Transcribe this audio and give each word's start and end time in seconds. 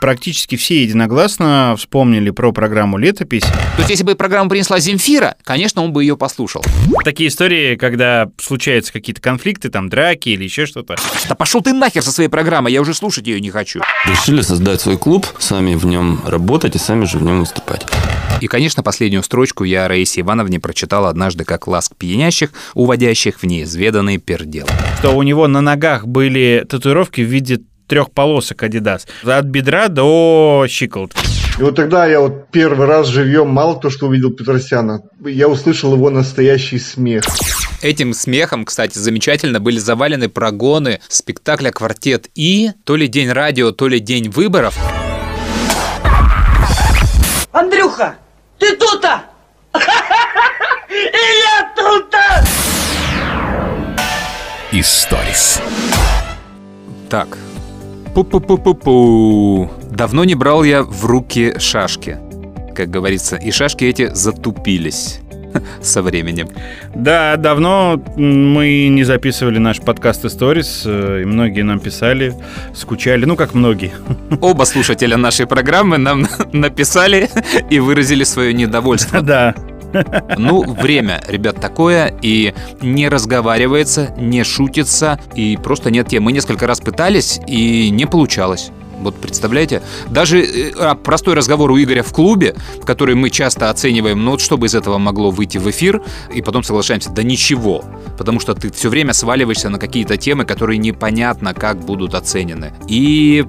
практически 0.00 0.56
все 0.56 0.82
единогласно 0.82 1.74
вспомнили 1.76 2.30
про 2.30 2.52
программу 2.52 2.98
«Летопись». 2.98 3.42
То 3.42 3.78
есть, 3.78 3.90
если 3.90 4.04
бы 4.04 4.14
программу 4.14 4.50
принесла 4.50 4.80
Земфира, 4.80 5.36
конечно, 5.44 5.82
он 5.82 5.92
бы 5.92 6.02
ее 6.02 6.16
послушал. 6.16 6.64
Такие 7.04 7.28
истории, 7.28 7.76
когда 7.76 8.30
случаются 8.38 8.92
какие-то 8.92 9.20
конфликты, 9.20 9.68
там, 9.68 9.88
драки 9.88 10.30
или 10.30 10.44
еще 10.44 10.66
что-то. 10.66 10.96
Да 11.28 11.34
пошел 11.34 11.60
ты 11.60 11.72
нахер 11.72 12.02
со 12.02 12.12
своей 12.12 12.28
программой, 12.28 12.72
я 12.72 12.80
уже 12.80 12.94
слушать 12.94 13.26
ее 13.26 13.40
не 13.40 13.50
хочу. 13.50 13.80
Решили 14.06 14.42
создать 14.42 14.80
свой 14.80 14.98
клуб, 14.98 15.26
сами 15.38 15.74
в 15.74 15.86
нем 15.86 16.20
работать 16.26 16.76
и 16.76 16.78
сами 16.78 17.04
же 17.04 17.18
в 17.18 17.22
нем 17.22 17.40
выступать. 17.40 17.86
И, 18.40 18.46
конечно, 18.46 18.82
последнюю 18.82 19.22
строчку 19.22 19.64
я 19.64 19.86
Раисе 19.86 20.22
Ивановне 20.22 20.60
прочитал 20.60 21.06
однажды 21.06 21.44
как 21.44 21.66
ласк 21.66 21.94
пьянящих, 21.96 22.50
уводящих 22.74 23.40
в 23.40 23.44
неизведанный 23.44 24.18
пердел. 24.18 24.66
Что 24.98 25.10
у 25.10 25.22
него 25.22 25.46
на 25.46 25.60
ногах 25.60 26.06
были 26.06 26.64
татуировки 26.68 27.20
в 27.20 27.24
виде 27.24 27.60
трех 27.90 28.12
полосок 28.12 28.62
Adidas. 28.62 29.06
От 29.24 29.46
бедра 29.46 29.88
до 29.88 30.64
щиколотки. 30.68 31.18
И 31.58 31.62
вот 31.62 31.74
тогда 31.74 32.06
я 32.06 32.20
вот 32.20 32.48
первый 32.50 32.86
раз 32.86 33.08
живьем 33.08 33.48
мало 33.48 33.78
то, 33.78 33.90
что 33.90 34.06
увидел 34.06 34.30
Петросяна, 34.30 35.02
я 35.26 35.48
услышал 35.48 35.92
его 35.94 36.08
настоящий 36.08 36.78
смех. 36.78 37.24
Этим 37.82 38.14
смехом, 38.14 38.64
кстати, 38.64 38.96
замечательно 38.96 39.58
были 39.60 39.78
завалены 39.78 40.28
прогоны 40.28 41.00
спектакля 41.08 41.70
«Квартет 41.70 42.28
И», 42.34 42.70
то 42.84 42.96
ли 42.96 43.08
день 43.08 43.30
радио, 43.30 43.72
то 43.72 43.88
ли 43.88 44.00
день 44.00 44.30
выборов. 44.30 44.78
Андрюха, 47.52 48.14
ты 48.58 48.76
тут-то? 48.76 49.22
И 50.88 51.24
я 51.42 51.72
тут-то! 51.76 52.44
Историс. 54.72 55.60
Так. 57.10 57.36
Пу-пу-пу-пу-пу. 58.14 59.70
Давно 59.90 60.24
не 60.24 60.34
брал 60.34 60.64
я 60.64 60.82
в 60.82 61.04
руки 61.04 61.54
шашки. 61.58 62.18
Как 62.74 62.90
говорится, 62.90 63.36
и 63.36 63.50
шашки 63.50 63.84
эти 63.84 64.12
затупились 64.12 65.20
со 65.82 66.02
временем. 66.02 66.48
Да, 66.94 67.36
давно 67.36 68.02
мы 68.16 68.88
не 68.88 69.04
записывали 69.04 69.58
наш 69.58 69.80
подкаст 69.80 70.24
Stories, 70.24 70.82
э, 70.86 71.22
и 71.22 71.24
многие 71.24 71.62
нам 71.62 71.78
писали, 71.78 72.34
скучали, 72.74 73.24
ну 73.24 73.36
как 73.36 73.54
многие. 73.54 73.92
Оба 74.40 74.64
слушателя 74.64 75.16
нашей 75.16 75.46
программы 75.46 75.98
нам 75.98 76.26
написали 76.52 77.28
и 77.70 77.78
выразили 77.78 78.24
свое 78.24 78.52
недовольство. 78.52 79.20
Да. 79.22 79.54
Ну, 80.38 80.62
время, 80.62 81.22
ребят, 81.28 81.60
такое, 81.60 82.14
и 82.22 82.54
не 82.80 83.08
разговаривается, 83.08 84.14
не 84.18 84.44
шутится, 84.44 85.20
и 85.34 85.56
просто 85.56 85.90
нет 85.90 86.08
темы. 86.08 86.26
Мы 86.26 86.32
несколько 86.32 86.66
раз 86.66 86.80
пытались, 86.80 87.40
и 87.46 87.90
не 87.90 88.06
получалось. 88.06 88.70
Вот 89.00 89.16
представляете? 89.16 89.82
Даже 90.10 90.42
э, 90.42 90.94
простой 90.94 91.34
разговор 91.34 91.70
у 91.70 91.78
Игоря 91.78 92.02
в 92.02 92.12
клубе, 92.12 92.54
который 92.84 93.14
мы 93.14 93.30
часто 93.30 93.70
оцениваем, 93.70 94.22
ну 94.22 94.32
вот 94.32 94.40
что 94.40 94.58
бы 94.58 94.66
из 94.66 94.74
этого 94.74 94.98
могло 94.98 95.30
выйти 95.30 95.58
в 95.58 95.68
эфир, 95.70 96.02
и 96.32 96.42
потом 96.42 96.62
соглашаемся, 96.62 97.10
да 97.10 97.22
ничего, 97.22 97.82
потому 98.18 98.40
что 98.40 98.54
ты 98.54 98.70
все 98.70 98.90
время 98.90 99.14
сваливаешься 99.14 99.70
на 99.70 99.78
какие-то 99.78 100.16
темы, 100.16 100.44
которые 100.44 100.78
непонятно 100.78 101.54
как 101.54 101.80
будут 101.80 102.14
оценены. 102.14 102.74
И 102.88 103.46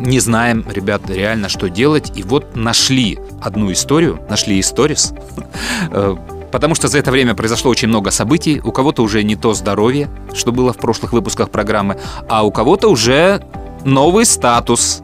не 0.00 0.20
знаем, 0.20 0.64
ребят, 0.70 1.02
реально, 1.08 1.48
что 1.48 1.68
делать. 1.68 2.12
И 2.16 2.22
вот 2.22 2.56
нашли 2.56 3.18
одну 3.40 3.72
историю, 3.72 4.20
нашли 4.28 4.60
историс, 4.60 5.12
э, 5.90 6.16
потому 6.50 6.74
что 6.74 6.88
за 6.88 6.98
это 6.98 7.10
время 7.10 7.34
произошло 7.34 7.70
очень 7.70 7.88
много 7.88 8.10
событий. 8.10 8.60
У 8.62 8.72
кого-то 8.72 9.02
уже 9.02 9.22
не 9.22 9.36
то 9.36 9.54
здоровье, 9.54 10.08
что 10.34 10.52
было 10.52 10.72
в 10.72 10.78
прошлых 10.78 11.12
выпусках 11.12 11.50
программы, 11.50 11.98
а 12.28 12.44
у 12.44 12.50
кого-то 12.50 12.88
уже 12.88 13.42
новый 13.84 14.24
статус. 14.24 15.02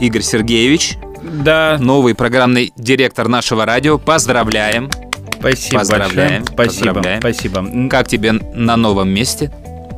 Игорь 0.00 0.22
Сергеевич, 0.22 0.98
да. 1.22 1.76
новый 1.80 2.14
программный 2.14 2.72
директор 2.76 3.28
нашего 3.28 3.64
радио. 3.64 3.98
Поздравляем. 3.98 4.90
Спасибо 5.38 5.78
Поздравляем. 5.80 6.44
большое. 6.44 6.70
Спасибо. 6.70 6.94
Поздравляем. 6.94 7.20
Спасибо. 7.20 7.88
Как 7.90 8.08
тебе 8.08 8.32
на 8.32 8.76
новом 8.76 9.10
месте? 9.10 9.52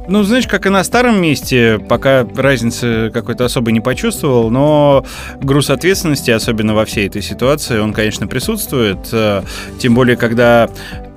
Ну, 0.09 0.22
знаешь, 0.22 0.47
как 0.47 0.67
и 0.67 0.69
на 0.69 0.84
старом 0.84 1.21
месте, 1.21 1.81
пока 1.89 2.25
разницы 2.37 3.11
какой-то 3.12 3.44
особой 3.44 3.72
не 3.72 3.81
почувствовал, 3.81 4.50
но 4.50 5.05
груз 5.41 5.71
ответственности, 5.71 6.31
особенно 6.31 6.75
во 6.75 6.84
всей 6.84 7.09
этой 7.09 7.22
ситуации, 7.22 7.78
он, 7.78 7.93
конечно, 7.93 8.28
присутствует. 8.28 9.09
Э, 9.12 9.43
тем 9.81 9.94
более, 9.94 10.17
когда 10.17 10.71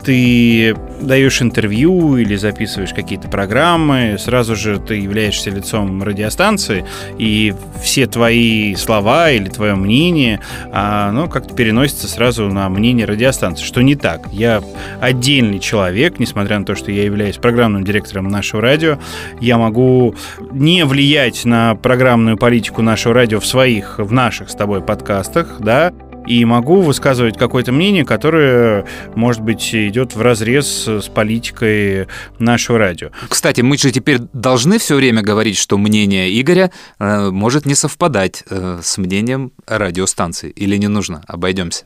ты 0.09 0.75
даешь 1.01 1.39
интервью 1.39 2.17
или 2.17 2.35
записываешь 2.35 2.95
какие-то 2.95 3.27
программы, 3.27 4.15
сразу 4.17 4.55
же 4.55 4.79
ты 4.79 4.95
являешься 4.95 5.51
лицом 5.51 6.01
радиостанции, 6.01 6.83
и 7.19 7.53
все 7.79 8.07
твои 8.07 8.73
слова 8.73 9.29
или 9.29 9.49
твое 9.49 9.75
мнение, 9.75 10.41
а, 10.71 11.11
ну, 11.11 11.29
как-то 11.29 11.53
переносится 11.53 12.07
сразу 12.07 12.47
на 12.47 12.67
мнение 12.69 13.05
радиостанции, 13.05 13.63
что 13.63 13.83
не 13.83 13.93
так. 13.93 14.21
Я 14.31 14.63
отдельный 14.99 15.59
человек, 15.59 16.17
несмотря 16.17 16.57
на 16.57 16.65
то, 16.65 16.73
что 16.73 16.91
я 16.91 17.03
являюсь 17.03 17.37
программным 17.37 17.83
директором 17.83 18.29
нашего 18.29 18.63
радио, 18.63 18.97
я 19.39 19.59
могу 19.59 20.15
не 20.51 20.85
влиять 20.85 21.45
на 21.45 21.75
программную 21.75 22.35
политику 22.35 22.81
нашего 22.81 23.13
радио 23.13 23.39
в 23.39 23.45
своих, 23.45 23.99
в 23.99 24.11
наших 24.11 24.49
с 24.49 24.55
тобой 24.55 24.81
подкастах, 24.81 25.57
да, 25.59 25.93
и 26.29 26.45
могу 26.45 26.81
высказывать 26.81 27.37
какое-то 27.37 27.71
мнение, 27.71 28.05
которое, 28.05 28.85
может 29.15 29.41
быть, 29.41 29.73
идет 29.73 30.15
в 30.15 30.21
разрез 30.21 30.87
с 30.87 31.09
политикой 31.09 32.07
нашего 32.37 32.77
радио. 32.77 33.09
Кстати, 33.27 33.61
мы 33.61 33.77
же 33.77 33.91
теперь 33.91 34.19
должны 34.31 34.77
все 34.77 34.95
время 34.95 35.23
говорить, 35.23 35.57
что 35.57 35.77
мнение 35.79 36.29
Игоря 36.39 36.71
э, 36.99 37.31
может 37.31 37.65
не 37.65 37.73
совпадать 37.73 38.43
э, 38.49 38.79
с 38.81 38.97
мнением 38.99 39.51
радиостанции. 39.65 40.51
Или 40.51 40.77
не 40.77 40.87
нужно? 40.87 41.23
Обойдемся. 41.27 41.85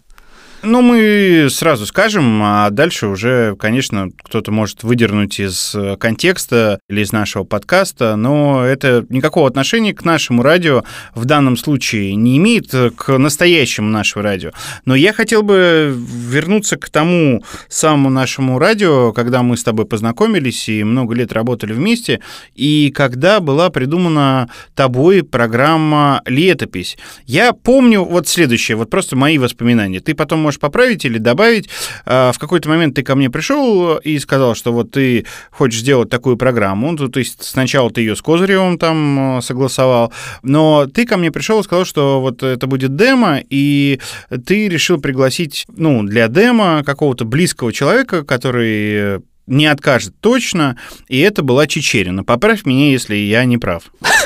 Ну, 0.65 0.81
мы 0.81 1.49
сразу 1.49 1.85
скажем, 1.85 2.41
а 2.41 2.69
дальше 2.69 3.07
уже, 3.07 3.53
конечно, 3.57 4.11
кто-то 4.23 4.49
может 4.49 4.83
выдернуть 4.83 5.37
из 5.37 5.75
контекста 5.99 6.79
или 6.87 7.01
из 7.01 7.11
нашего 7.11 7.43
подкаста, 7.43 8.15
но 8.15 8.63
это 8.63 9.05
никакого 9.09 9.45
отношения 9.49 9.93
к 9.93 10.05
нашему 10.05 10.41
радио 10.41 10.85
в 11.15 11.25
данном 11.25 11.57
случае 11.57 12.15
не 12.15 12.37
имеет, 12.37 12.73
к 12.95 13.17
настоящему 13.17 13.89
нашему 13.89 14.23
радио. 14.23 14.51
Но 14.85 14.95
я 14.95 15.11
хотел 15.11 15.43
бы 15.43 15.93
вернуться 15.93 16.77
к 16.77 16.89
тому 16.89 17.43
самому 17.67 18.09
нашему 18.09 18.57
радио, 18.57 19.11
когда 19.11 19.43
мы 19.43 19.57
с 19.57 19.65
тобой 19.65 19.85
познакомились 19.85 20.69
и 20.69 20.85
много 20.85 21.13
лет 21.13 21.33
работали 21.33 21.73
вместе, 21.73 22.21
и 22.55 22.89
когда 22.95 23.41
была 23.41 23.69
придумана 23.69 24.49
тобой 24.75 25.23
программа 25.23 26.21
«Летопись». 26.25 26.97
Я 27.25 27.51
помню 27.51 28.05
вот 28.05 28.29
следующее, 28.29 28.77
вот 28.77 28.89
просто 28.89 29.17
мои 29.17 29.37
воспоминания. 29.37 29.99
Ты 29.99 30.15
потом 30.15 30.39
можешь 30.39 30.52
можешь 30.53 30.59
поправить 30.59 31.05
или 31.05 31.17
добавить. 31.17 31.69
А, 32.05 32.31
в 32.31 32.39
какой-то 32.39 32.69
момент 32.69 32.95
ты 32.95 33.03
ко 33.03 33.15
мне 33.15 33.29
пришел 33.29 33.97
и 33.97 34.19
сказал, 34.19 34.55
что 34.55 34.71
вот 34.71 34.91
ты 34.91 35.25
хочешь 35.51 35.79
сделать 35.79 36.09
такую 36.09 36.37
программу. 36.37 36.95
То 36.95 37.19
есть 37.19 37.43
сначала 37.43 37.89
ты 37.89 38.01
ее 38.01 38.15
с 38.15 38.21
Козыревым 38.21 38.77
там 38.77 39.37
а, 39.37 39.41
согласовал, 39.41 40.13
но 40.43 40.85
ты 40.85 41.05
ко 41.05 41.17
мне 41.17 41.31
пришел 41.31 41.59
и 41.59 41.63
сказал, 41.63 41.85
что 41.85 42.21
вот 42.21 42.43
это 42.43 42.67
будет 42.67 42.95
демо, 42.95 43.39
и 43.49 43.99
ты 44.45 44.69
решил 44.69 44.99
пригласить, 44.99 45.65
ну, 45.75 46.03
для 46.03 46.27
демо 46.27 46.83
какого-то 46.85 47.25
близкого 47.25 47.73
человека, 47.73 48.23
который 48.23 49.21
не 49.47 49.65
откажет 49.65 50.13
точно, 50.21 50.77
и 51.07 51.19
это 51.19 51.43
была 51.43 51.67
Чечерина. 51.67 52.23
Поправь 52.23 52.65
меня, 52.65 52.91
если 52.91 53.15
я 53.15 53.43
не 53.45 53.57
прав. 53.57 53.83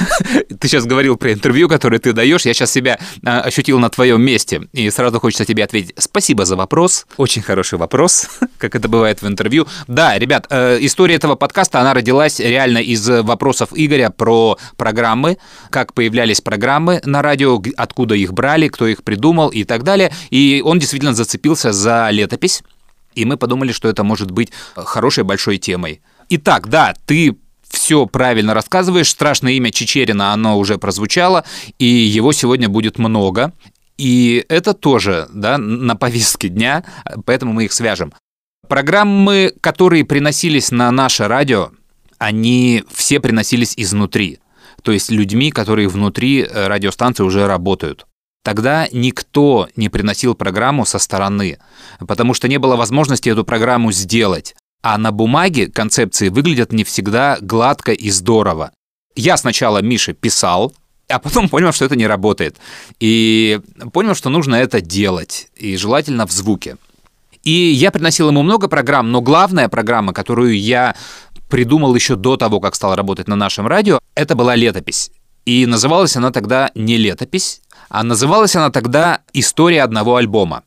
Ты 0.59 0.67
сейчас 0.67 0.85
говорил 0.85 1.17
про 1.17 1.33
интервью, 1.33 1.67
которое 1.67 2.00
ты 2.00 2.13
даешь. 2.13 2.45
Я 2.45 2.53
сейчас 2.53 2.72
себя 2.72 3.00
а, 3.25 3.41
ощутил 3.41 3.79
на 3.79 3.89
твоем 3.89 4.22
месте, 4.22 4.67
и 4.73 4.89
сразу 4.89 5.19
хочется 5.19 5.45
тебе 5.45 5.63
ответить. 5.63 5.94
Спасибо 5.97 6.45
за 6.45 6.56
вопрос. 6.56 7.07
Очень 7.17 7.41
хороший 7.41 7.79
вопрос, 7.79 8.27
как 8.57 8.75
это 8.75 8.88
бывает 8.88 9.22
в 9.22 9.27
интервью. 9.27 9.67
Да, 9.88 10.17
ребят, 10.17 10.47
э, 10.50 10.77
история 10.81 11.16
этого 11.16 11.35
подкаста, 11.35 11.79
она 11.79 11.94
родилась 11.94 12.39
реально 12.39 12.79
из 12.79 13.07
вопросов 13.07 13.69
Игоря 13.73 14.09
про 14.09 14.57
программы, 14.77 15.38
как 15.69 15.94
появлялись 15.94 16.41
программы 16.41 17.01
на 17.06 17.22
радио, 17.22 17.61
откуда 17.75 18.16
их 18.16 18.33
брали, 18.33 18.67
кто 18.67 18.88
их 18.88 19.03
придумал 19.03 19.50
и 19.50 19.63
так 19.63 19.83
далее. 19.83 20.12
И 20.30 20.62
он 20.63 20.80
действительно 20.80 21.13
зацепился 21.13 21.71
за 21.71 22.09
летопись 22.12 22.62
и 23.17 23.25
мы 23.25 23.35
подумали, 23.37 23.71
что 23.71 23.89
это 23.89 24.03
может 24.03 24.31
быть 24.31 24.51
хорошей 24.75 25.23
большой 25.23 25.57
темой. 25.57 26.01
Итак, 26.29 26.69
да, 26.69 26.93
ты 27.05 27.35
все 27.67 28.05
правильно 28.05 28.53
рассказываешь. 28.53 29.09
Страшное 29.09 29.53
имя 29.53 29.71
Чечерина, 29.71 30.33
оно 30.33 30.57
уже 30.57 30.77
прозвучало, 30.77 31.43
и 31.79 31.85
его 31.85 32.31
сегодня 32.31 32.69
будет 32.69 32.99
много. 32.99 33.53
И 33.97 34.45
это 34.49 34.73
тоже 34.73 35.27
да, 35.33 35.57
на 35.57 35.95
повестке 35.95 36.49
дня, 36.49 36.83
поэтому 37.25 37.53
мы 37.53 37.65
их 37.65 37.73
свяжем. 37.73 38.13
Программы, 38.67 39.53
которые 39.61 40.05
приносились 40.05 40.71
на 40.71 40.91
наше 40.91 41.27
радио, 41.27 41.71
они 42.19 42.83
все 42.93 43.19
приносились 43.19 43.73
изнутри. 43.77 44.39
То 44.83 44.91
есть 44.91 45.09
людьми, 45.09 45.49
которые 45.51 45.87
внутри 45.87 46.43
э, 46.43 46.67
радиостанции 46.67 47.23
уже 47.23 47.47
работают. 47.47 48.05
Тогда 48.47 48.88
никто 48.94 49.67
не 49.75 49.89
приносил 49.89 50.33
программу 50.33 50.85
со 50.85 50.99
стороны, 50.99 51.59
потому 52.07 52.33
что 52.33 52.47
не 52.47 52.59
было 52.59 52.77
возможности 52.77 53.27
эту 53.27 53.44
программу 53.44 53.91
сделать. 53.91 54.55
А 54.81 54.97
на 54.97 55.11
бумаге 55.11 55.67
концепции 55.67 56.29
выглядят 56.29 56.71
не 56.71 56.85
всегда 56.85 57.39
гладко 57.41 57.91
и 57.91 58.09
здорово. 58.09 58.71
Я 59.17 59.35
сначала 59.35 59.81
Мише 59.81 60.13
писал, 60.13 60.71
А 61.09 61.19
потом 61.19 61.49
понял, 61.49 61.73
что 61.73 61.83
это 61.83 61.97
не 61.97 62.07
работает. 62.07 62.55
И 63.01 63.59
понял, 63.91 64.15
что 64.15 64.29
нужно 64.29 64.55
это 64.55 64.79
делать. 64.79 65.50
И 65.57 65.75
желательно 65.75 66.25
в 66.25 66.31
звуке. 66.31 66.77
И 67.43 67.51
я 67.51 67.91
приносил 67.91 68.29
ему 68.29 68.43
много 68.43 68.69
программ, 68.69 69.11
но 69.11 69.19
главная 69.19 69.67
программа, 69.67 70.13
которую 70.13 70.57
я 70.57 70.95
придумал 71.50 71.93
еще 71.95 72.15
до 72.15 72.38
того, 72.38 72.61
как 72.61 72.75
стал 72.75 72.95
работать 72.95 73.27
на 73.27 73.35
нашем 73.35 73.67
радио, 73.67 74.00
это 74.15 74.35
была 74.35 74.55
летопись. 74.55 75.11
И 75.47 75.65
называлась 75.65 76.17
она 76.17 76.31
тогда 76.31 76.71
не 76.75 76.97
летопись, 76.97 77.61
а 77.89 78.04
называлась 78.04 78.56
она 78.56 78.69
тогда 78.69 79.22
«История 79.34 79.84
одного 79.84 80.16
альбома». 80.16 80.63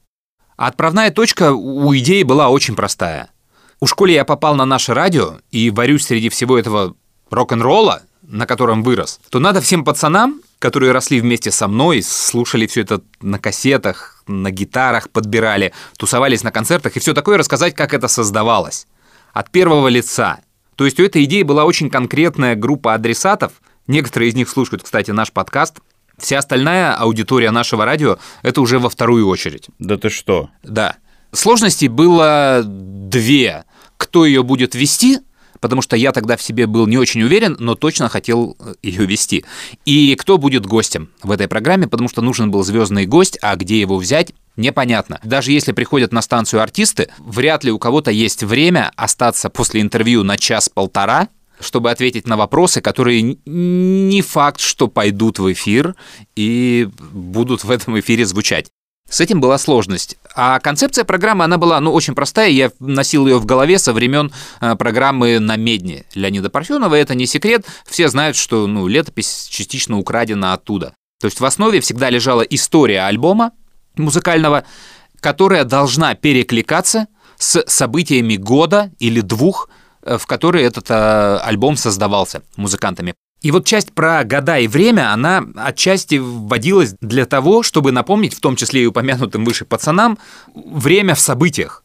А 0.57 0.67
отправная 0.67 1.11
точка 1.11 1.53
у 1.53 1.97
идеи 1.97 2.23
была 2.23 2.49
очень 2.51 2.77
простая. 2.77 3.31
У 3.81 3.87
школе 3.87 4.15
я 4.15 4.25
попал 4.25 4.55
на 4.55 4.67
наше 4.67 4.93
радио 4.93 5.39
и 5.51 5.71
варюсь 5.71 6.07
среди 6.07 6.29
всего 6.29 6.59
этого 6.59 6.95
рок-н-ролла, 7.31 8.03
на 8.23 8.47
котором 8.47 8.83
вырос, 8.83 9.21
то 9.31 9.39
надо 9.39 9.61
всем 9.61 9.85
пацанам, 9.85 10.43
которые 10.59 10.93
росли 10.93 11.21
вместе 11.21 11.51
со 11.51 11.67
мной, 11.67 12.03
слушали 12.03 12.67
все 12.67 12.83
это 12.83 13.01
на 13.21 13.39
кассетах, 13.39 14.23
на 14.27 14.51
гитарах 14.51 15.11
подбирали, 15.11 15.73
тусовались 15.97 16.45
на 16.45 16.53
концертах 16.53 16.97
и 16.97 17.01
все 17.01 17.15
такое 17.15 17.39
рассказать, 17.39 17.75
как 17.75 17.95
это 17.95 18.09
создавалось. 18.09 18.87
От 19.33 19.51
первого 19.51 19.89
лица. 19.89 20.41
То 20.77 20.85
есть 20.85 21.01
у 21.01 21.05
этой 21.05 21.25
идеи 21.25 21.43
была 21.43 21.65
очень 21.65 21.91
конкретная 21.91 22.55
группа 22.55 22.95
адресатов. 22.95 23.53
Некоторые 23.87 24.31
из 24.31 24.35
них 24.35 24.49
слушают, 24.49 24.83
кстати, 24.83 25.11
наш 25.11 25.33
подкаст. 25.33 25.81
Вся 26.21 26.39
остальная 26.39 26.95
аудитория 26.95 27.51
нашего 27.51 27.85
радио– 27.85 28.19
это 28.43 28.61
уже 28.61 28.79
во 28.79 28.91
вторую 28.91 29.27
очередь. 29.27 29.69
Да 29.79 29.97
ты 29.97 30.11
что? 30.11 30.51
Да. 30.63 30.97
Сложностей 31.33 31.89
было 31.89 32.63
две. 32.65 33.65
Кто 33.97 34.25
ее 34.25 34.43
будет 34.43 34.75
вести– 34.75 35.19
потому 35.61 35.83
что 35.83 35.97
я 35.97 36.13
тогда 36.13 36.37
в 36.37 36.43
себе 36.43 36.67
был 36.67 36.87
не 36.87 36.99
очень 36.99 37.23
уверен, 37.23 37.57
но 37.59 37.75
точно 37.75 38.09
хотел 38.09 38.57
э, 38.59 38.75
ее 38.83 39.07
вести. 39.07 39.45
И 39.85 40.15
кто 40.17 40.39
будет 40.39 40.67
гостем 40.67 41.11
в 41.23 41.31
этой 41.31 41.49
программе, 41.49 41.87
потому 41.87 42.09
что 42.09 42.23
нужен 42.23 42.51
был 42.51 42.63
звездный 42.63 43.07
гость, 43.07 43.39
а 43.43 43.57
где 43.57 43.81
его 43.81 43.97
взять, 43.97 44.33
непонятно. 44.57 45.21
Даже 45.23 45.53
если 45.53 45.73
приходят 45.73 46.13
на 46.13 46.23
станцию 46.23 46.63
артисты, 46.63 47.11
вряд 47.19 47.65
ли 47.65 47.71
у 47.71 47.79
кого-то 47.79 48.11
есть 48.11 48.43
время 48.43 48.91
остаться 48.97 49.51
после 49.51 49.81
интервью 49.81 50.25
на 50.25 50.39
час-полтора, 50.39 51.29
чтобы 51.61 51.91
ответить 51.91 52.27
на 52.27 52.37
вопросы, 52.37 52.81
которые 52.81 53.39
не 53.45 54.23
факт, 54.23 54.61
что 54.61 54.89
пойдут 54.89 55.39
в 55.39 55.53
эфир 55.53 55.95
и 56.37 56.89
будут 57.12 57.65
в 57.65 57.71
этом 57.71 57.99
эфире 58.01 58.27
звучать. 58.27 58.71
С 59.09 59.21
этим 59.21 59.41
была 59.41 59.59
сложность. 59.59 60.17
А 60.37 60.61
концепция 60.61 61.05
программы, 61.05 61.45
она 61.45 61.59
была, 61.59 61.81
ну, 61.81 61.93
очень 61.93 62.15
простая. 62.15 62.49
Я 62.49 62.71
носил 62.79 63.27
ее 63.27 63.39
в 63.39 63.45
голове 63.45 63.79
со 63.81 63.93
времен 63.93 64.33
э, 64.61 64.77
программы 64.77 65.41
«На 65.41 65.57
медне» 65.57 66.05
Леонида 66.15 66.49
Парфенова. 66.49 66.95
Это 66.95 67.17
не 67.17 67.27
секрет. 67.27 67.67
Все 67.89 68.09
знают, 68.09 68.37
что, 68.37 68.69
ну, 68.69 68.87
летопись 68.87 69.49
частично 69.51 69.99
украдена 69.99 70.53
оттуда. 70.53 70.95
То 71.21 71.27
есть 71.27 71.41
в 71.41 71.45
основе 71.45 71.81
всегда 71.81 72.09
лежала 72.09 72.43
история 72.43 73.03
альбома 73.03 73.51
музыкального, 73.97 74.62
которая 75.19 75.65
должна 75.65 76.15
перекликаться 76.15 77.09
с 77.37 77.65
событиями 77.67 78.37
года 78.37 78.93
или 79.01 79.21
двух, 79.21 79.69
в 80.02 80.26
которые 80.26 80.64
этот 80.64 80.91
э, 80.91 81.38
альбом 81.43 81.76
создавался 81.76 82.43
музыкантами. 82.56 83.14
И 83.43 83.50
вот 83.50 83.67
часть 83.67 83.93
про 83.93 84.23
года 84.25 84.58
и 84.58 84.69
время, 84.69 85.12
она 85.12 85.44
отчасти 85.56 86.17
вводилась 86.17 86.94
для 87.00 87.25
того, 87.25 87.62
чтобы 87.62 87.91
напомнить, 87.91 88.35
в 88.35 88.41
том 88.41 88.56
числе 88.56 88.82
и 88.82 88.87
упомянутым 88.87 89.44
выше 89.44 89.64
пацанам, 89.64 90.19
время 90.55 91.14
в 91.14 91.20
событиях, 91.20 91.82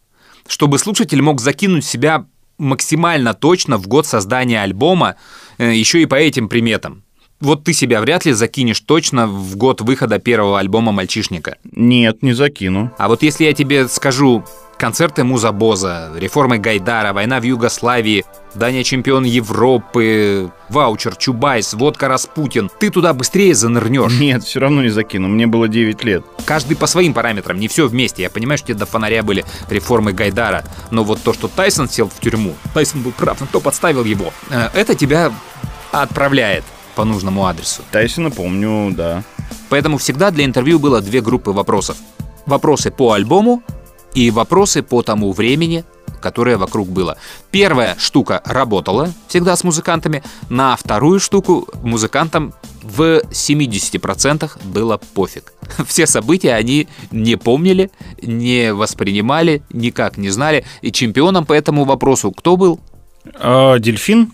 чтобы 0.48 0.80
слушатель 0.80 1.22
мог 1.22 1.40
закинуть 1.40 1.86
себя 1.86 2.26
максимально 2.58 3.34
точно 3.34 3.78
в 3.78 3.88
год 3.88 4.06
создания 4.06 4.62
альбома, 4.62 5.16
э, 5.58 5.74
еще 5.74 6.02
и 6.02 6.06
по 6.06 6.16
этим 6.16 6.50
приметам. 6.50 7.04
Вот 7.42 7.66
ты 7.66 7.74
себя 7.74 8.00
вряд 8.02 8.26
ли 8.26 8.32
закинешь 8.32 8.80
точно 8.80 9.28
в 9.28 9.58
год 9.58 9.82
выхода 9.82 10.20
первого 10.20 10.60
альбома 10.60 10.92
«Мальчишника». 10.92 11.58
Нет, 11.64 12.24
не 12.24 12.34
закину. 12.34 12.92
А 12.98 13.10
вот 13.10 13.24
если 13.24 13.44
я 13.44 13.54
тебе 13.54 13.90
скажу 13.90 14.46
концерты 14.78 15.24
Музабоза, 15.24 16.12
реформы 16.16 16.58
Гайдара, 16.58 17.14
война 17.14 17.40
в 17.40 17.44
Югославии, 17.44 18.26
Дания 18.54 18.84
чемпион 18.84 19.26
Европы, 19.26 20.52
ваучер, 20.70 21.16
Чубайс, 21.16 21.74
водка 21.74 22.08
Распутин. 22.08 22.70
Ты 22.80 22.90
туда 22.90 23.14
быстрее 23.14 23.54
занырнешь. 23.54 24.18
Нет, 24.20 24.44
все 24.44 24.60
равно 24.60 24.82
не 24.82 24.90
закину. 24.90 25.28
Мне 25.28 25.46
было 25.46 25.68
9 25.68 26.04
лет. 26.04 26.24
Каждый 26.46 26.78
по 26.78 26.88
своим 26.88 27.14
параметрам, 27.14 27.60
не 27.60 27.68
все 27.68 27.88
вместе. 27.88 28.24
Я 28.24 28.30
понимаю, 28.30 28.58
что 28.58 28.68
тебе 28.68 28.80
до 28.80 28.86
фонаря 28.86 29.24
были 29.24 29.46
реформы 29.70 30.14
Гайдара. 30.14 30.64
Но 30.92 31.04
вот 31.04 31.22
то, 31.22 31.34
что 31.34 31.48
Тайсон 31.48 31.90
сел 31.90 32.10
в 32.10 32.20
тюрьму, 32.20 32.56
Тайсон 32.74 33.02
был 33.02 33.12
прав, 33.12 33.42
но 33.42 33.48
кто 33.48 33.60
подставил 33.60 34.06
его, 34.06 34.32
э, 34.50 34.70
это 34.74 34.96
тебя 34.96 35.34
отправляет 35.92 36.64
по 36.96 37.04
нужному 37.04 37.46
адресу. 37.46 37.82
Тайсона 37.92 38.32
помню, 38.32 38.94
да. 38.96 39.24
Поэтому 39.70 39.98
всегда 39.98 40.32
для 40.32 40.46
интервью 40.46 40.80
было 40.80 41.02
две 41.02 41.22
группы 41.22 41.52
вопросов. 41.52 41.98
Вопросы 42.46 42.92
по 42.92 43.14
альбому 43.14 43.64
и 44.16 44.32
вопросы 44.32 44.82
по 44.82 45.04
тому 45.04 45.32
времени, 45.34 45.84
которое 46.22 46.58
вокруг 46.58 46.90
было. 46.90 47.18
Первая 47.52 47.96
штука 48.00 48.42
работала 48.46 49.14
всегда 49.28 49.56
с 49.56 49.64
музыкантами, 49.64 50.24
на 50.50 50.76
вторую 50.76 51.20
штуку 51.20 51.68
музыкантам 51.84 52.54
в 52.82 53.22
70% 53.30 54.52
было 54.64 54.98
пофиг. 55.14 55.54
Все 55.88 56.08
события 56.08 56.54
они 56.54 56.88
не 57.12 57.36
помнили, 57.36 57.92
не 58.22 58.74
воспринимали, 58.74 59.62
никак 59.70 60.18
не 60.18 60.30
знали. 60.30 60.66
И 60.82 60.92
чемпионом 60.92 61.46
по 61.46 61.54
этому 61.54 61.84
вопросу 61.84 62.32
кто 62.32 62.58
был? 62.58 62.80
А, 63.38 63.80
дельфин? 63.80 64.32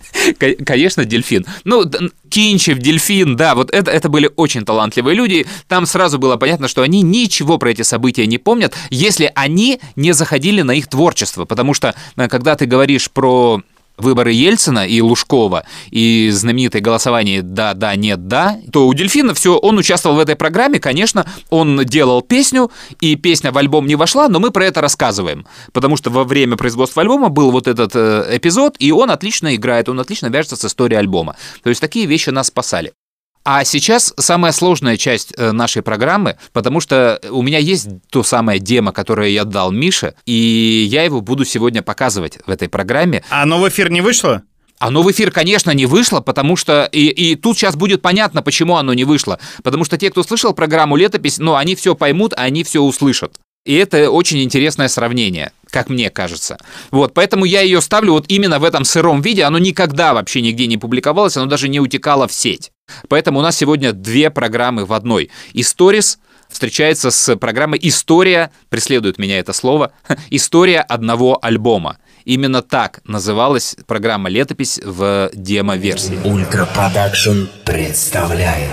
Конечно, 0.65 1.05
дельфин. 1.05 1.45
Ну, 1.63 1.83
Кинчев, 2.29 2.77
дельфин, 2.77 3.35
да, 3.35 3.55
вот 3.55 3.71
это, 3.71 3.91
это 3.91 4.09
были 4.09 4.29
очень 4.35 4.63
талантливые 4.63 5.15
люди. 5.15 5.45
Там 5.67 5.85
сразу 5.85 6.19
было 6.19 6.37
понятно, 6.37 6.67
что 6.67 6.81
они 6.81 7.01
ничего 7.01 7.57
про 7.57 7.71
эти 7.71 7.81
события 7.81 8.25
не 8.27 8.37
помнят, 8.37 8.75
если 8.89 9.31
они 9.35 9.79
не 9.95 10.13
заходили 10.13 10.61
на 10.61 10.71
их 10.71 10.87
творчество. 10.87 11.45
Потому 11.45 11.73
что, 11.73 11.95
э, 12.15 12.27
когда 12.27 12.55
ты 12.55 12.65
говоришь 12.65 13.09
про 13.09 13.61
выборы 14.01 14.31
Ельцина 14.31 14.85
и 14.85 15.01
Лужкова 15.01 15.65
и 15.89 16.29
знаменитое 16.31 16.81
голосование 16.81 17.41
«да, 17.41 17.73
да, 17.73 17.95
нет, 17.95 18.27
да», 18.27 18.57
то 18.71 18.87
у 18.87 18.93
Дельфина 18.93 19.33
все, 19.33 19.57
он 19.57 19.77
участвовал 19.77 20.15
в 20.17 20.19
этой 20.19 20.35
программе, 20.35 20.79
конечно, 20.79 21.25
он 21.49 21.83
делал 21.85 22.21
песню, 22.21 22.71
и 22.99 23.15
песня 23.15 23.51
в 23.51 23.57
альбом 23.57 23.87
не 23.87 23.95
вошла, 23.95 24.27
но 24.27 24.39
мы 24.39 24.51
про 24.51 24.65
это 24.65 24.81
рассказываем, 24.81 25.45
потому 25.71 25.97
что 25.97 26.09
во 26.09 26.23
время 26.23 26.57
производства 26.57 27.01
альбома 27.01 27.29
был 27.29 27.51
вот 27.51 27.67
этот 27.67 27.95
э, 27.95 28.37
эпизод, 28.37 28.75
и 28.79 28.91
он 28.91 29.11
отлично 29.11 29.55
играет, 29.55 29.89
он 29.89 29.99
отлично 29.99 30.27
вяжется 30.27 30.55
с 30.55 30.65
историей 30.65 30.99
альбома. 30.99 31.35
То 31.63 31.69
есть 31.69 31.81
такие 31.81 32.05
вещи 32.05 32.29
нас 32.29 32.47
спасали. 32.47 32.93
А 33.43 33.63
сейчас 33.63 34.13
самая 34.17 34.51
сложная 34.51 34.97
часть 34.97 35.33
э, 35.35 35.51
нашей 35.51 35.81
программы, 35.81 36.37
потому 36.53 36.79
что 36.79 37.19
у 37.31 37.41
меня 37.41 37.57
есть 37.57 37.87
то 38.09 38.21
самое 38.23 38.59
демо, 38.59 38.91
которое 38.91 39.29
я 39.29 39.45
дал 39.45 39.71
Мише, 39.71 40.13
и 40.25 40.87
я 40.89 41.03
его 41.03 41.21
буду 41.21 41.43
сегодня 41.43 41.81
показывать 41.81 42.37
в 42.45 42.51
этой 42.51 42.69
программе. 42.69 43.23
А 43.29 43.43
оно 43.43 43.59
в 43.59 43.67
эфир 43.67 43.89
не 43.89 44.01
вышло? 44.01 44.43
Оно 44.77 45.03
в 45.03 45.11
эфир, 45.11 45.31
конечно, 45.31 45.71
не 45.71 45.85
вышло, 45.85 46.21
потому 46.21 46.55
что... 46.55 46.85
И, 46.91 47.07
и 47.07 47.35
тут 47.35 47.55
сейчас 47.55 47.75
будет 47.75 48.01
понятно, 48.01 48.41
почему 48.41 48.77
оно 48.77 48.95
не 48.95 49.03
вышло. 49.03 49.39
Потому 49.63 49.85
что 49.85 49.95
те, 49.97 50.09
кто 50.09 50.23
слышал 50.23 50.53
программу 50.53 50.95
«Летопись», 50.95 51.37
ну, 51.37 51.53
они 51.53 51.75
все 51.75 51.93
поймут, 51.93 52.33
они 52.35 52.63
все 52.63 52.81
услышат. 52.81 53.37
И 53.63 53.75
это 53.75 54.09
очень 54.09 54.41
интересное 54.41 54.87
сравнение, 54.87 55.51
как 55.69 55.89
мне 55.89 56.09
кажется. 56.09 56.57
Вот, 56.89 57.13
поэтому 57.13 57.45
я 57.45 57.61
ее 57.61 57.79
ставлю 57.79 58.13
вот 58.13 58.25
именно 58.27 58.57
в 58.57 58.63
этом 58.63 58.83
сыром 58.83 59.21
виде. 59.21 59.43
Оно 59.43 59.59
никогда 59.59 60.15
вообще 60.15 60.41
нигде 60.41 60.65
не 60.65 60.77
публиковалось, 60.77 61.37
оно 61.37 61.45
даже 61.45 61.69
не 61.69 61.79
утекало 61.79 62.27
в 62.27 62.33
сеть. 62.33 62.71
Поэтому 63.07 63.39
у 63.39 63.41
нас 63.41 63.57
сегодня 63.57 63.93
две 63.93 64.29
программы 64.29 64.85
в 64.85 64.93
одной. 64.93 65.29
Историс 65.53 66.19
встречается 66.49 67.11
с 67.11 67.35
программой 67.37 67.79
«История», 67.81 68.51
преследует 68.69 69.17
меня 69.17 69.39
это 69.39 69.53
слово, 69.53 69.91
«История 70.29 70.81
одного 70.81 71.39
альбома». 71.41 71.97
Именно 72.23 72.61
так 72.61 73.01
называлась 73.03 73.75
программа 73.87 74.29
«Летопись» 74.29 74.79
в 74.83 75.31
демо-версии. 75.33 76.19
Ultra 76.23 76.67
Production 76.67 77.45
представляет 77.65 78.69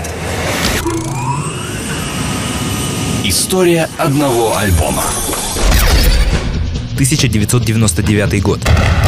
История 3.23 3.89
одного 3.97 4.55
альбома 4.57 5.03
1999 6.99 8.41
год. 8.41 8.59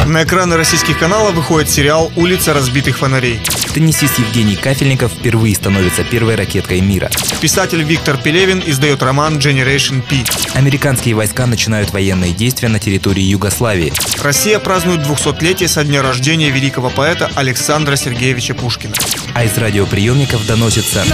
На 0.06 0.24
экраны 0.24 0.56
российских 0.56 0.98
каналов 0.98 1.34
выходит 1.34 1.68
сериал 1.68 2.10
«Улица 2.16 2.54
разбитых 2.54 2.96
фонарей». 2.96 3.38
Теннисист 3.74 4.18
Евгений 4.18 4.56
Кафельников 4.56 5.12
впервые 5.12 5.54
становится 5.54 6.02
первой 6.02 6.36
ракеткой 6.36 6.80
мира. 6.80 7.10
Писатель 7.42 7.82
Виктор 7.82 8.16
Пелевин 8.16 8.62
издает 8.64 9.02
роман 9.02 9.36
Generation 9.36 10.00
P. 10.00 10.24
Американские 10.54 11.14
войска 11.14 11.44
начинают 11.46 11.92
военные 11.92 12.32
действия 12.32 12.70
на 12.70 12.78
территории 12.78 13.24
Югославии. 13.24 13.92
Россия 14.22 14.58
празднует 14.58 15.00
200-летие 15.00 15.68
со 15.68 15.84
дня 15.84 16.00
рождения 16.00 16.48
великого 16.48 16.88
поэта 16.88 17.30
Александра 17.34 17.96
Сергеевича 17.96 18.54
Пушкина. 18.54 18.94
А 19.34 19.44
из 19.44 19.58
радиоприемников 19.58 20.46
доносится... 20.46 21.04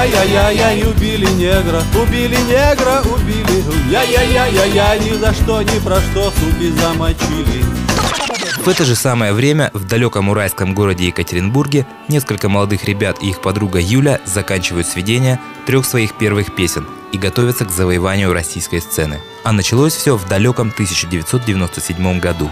Яй-яй-яй-яй, 0.00 0.82
убили 0.84 1.26
негра, 1.36 1.82
убили 1.94 2.38
негра, 2.48 3.02
убили. 3.02 3.62
Яй-яй-яй-яй, 3.90 4.98
ни 5.00 5.12
за 5.18 5.34
что, 5.34 5.60
ни 5.60 5.78
про 5.80 6.00
что, 6.00 6.30
суки 6.30 6.70
замочили. 6.70 7.62
В 8.64 8.68
это 8.68 8.84
же 8.86 8.94
самое 8.94 9.34
время 9.34 9.70
в 9.74 9.86
далеком 9.86 10.30
уральском 10.30 10.74
городе 10.74 11.08
Екатеринбурге 11.08 11.86
несколько 12.08 12.48
молодых 12.48 12.86
ребят 12.86 13.18
и 13.22 13.28
их 13.28 13.42
подруга 13.42 13.78
Юля 13.78 14.20
заканчивают 14.24 14.86
сведения 14.86 15.38
трех 15.66 15.84
своих 15.84 16.14
первых 16.14 16.54
песен 16.54 16.86
и 17.12 17.18
готовятся 17.18 17.64
к 17.64 17.70
завоеванию 17.70 18.32
российской 18.32 18.80
сцены. 18.80 19.20
А 19.42 19.52
началось 19.52 19.94
все 19.94 20.16
в 20.16 20.28
далеком 20.28 20.68
1997 20.68 22.20
году. 22.20 22.50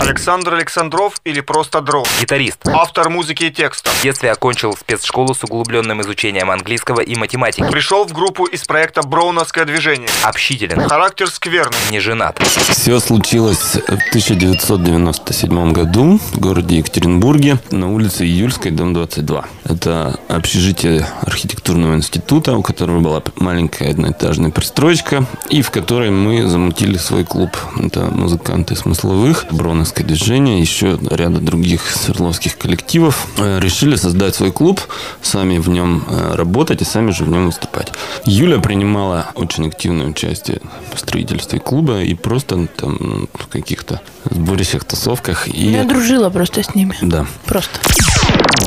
Александр 0.00 0.54
Александров 0.54 1.20
или 1.24 1.40
просто 1.40 1.80
Дров. 1.80 2.08
Гитарист. 2.20 2.68
Автор 2.68 3.08
музыки 3.08 3.44
и 3.44 3.50
текста. 3.50 3.90
В 3.90 4.02
детстве 4.02 4.30
окончил 4.30 4.76
спецшколу 4.76 5.34
с 5.34 5.42
углубленным 5.42 6.02
изучением 6.02 6.50
английского 6.50 7.00
и 7.00 7.16
математики. 7.16 7.66
Пришел 7.70 8.04
в 8.04 8.12
группу 8.12 8.44
из 8.44 8.64
проекта 8.64 9.02
«Броуновское 9.02 9.64
движение». 9.64 10.08
Общителен. 10.22 10.86
Характер 10.88 11.28
скверный. 11.28 11.76
Не 11.90 12.00
женат. 12.00 12.38
Все 12.38 13.00
случилось 13.00 13.74
в 13.74 14.08
1997 14.10 15.72
году 15.72 16.20
в 16.32 16.38
городе 16.38 16.76
Екатеринбурге 16.78 17.58
на 17.70 17.92
улице 17.92 18.24
Июльской, 18.24 18.70
дом 18.70 18.92
22. 18.92 19.44
Это 19.64 20.20
общежитие 20.28 21.06
архитектурного 21.22 21.94
института, 21.94 22.54
у 22.54 22.62
которого 22.62 23.00
была 23.00 23.22
маленькая 23.36 23.55
одноэтажная 23.64 24.50
пристроечка, 24.50 25.24
и 25.48 25.62
в 25.62 25.70
которой 25.70 26.10
мы 26.10 26.46
замутили 26.46 26.98
свой 26.98 27.24
клуб. 27.24 27.56
Это 27.78 28.00
музыканты 28.06 28.76
смысловых, 28.76 29.46
Броновское 29.50 30.06
движение, 30.06 30.60
еще 30.60 30.98
ряда 31.10 31.40
других 31.40 31.90
свердловских 31.90 32.58
коллективов. 32.58 33.26
Э, 33.38 33.58
Решили 33.60 33.96
создать 33.96 34.34
свой 34.34 34.52
клуб, 34.52 34.80
сами 35.22 35.58
в 35.58 35.68
нем 35.68 36.04
э, 36.08 36.34
работать 36.34 36.82
и 36.82 36.84
сами 36.84 37.10
же 37.10 37.24
в 37.24 37.28
нем 37.28 37.46
выступать. 37.46 37.92
Юля 38.24 38.58
принимала 38.58 39.26
очень 39.34 39.66
активное 39.68 40.06
участие 40.06 40.60
в 40.94 40.98
строительстве 40.98 41.58
клуба 41.58 42.02
и 42.02 42.14
просто 42.14 42.66
там 42.76 43.28
в 43.34 43.46
каких-то 43.46 44.00
сборищах, 44.30 44.84
тусовках. 44.84 45.48
И... 45.48 45.70
Я 45.70 45.84
дружила 45.84 46.30
просто 46.30 46.62
с 46.62 46.74
ними. 46.74 46.96
Да. 47.00 47.26
Просто. 47.46 47.78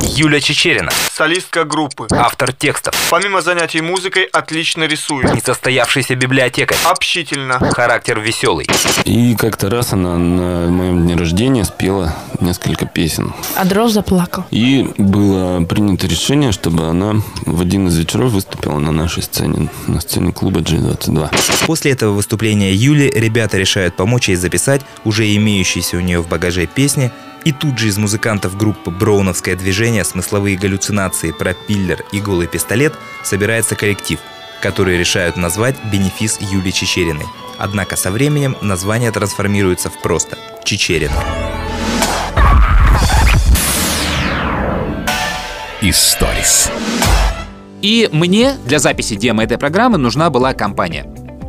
Юля 0.02 0.40
Чечерина. 0.40 0.90
Солистка 1.12 1.64
группы. 1.64 2.06
Автор 2.10 2.52
текстов. 2.52 2.94
Помимо 3.10 3.42
занятий 3.42 3.80
музыкой, 3.80 4.24
отлично 4.24 4.84
рисует. 4.84 5.32
Несостоявшийся 5.34 6.14
библиотекарь. 6.14 6.78
Общительно. 6.84 7.58
Характер 7.58 8.20
веселый. 8.20 8.66
И 9.04 9.34
как-то 9.34 9.70
раз 9.70 9.92
она 9.92 10.16
на 10.16 10.68
моем 10.68 11.02
дне 11.02 11.16
рождения 11.16 11.64
спела 11.64 12.14
несколько 12.40 12.86
песен. 12.86 13.32
А 13.56 13.64
Дров 13.64 13.90
заплакал. 13.90 14.44
И 14.50 14.88
было 14.98 15.64
принято 15.64 16.06
решение, 16.06 16.52
чтобы 16.52 16.88
она 16.88 17.16
в 17.46 17.60
один 17.60 17.88
из 17.88 17.96
вечеров 17.96 18.32
выступила 18.32 18.78
на 18.78 18.92
нашей 18.92 19.22
сцене, 19.22 19.68
на 19.86 20.00
сцене 20.00 20.32
клуба 20.32 20.60
G22. 20.60 21.30
После 21.66 21.92
этого 21.92 22.12
выступления 22.12 22.74
Юли 22.74 23.10
ребята 23.14 23.58
решают 23.58 23.96
помочь 23.96 24.28
ей 24.28 24.36
записать 24.36 24.82
уже 25.04 25.34
имеющиеся 25.34 25.96
у 25.96 26.00
нее 26.00 26.20
в 26.20 26.28
багаже 26.28 26.66
песни, 26.66 27.10
и 27.44 27.52
тут 27.52 27.78
же 27.78 27.88
из 27.88 27.98
музыкантов 27.98 28.56
группы 28.56 28.90
«Броуновское 28.90 29.56
движение. 29.56 30.04
Смысловые 30.04 30.56
галлюцинации 30.56 31.32
про 31.32 31.54
пиллер 31.54 32.04
и 32.12 32.20
голый 32.20 32.46
пистолет» 32.46 32.94
собирается 33.22 33.74
коллектив, 33.74 34.18
который 34.62 34.98
решают 34.98 35.36
назвать 35.36 35.76
«Бенефис 35.90 36.38
Юли 36.40 36.72
Чечериной». 36.72 37.26
Однако 37.58 37.96
со 37.96 38.10
временем 38.10 38.56
название 38.60 39.10
трансформируется 39.10 39.90
в 39.90 40.00
просто 40.00 40.38
«Чечерина». 40.64 41.14
Историс. 45.82 46.70
И 47.80 48.10
мне 48.12 48.54
для 48.66 48.78
записи 48.78 49.14
демо 49.14 49.44
этой 49.44 49.56
программы 49.56 49.96
нужна 49.96 50.28
была 50.28 50.52
компания. 50.52 51.06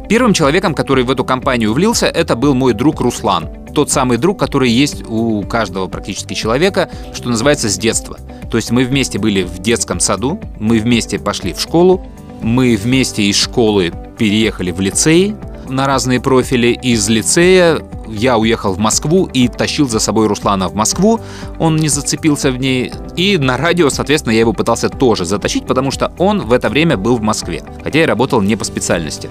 Первым 0.08 0.34
человеком, 0.34 0.74
который 0.74 1.04
в 1.04 1.12
эту 1.12 1.26
компанию 1.26 1.74
влился, 1.74 2.06
это 2.08 2.36
был 2.36 2.54
мой 2.54 2.74
друг 2.74 3.02
Руслан. 3.02 3.61
Тот 3.74 3.90
самый 3.90 4.18
друг, 4.18 4.40
который 4.40 4.70
есть 4.70 5.04
у 5.08 5.44
каждого 5.44 5.88
практически 5.88 6.34
человека, 6.34 6.90
что 7.14 7.30
называется, 7.30 7.70
с 7.70 7.78
детства. 7.78 8.18
То 8.50 8.58
есть 8.58 8.72
мы 8.72 8.84
вместе 8.84 9.18
были 9.18 9.44
в 9.44 9.60
детском 9.60 10.00
саду, 10.00 10.40
мы 10.60 10.80
вместе 10.80 11.20
пошли 11.20 11.54
в 11.54 11.60
школу, 11.60 12.06
мы 12.42 12.76
вместе 12.76 13.24
из 13.24 13.38
школы 13.38 13.94
переехали 14.18 14.72
в 14.72 14.80
лицей 14.80 15.36
на 15.72 15.88
разные 15.88 16.20
профили. 16.22 16.68
Из 16.82 17.08
лицея 17.10 17.80
я 18.08 18.38
уехал 18.38 18.74
в 18.74 18.78
Москву 18.78 19.30
и 19.34 19.48
тащил 19.48 19.88
за 19.88 20.00
собой 20.00 20.28
Руслана 20.28 20.68
в 20.68 20.76
Москву. 20.76 21.20
Он 21.60 21.78
не 21.78 21.88
зацепился 21.88 22.52
в 22.52 22.58
ней. 22.58 22.92
И 23.16 23.38
на 23.38 23.58
радио, 23.58 23.90
соответственно, 23.90 24.34
я 24.34 24.42
его 24.42 24.54
пытался 24.54 24.90
тоже 24.90 25.26
затащить, 25.26 25.66
потому 25.66 25.92
что 25.92 26.12
он 26.18 26.42
в 26.42 26.54
это 26.54 26.70
время 26.70 26.98
был 26.98 27.18
в 27.18 27.22
Москве. 27.22 27.64
Хотя 27.84 28.00
я 28.00 28.08
работал 28.08 28.42
не 28.42 28.56
по 28.56 28.66
специальности. 28.66 29.30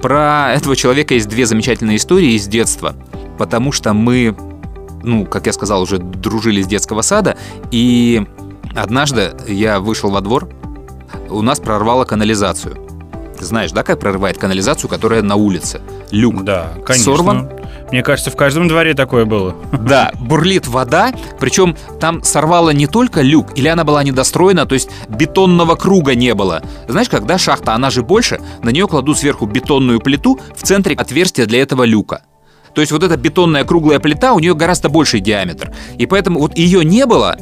Про 0.00 0.52
этого 0.54 0.74
человека 0.74 1.14
есть 1.14 1.28
две 1.28 1.46
замечательные 1.46 1.96
истории 1.96 2.32
из 2.32 2.46
детства. 2.48 2.94
Потому 3.38 3.72
что 3.72 3.92
мы, 3.92 4.36
ну, 5.02 5.26
как 5.26 5.46
я 5.46 5.52
сказал, 5.52 5.82
уже 5.82 5.98
дружили 5.98 6.62
с 6.62 6.66
детского 6.66 7.02
сада. 7.02 7.36
И 7.70 8.26
однажды 8.74 9.32
я 9.48 9.80
вышел 9.80 10.10
во 10.10 10.20
двор, 10.20 10.48
у 11.28 11.42
нас 11.42 11.60
прорвало 11.60 12.04
канализацию. 12.04 12.76
Ты 13.38 13.46
знаешь, 13.46 13.72
да, 13.72 13.82
как 13.82 13.98
прорывает 13.98 14.38
канализацию, 14.38 14.88
которая 14.88 15.22
на 15.22 15.34
улице? 15.34 15.80
Люк. 16.12 16.44
Да, 16.44 16.74
конечно. 16.84 17.16
Сорван. 17.16 17.50
Мне 17.90 18.02
кажется, 18.02 18.30
в 18.30 18.36
каждом 18.36 18.68
дворе 18.68 18.94
такое 18.94 19.24
было. 19.24 19.56
Да, 19.72 20.12
бурлит 20.18 20.68
вода, 20.68 21.12
причем 21.40 21.76
там 22.00 22.22
сорвало 22.22 22.70
не 22.70 22.86
только 22.86 23.20
люк, 23.20 23.48
или 23.56 23.66
она 23.68 23.84
была 23.84 24.04
недостроена, 24.04 24.64
то 24.64 24.74
есть 24.74 24.88
бетонного 25.08 25.74
круга 25.74 26.14
не 26.14 26.34
было. 26.34 26.62
Знаешь, 26.88 27.08
когда 27.08 27.36
шахта, 27.36 27.74
она 27.74 27.90
же 27.90 28.02
больше, 28.02 28.40
на 28.62 28.70
нее 28.70 28.86
кладут 28.86 29.18
сверху 29.18 29.46
бетонную 29.46 30.00
плиту, 30.00 30.38
в 30.56 30.62
центре 30.62 30.94
отверстие 30.94 31.46
для 31.46 31.60
этого 31.60 31.82
люка. 31.82 32.22
То 32.74 32.80
есть 32.80 32.92
вот 32.92 33.02
эта 33.02 33.16
бетонная 33.16 33.64
круглая 33.64 33.98
плита, 33.98 34.32
у 34.32 34.38
нее 34.38 34.54
гораздо 34.54 34.88
больший 34.88 35.20
диаметр. 35.20 35.72
И 35.98 36.06
поэтому 36.06 36.40
вот 36.40 36.56
ее 36.56 36.84
не 36.84 37.06
было, 37.06 37.36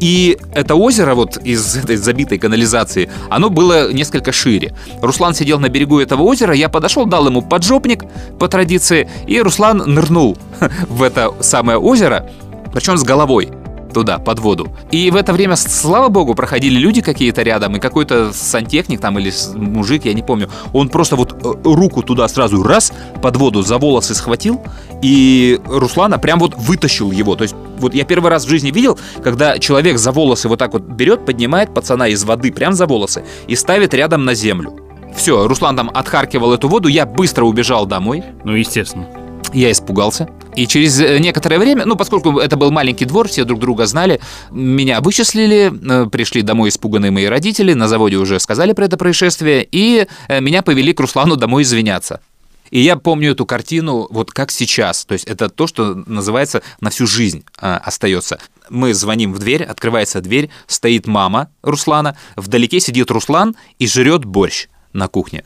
и 0.00 0.36
это 0.54 0.74
озеро 0.74 1.14
вот 1.14 1.36
из 1.36 1.76
этой 1.76 1.96
забитой 1.96 2.38
канализации, 2.38 3.10
оно 3.30 3.50
было 3.50 3.92
несколько 3.92 4.32
шире. 4.32 4.74
Руслан 5.00 5.34
сидел 5.34 5.58
на 5.58 5.68
берегу 5.68 6.00
этого 6.00 6.22
озера, 6.22 6.54
я 6.54 6.68
подошел, 6.68 7.06
дал 7.06 7.26
ему 7.26 7.42
поджопник 7.42 8.04
по 8.38 8.48
традиции, 8.48 9.08
и 9.26 9.40
Руслан 9.40 9.78
нырнул 9.78 10.36
в 10.88 11.02
это 11.02 11.32
самое 11.40 11.78
озеро, 11.78 12.28
причем 12.72 12.96
с 12.96 13.04
головой 13.04 13.50
туда, 13.94 14.18
под 14.18 14.40
воду. 14.40 14.68
И 14.90 15.10
в 15.10 15.16
это 15.16 15.32
время, 15.32 15.56
слава 15.56 16.08
богу, 16.08 16.34
проходили 16.34 16.78
люди 16.78 17.00
какие-то 17.00 17.42
рядом, 17.42 17.76
и 17.76 17.80
какой-то 17.80 18.32
сантехник 18.32 19.00
там 19.00 19.18
или 19.18 19.32
мужик, 19.54 20.04
я 20.04 20.12
не 20.12 20.22
помню, 20.22 20.50
он 20.72 20.88
просто 20.90 21.16
вот 21.16 21.32
э, 21.32 21.54
руку 21.64 22.02
туда 22.02 22.28
сразу 22.28 22.62
раз 22.62 22.92
под 23.22 23.36
воду 23.36 23.62
за 23.62 23.78
волосы 23.78 24.14
схватил, 24.14 24.60
и 25.02 25.60
Руслана 25.66 26.18
прям 26.18 26.38
вот 26.38 26.54
вытащил 26.56 27.10
его. 27.10 27.36
То 27.36 27.44
есть 27.44 27.54
вот 27.78 27.94
я 27.94 28.04
первый 28.04 28.30
раз 28.30 28.44
в 28.44 28.48
жизни 28.48 28.70
видел, 28.70 28.98
когда 29.22 29.58
человек 29.58 29.98
за 29.98 30.12
волосы 30.12 30.48
вот 30.48 30.58
так 30.58 30.72
вот 30.72 30.82
берет, 30.82 31.24
поднимает 31.24 31.72
пацана 31.72 32.08
из 32.08 32.24
воды 32.24 32.52
прям 32.52 32.74
за 32.74 32.86
волосы 32.86 33.24
и 33.46 33.56
ставит 33.56 33.94
рядом 33.94 34.24
на 34.24 34.34
землю. 34.34 34.78
Все, 35.16 35.46
Руслан 35.46 35.76
там 35.76 35.90
отхаркивал 35.94 36.52
эту 36.52 36.68
воду, 36.68 36.88
я 36.88 37.06
быстро 37.06 37.44
убежал 37.44 37.86
домой. 37.86 38.24
Ну, 38.44 38.52
естественно. 38.54 39.06
Я 39.52 39.70
испугался. 39.70 40.28
И 40.56 40.66
через 40.66 41.00
э, 41.00 41.18
некоторое 41.18 41.58
время, 41.58 41.84
ну, 41.84 41.96
поскольку 41.96 42.38
это 42.38 42.56
был 42.56 42.70
маленький 42.70 43.04
двор, 43.04 43.28
все 43.28 43.44
друг 43.44 43.60
друга 43.60 43.86
знали, 43.86 44.20
меня 44.50 45.00
вычислили, 45.00 45.72
э, 45.72 46.06
пришли 46.10 46.42
домой 46.42 46.68
испуганные 46.68 47.10
мои 47.10 47.26
родители, 47.26 47.74
на 47.74 47.88
заводе 47.88 48.16
уже 48.16 48.38
сказали 48.38 48.72
про 48.72 48.84
это 48.84 48.96
происшествие, 48.96 49.66
и 49.70 50.06
э, 50.28 50.40
меня 50.40 50.62
повели 50.62 50.92
к 50.92 51.00
Руслану 51.00 51.36
домой 51.36 51.64
извиняться. 51.64 52.20
И 52.70 52.80
я 52.80 52.96
помню 52.96 53.32
эту 53.32 53.46
картину 53.46 54.06
вот 54.10 54.32
как 54.32 54.50
сейчас. 54.50 55.04
То 55.04 55.12
есть 55.12 55.26
это 55.26 55.48
то, 55.48 55.66
что 55.66 56.02
называется 56.06 56.62
на 56.80 56.90
всю 56.90 57.06
жизнь 57.06 57.44
а, 57.58 57.76
остается. 57.76 58.38
Мы 58.70 58.94
звоним 58.94 59.32
в 59.32 59.38
дверь, 59.38 59.62
открывается 59.62 60.20
дверь, 60.20 60.50
стоит 60.66 61.06
мама 61.06 61.50
Руслана, 61.62 62.16
вдалеке 62.36 62.80
сидит 62.80 63.10
Руслан 63.10 63.54
и 63.78 63.86
жрет 63.86 64.24
борщ 64.24 64.66
на 64.92 65.08
кухне. 65.08 65.44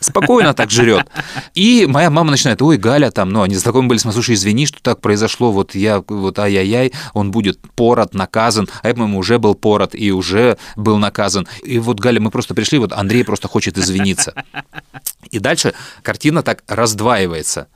Спокойно 0.00 0.54
так 0.54 0.70
жрет. 0.70 1.06
И 1.54 1.86
моя 1.88 2.10
мама 2.10 2.30
начинает, 2.30 2.60
ой, 2.62 2.76
Галя, 2.76 3.10
там, 3.10 3.30
ну, 3.30 3.42
они 3.42 3.56
знакомы 3.56 3.88
были 3.88 3.98
слушай, 3.98 4.34
извини, 4.34 4.66
что 4.66 4.80
так 4.82 5.00
произошло, 5.00 5.52
вот 5.52 5.74
я, 5.74 6.02
вот 6.06 6.38
ай-яй-яй, 6.38 6.92
он 7.14 7.30
будет 7.30 7.58
порот, 7.74 8.14
наказан, 8.14 8.68
а 8.82 8.88
я, 8.88 8.94
по-моему, 8.94 9.18
уже 9.18 9.38
был 9.38 9.54
порот 9.54 9.94
и 9.94 10.12
уже 10.12 10.58
был 10.76 10.98
наказан. 10.98 11.48
И 11.64 11.78
вот, 11.78 11.98
Галя, 12.00 12.20
мы 12.20 12.30
просто 12.30 12.54
пришли, 12.54 12.78
вот 12.78 12.92
Андрей 12.92 13.24
просто 13.24 13.48
хочет 13.48 13.78
извиниться. 13.78 14.34
И 15.30 15.38
дальше 15.38 15.74
картина 16.02 16.42
так 16.42 16.62
раздваивается. 16.68 17.68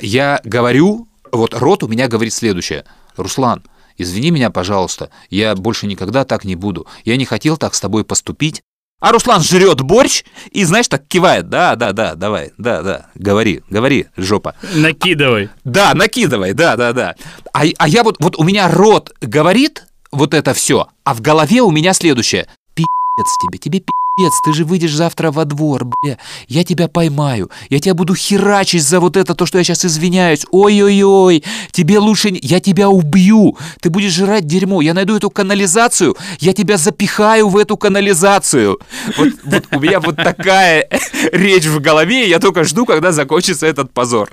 Я 0.00 0.40
говорю, 0.44 1.08
вот 1.30 1.54
рот 1.54 1.82
у 1.82 1.88
меня 1.88 2.08
говорит 2.08 2.32
следующее. 2.32 2.84
Руслан, 3.16 3.62
извини 3.96 4.30
меня, 4.30 4.50
пожалуйста, 4.50 5.10
я 5.28 5.54
больше 5.54 5.86
никогда 5.86 6.24
так 6.24 6.44
не 6.44 6.56
буду. 6.56 6.86
Я 7.04 7.16
не 7.16 7.24
хотел 7.24 7.56
так 7.56 7.74
с 7.74 7.80
тобой 7.80 8.04
поступить. 8.04 8.62
А 9.00 9.12
Руслан 9.12 9.42
жрет 9.42 9.80
борщ 9.80 10.24
и, 10.50 10.62
знаешь, 10.64 10.88
так 10.88 11.06
кивает. 11.08 11.48
Да, 11.48 11.74
да, 11.74 11.92
да, 11.92 12.14
давай, 12.14 12.52
да, 12.58 12.82
да, 12.82 13.06
говори, 13.14 13.62
говори, 13.70 14.06
жопа. 14.16 14.54
Накидывай. 14.74 15.48
Да, 15.64 15.94
накидывай, 15.94 16.52
да, 16.52 16.76
да, 16.76 16.92
да. 16.92 17.14
А, 17.52 17.62
а 17.78 17.88
я 17.88 18.04
вот, 18.04 18.16
вот 18.20 18.38
у 18.38 18.44
меня 18.44 18.68
рот 18.68 19.12
говорит 19.22 19.86
вот 20.12 20.34
это 20.34 20.52
все, 20.52 20.88
а 21.04 21.14
в 21.14 21.22
голове 21.22 21.62
у 21.62 21.70
меня 21.70 21.94
следующее. 21.94 22.46
Пи***ц 22.74 23.46
тебе, 23.46 23.58
тебе 23.58 23.80
пи***ц. 23.80 23.99
Пипец, 24.16 24.40
ты 24.44 24.52
же 24.52 24.64
выйдешь 24.64 24.94
завтра 24.94 25.30
во 25.30 25.44
двор, 25.44 25.84
бля, 25.84 26.18
я 26.48 26.64
тебя 26.64 26.88
поймаю, 26.88 27.50
я 27.68 27.78
тебя 27.80 27.94
буду 27.94 28.14
херачить 28.14 28.82
за 28.82 29.00
вот 29.00 29.16
это, 29.16 29.34
то, 29.34 29.46
что 29.46 29.58
я 29.58 29.64
сейчас 29.64 29.84
извиняюсь, 29.84 30.46
ой-ой-ой, 30.50 31.44
тебе 31.70 31.98
лучше, 31.98 32.30
я 32.42 32.60
тебя 32.60 32.88
убью, 32.88 33.56
ты 33.80 33.90
будешь 33.90 34.12
жрать 34.12 34.46
дерьмо, 34.46 34.80
я 34.80 34.94
найду 34.94 35.16
эту 35.16 35.30
канализацию, 35.30 36.16
я 36.40 36.52
тебя 36.52 36.76
запихаю 36.76 37.48
в 37.48 37.56
эту 37.56 37.76
канализацию. 37.76 38.78
Вот, 39.16 39.28
вот 39.44 39.64
у 39.72 39.80
меня 39.80 40.00
вот 40.00 40.16
такая 40.16 40.88
речь 41.32 41.66
в 41.66 41.80
голове, 41.80 42.28
я 42.28 42.38
только 42.38 42.64
жду, 42.64 42.86
когда 42.86 43.12
закончится 43.12 43.66
этот 43.66 43.92
позор. 43.92 44.28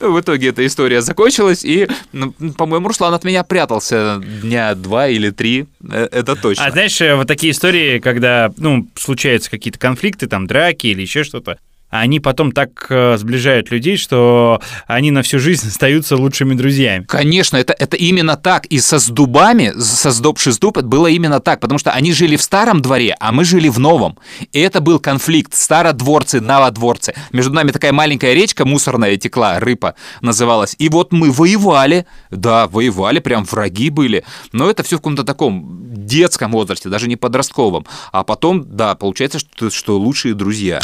В 0.00 0.20
итоге 0.20 0.48
эта 0.48 0.64
история 0.66 1.02
закончилась, 1.02 1.64
и, 1.64 1.88
ну, 2.12 2.32
по-моему, 2.56 2.88
Руслан 2.88 3.14
от 3.14 3.24
меня 3.24 3.42
прятался 3.42 4.20
дня 4.42 4.74
два 4.74 5.08
или 5.08 5.30
три, 5.30 5.66
э, 5.90 6.08
это 6.10 6.36
точно. 6.36 6.66
А 6.66 6.70
знаешь, 6.70 7.00
э, 7.00 7.14
вот 7.14 7.26
такие 7.26 7.52
истории, 7.52 7.98
когда, 7.98 8.52
ну, 8.56 8.88
случаются 8.96 9.50
какие-то 9.50 9.78
конфликты, 9.78 10.26
там, 10.26 10.46
драки 10.46 10.88
или 10.88 11.02
еще 11.02 11.24
что-то, 11.24 11.58
они 11.90 12.20
потом 12.20 12.52
так 12.52 12.86
э, 12.90 13.16
сближают 13.16 13.70
людей, 13.70 13.96
что 13.96 14.60
они 14.86 15.10
на 15.10 15.22
всю 15.22 15.38
жизнь 15.38 15.68
остаются 15.68 16.16
лучшими 16.16 16.54
друзьями. 16.54 17.04
Конечно, 17.04 17.56
это, 17.56 17.74
это 17.78 17.96
именно 17.96 18.36
так. 18.36 18.66
И 18.66 18.78
со 18.80 18.98
сдубами, 18.98 19.72
со 19.78 20.10
сдоб 20.10 20.38
шиздуб, 20.38 20.78
это 20.78 20.86
было 20.86 21.06
именно 21.06 21.40
так, 21.40 21.60
потому 21.60 21.78
что 21.78 21.92
они 21.92 22.12
жили 22.12 22.36
в 22.36 22.42
старом 22.42 22.82
дворе, 22.82 23.16
а 23.20 23.32
мы 23.32 23.44
жили 23.44 23.68
в 23.68 23.78
новом. 23.78 24.18
И 24.52 24.60
это 24.60 24.80
был 24.80 25.00
конфликт 25.00 25.54
стародворцы, 25.54 26.40
новодворцы. 26.40 27.14
Между 27.32 27.52
нами 27.52 27.70
такая 27.70 27.92
маленькая 27.92 28.34
речка 28.34 28.64
мусорная 28.64 29.16
текла, 29.16 29.58
рыпа 29.58 29.94
называлась. 30.20 30.74
И 30.78 30.88
вот 30.88 31.12
мы 31.12 31.30
воевали, 31.30 32.06
да, 32.30 32.66
воевали, 32.66 33.18
прям 33.20 33.44
враги 33.44 33.90
были. 33.90 34.24
Но 34.52 34.70
это 34.70 34.82
все 34.82 34.96
в 34.96 35.00
каком-то 35.00 35.24
таком 35.24 35.88
детском 36.06 36.52
возрасте, 36.52 36.88
даже 36.88 37.08
не 37.08 37.16
подростковом. 37.16 37.86
А 38.12 38.24
потом, 38.24 38.64
да, 38.76 38.94
получается, 38.94 39.38
что, 39.38 39.70
что 39.70 39.98
лучшие 39.98 40.34
друзья. 40.34 40.80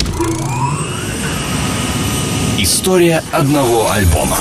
История 2.64 3.22
одного 3.30 3.90
альбома. 3.90 4.38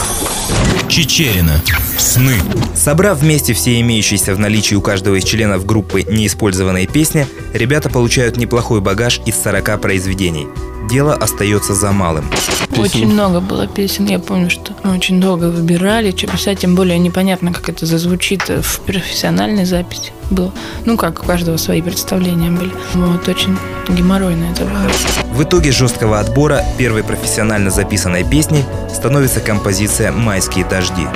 Чечерина. 0.88 1.62
Сны. 1.98 2.36
Собрав 2.74 3.20
вместе 3.20 3.52
все 3.52 3.82
имеющиеся 3.82 4.34
в 4.34 4.40
наличии 4.40 4.76
у 4.76 4.82
каждого 4.82 5.16
из 5.16 5.26
членов 5.26 5.66
группы 5.66 6.04
неиспользованные 6.04 6.88
песни, 6.88 7.28
ребята 7.54 7.90
получают 7.90 8.38
неплохой 8.38 8.80
багаж 8.80 9.20
из 9.26 9.36
40 9.44 9.82
произведений. 9.82 10.48
Дело 10.90 11.14
остается 11.14 11.76
за 11.76 11.92
малым. 11.92 12.32
Очень 12.78 13.08
много 13.08 13.42
было 13.42 13.68
песен. 13.68 14.06
Я 14.06 14.20
помню, 14.20 14.50
что 14.50 14.72
мы 14.84 14.96
очень 14.96 15.20
долго 15.20 15.50
выбирали, 15.50 16.16
что 16.16 16.28
писать, 16.28 16.60
тем 16.60 16.76
более 16.76 17.00
непонятно, 17.00 17.52
как 17.52 17.68
это 17.68 17.86
зазвучит 17.86 18.48
в 18.48 18.80
профессиональной 18.86 19.66
записи. 19.66 20.14
Было. 20.30 20.52
Ну, 20.86 20.98
как 20.98 21.24
у 21.24 21.26
каждого 21.26 21.58
свои 21.58 21.82
представления 21.82 22.52
были. 22.52 22.72
Вот, 22.94 23.28
очень 23.28 23.58
геморройно 23.90 24.46
это 24.52 24.66
было. 24.66 24.90
В 25.34 25.44
итоге 25.44 25.72
жесткого 25.72 26.20
отбора 26.20 26.64
первой 26.78 27.04
профессионально 27.04 27.70
записанной 27.72 28.24
песней 28.24 28.64
становится 28.94 29.40
композиция 29.40 30.12
«Майские 30.12 30.66
дожди». 30.66 31.08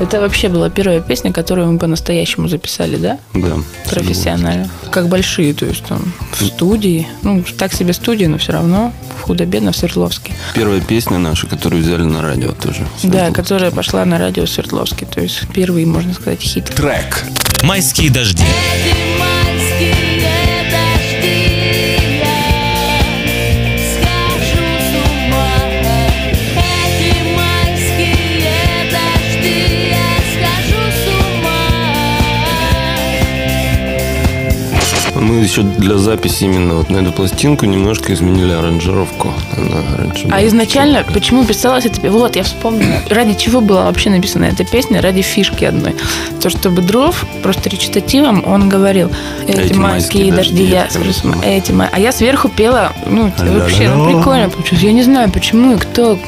Это 0.00 0.20
вообще 0.20 0.48
была 0.48 0.68
первая 0.68 1.00
песня, 1.00 1.32
которую 1.32 1.72
мы 1.72 1.78
по-настоящему 1.78 2.48
записали, 2.48 2.96
да? 2.96 3.18
Да. 3.34 3.56
Профессионально. 3.88 4.68
Как 4.90 5.08
большие, 5.08 5.54
то 5.54 5.64
есть 5.64 5.84
там 5.84 6.12
в 6.32 6.44
студии. 6.44 7.06
Ну, 7.22 7.42
так 7.56 7.72
себе 7.72 7.92
студия, 7.92 8.28
но 8.28 8.38
все 8.38 8.52
равно 8.52 8.92
худо-бедно 9.22 9.72
в 9.72 9.76
Свердловске. 9.76 10.32
Первая 10.54 10.80
песня 10.80 11.18
наша, 11.18 11.46
которую 11.46 11.82
взяли 11.82 12.02
на 12.02 12.20
радио 12.22 12.52
тоже. 12.52 12.86
Да, 13.02 13.30
которая 13.30 13.70
пошла 13.70 14.04
на 14.04 14.18
радио 14.18 14.46
Свердловске. 14.46 15.06
То 15.06 15.20
есть 15.20 15.46
первый, 15.54 15.84
можно 15.84 16.12
сказать, 16.14 16.40
хит. 16.40 16.66
Трек. 16.66 17.24
«Майские 17.62 18.10
дожди». 18.10 18.44
Imagine 18.52 19.11
Мы 35.22 35.36
еще 35.36 35.62
для 35.62 35.96
записи 35.98 36.44
именно 36.44 36.74
вот 36.74 36.90
на 36.90 36.98
эту 36.98 37.12
пластинку 37.12 37.64
немножко 37.66 38.12
изменили 38.12 38.52
аранжировку. 38.52 39.32
Она 39.56 39.96
раньше 39.96 40.28
А 40.30 40.44
изначально, 40.46 41.04
почему 41.14 41.44
писалась 41.44 41.86
эта 41.86 41.94
песня? 42.00 42.10
Вот, 42.10 42.34
я 42.36 42.42
вспомнила. 42.42 42.96
Ради 43.08 43.34
чего 43.34 43.60
была 43.60 43.84
вообще 43.84 44.10
написана 44.10 44.46
эта 44.46 44.64
песня? 44.64 45.00
Ради 45.00 45.22
фишки 45.22 45.64
одной. 45.64 45.94
То, 46.40 46.50
чтобы 46.50 46.82
Дров 46.82 47.24
просто 47.42 47.70
речитативом 47.70 48.42
он 48.46 48.68
говорил, 48.68 49.10
эти, 49.46 49.60
Эти 49.60 49.72
майские 49.74 50.32
дожди, 50.32 50.64
я 50.64 50.88
эти 51.44 51.70
май- 51.72 51.88
А 51.92 52.00
я 52.00 52.10
сверху 52.10 52.48
пела, 52.48 52.92
ну, 53.06 53.30
вообще, 53.38 53.88
ну, 53.88 54.06
прикольно 54.06 54.48
получилось. 54.48 54.82
Я 54.82 54.92
не 54.92 55.02
знаю, 55.04 55.30
почему 55.30 55.74
и 55.74 55.78
кто 55.78 56.18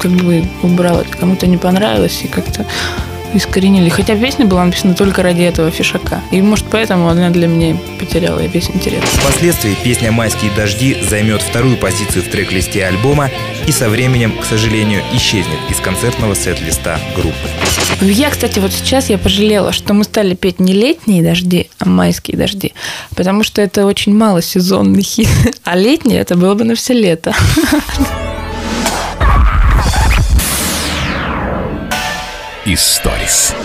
как 0.00 0.10
бы 0.10 0.44
убрал 0.62 1.00
это. 1.00 1.16
Кому-то 1.16 1.46
не 1.46 1.58
понравилось 1.58 2.20
и 2.24 2.28
как-то 2.28 2.64
искоренили. 3.34 3.88
Хотя 3.88 4.16
песня 4.16 4.46
была 4.46 4.64
написана 4.64 4.94
только 4.94 5.22
ради 5.22 5.42
этого 5.42 5.70
фишака. 5.70 6.20
И, 6.30 6.40
может, 6.40 6.66
поэтому 6.70 7.08
она 7.08 7.30
для 7.30 7.46
меня 7.46 7.76
потеряла 7.98 8.40
весь 8.40 8.70
интерес. 8.70 9.02
Впоследствии 9.04 9.76
песня 9.82 10.12
«Майские 10.12 10.50
дожди» 10.52 10.96
займет 11.08 11.42
вторую 11.42 11.76
позицию 11.76 12.24
в 12.24 12.28
трек-листе 12.28 12.84
альбома 12.84 13.30
и 13.66 13.72
со 13.72 13.88
временем, 13.88 14.36
к 14.38 14.44
сожалению, 14.44 15.02
исчезнет 15.12 15.58
из 15.70 15.78
концертного 15.78 16.34
сет-листа 16.34 16.98
группы. 17.14 17.36
Я, 18.00 18.30
кстати, 18.30 18.58
вот 18.58 18.72
сейчас 18.72 19.10
я 19.10 19.18
пожалела, 19.18 19.72
что 19.72 19.94
мы 19.94 20.04
стали 20.04 20.34
петь 20.34 20.58
не 20.58 20.72
летние 20.72 21.22
дожди, 21.22 21.68
а 21.78 21.88
майские 21.88 22.36
дожди, 22.36 22.72
потому 23.14 23.44
что 23.44 23.62
это 23.62 23.86
очень 23.86 24.14
мало 24.14 24.42
сезонный 24.42 25.02
хит, 25.02 25.28
а 25.64 25.76
летние 25.76 26.20
это 26.20 26.36
было 26.36 26.54
бы 26.54 26.64
на 26.64 26.74
все 26.74 26.94
лето. 26.94 27.34
Историс. 32.64 33.56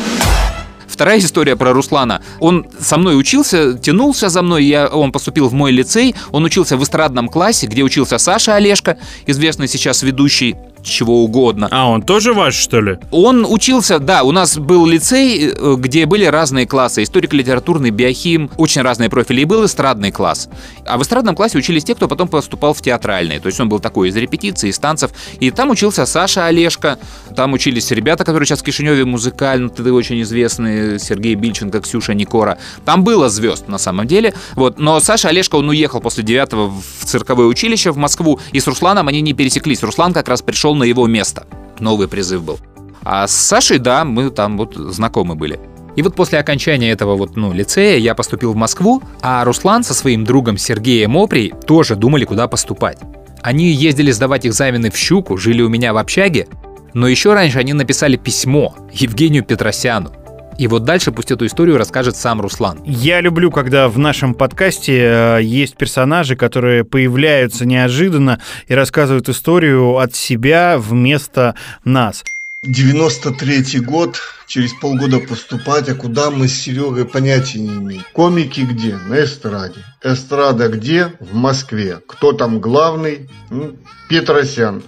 Вторая 0.87 1.19
история 1.19 1.55
про 1.55 1.71
Руслана. 1.71 2.23
Он 2.39 2.65
со 2.79 2.97
мной 2.97 3.19
учился, 3.19 3.77
тянулся 3.77 4.29
за 4.29 4.41
мной, 4.41 4.65
я, 4.65 4.87
он 4.87 5.11
поступил 5.11 5.49
в 5.49 5.53
мой 5.53 5.71
лицей, 5.71 6.15
он 6.31 6.43
учился 6.45 6.77
в 6.77 6.83
эстрадном 6.83 7.29
классе, 7.29 7.67
где 7.67 7.83
учился 7.83 8.17
Саша 8.17 8.55
Олешко, 8.55 8.97
известный 9.27 9.67
сейчас 9.67 10.01
ведущий 10.01 10.55
чего 10.83 11.23
угодно. 11.23 11.67
А 11.71 11.89
он 11.89 12.01
тоже 12.01 12.33
ваш, 12.33 12.55
что 12.55 12.81
ли? 12.81 12.97
Он 13.11 13.45
учился, 13.47 13.99
да, 13.99 14.23
у 14.23 14.31
нас 14.31 14.57
был 14.57 14.85
лицей, 14.85 15.51
э, 15.51 15.75
где 15.77 16.05
были 16.05 16.25
разные 16.25 16.65
классы. 16.65 17.03
Историко-литературный, 17.03 17.89
биохим, 17.89 18.49
очень 18.57 18.81
разные 18.81 19.09
профили. 19.09 19.41
И 19.41 19.45
был 19.45 19.65
эстрадный 19.65 20.11
класс. 20.11 20.49
А 20.85 20.97
в 20.97 21.01
эстрадном 21.01 21.35
классе 21.35 21.57
учились 21.57 21.83
те, 21.83 21.95
кто 21.95 22.07
потом 22.07 22.27
поступал 22.27 22.73
в 22.73 22.81
театральный. 22.81 23.39
То 23.39 23.47
есть 23.47 23.59
он 23.59 23.69
был 23.69 23.79
такой 23.79 24.09
из 24.09 24.15
репетиций, 24.15 24.69
из 24.69 24.79
танцев. 24.79 25.11
И 25.39 25.51
там 25.51 25.69
учился 25.69 26.05
Саша 26.05 26.45
Олешко. 26.45 26.99
Там 27.35 27.53
учились 27.53 27.91
ребята, 27.91 28.23
которые 28.23 28.47
сейчас 28.47 28.59
в 28.59 28.63
Кишиневе 28.63 29.05
музыкально, 29.05 29.69
ты 29.69 29.91
очень 29.91 30.21
известные, 30.21 30.99
Сергей 30.99 31.35
Бильченко, 31.35 31.81
Ксюша 31.81 32.13
Никора. 32.13 32.57
Там 32.85 33.03
было 33.03 33.29
звезд 33.29 33.67
на 33.67 33.77
самом 33.77 34.07
деле. 34.07 34.33
Вот. 34.55 34.79
Но 34.79 34.99
Саша 34.99 35.29
Олешко, 35.29 35.55
он 35.55 35.69
уехал 35.69 36.01
после 36.01 36.23
девятого 36.23 36.67
в 36.69 37.05
цирковое 37.05 37.47
училище 37.47 37.91
в 37.91 37.97
Москву. 37.97 38.39
И 38.51 38.59
с 38.59 38.67
Русланом 38.67 39.07
они 39.07 39.21
не 39.21 39.33
пересеклись. 39.33 39.83
Руслан 39.83 40.13
как 40.13 40.27
раз 40.27 40.41
пришел 40.41 40.66
на 40.73 40.83
его 40.83 41.07
место. 41.07 41.45
Новый 41.79 42.07
призыв 42.07 42.43
был. 42.43 42.59
А 43.03 43.27
с 43.27 43.31
Сашей, 43.31 43.77
да, 43.79 44.03
мы 44.03 44.29
там 44.29 44.57
вот 44.57 44.75
знакомы 44.75 45.35
были. 45.35 45.59
И 45.95 46.01
вот 46.01 46.15
после 46.15 46.39
окончания 46.39 46.91
этого 46.91 47.15
вот, 47.15 47.35
ну, 47.35 47.53
лицея 47.53 47.97
я 47.97 48.13
поступил 48.13 48.53
в 48.53 48.55
Москву, 48.55 49.01
а 49.21 49.43
Руслан 49.43 49.83
со 49.83 49.93
своим 49.93 50.25
другом 50.25 50.57
Сергеем 50.57 51.17
Оприй 51.17 51.53
тоже 51.65 51.95
думали, 51.95 52.25
куда 52.25 52.47
поступать. 52.47 52.99
Они 53.41 53.71
ездили 53.71 54.11
сдавать 54.11 54.45
экзамены 54.45 54.91
в 54.91 54.97
Щуку, 54.97 55.37
жили 55.37 55.61
у 55.61 55.69
меня 55.69 55.93
в 55.93 55.97
общаге, 55.97 56.47
но 56.93 57.07
еще 57.07 57.33
раньше 57.33 57.59
они 57.59 57.73
написали 57.73 58.15
письмо 58.15 58.75
Евгению 58.91 59.43
Петросяну. 59.43 60.11
И 60.57 60.67
вот 60.67 60.83
дальше 60.83 61.11
пусть 61.11 61.31
эту 61.31 61.45
историю 61.45 61.77
расскажет 61.77 62.15
сам 62.15 62.41
Руслан. 62.41 62.79
Я 62.85 63.21
люблю, 63.21 63.51
когда 63.51 63.87
в 63.89 63.99
нашем 63.99 64.33
подкасте 64.33 64.97
э, 64.97 65.39
есть 65.43 65.77
персонажи, 65.77 66.35
которые 66.35 66.83
появляются 66.83 67.65
неожиданно 67.65 68.41
и 68.67 68.73
рассказывают 68.73 69.29
историю 69.29 69.97
от 69.97 70.15
себя 70.15 70.77
вместо 70.79 71.55
нас. 71.83 72.23
93-й 72.65 73.79
год, 73.81 74.19
через 74.47 74.73
полгода 74.73 75.19
поступать, 75.19 75.89
а 75.89 75.95
куда 75.95 76.31
мы 76.31 76.47
с 76.47 76.59
Серегой 76.59 77.05
понятия 77.05 77.59
не 77.59 77.69
имеем. 77.69 78.03
Комики 78.13 78.61
где? 78.61 78.97
На 78.97 79.23
эстраде. 79.23 79.85
Эстрада 80.03 80.67
где? 80.67 81.13
В 81.19 81.35
Москве. 81.35 81.99
Кто 82.07 82.33
там 82.33 82.59
главный? 82.59 83.29
Ну, 83.51 83.75
Петросян. 84.09 84.81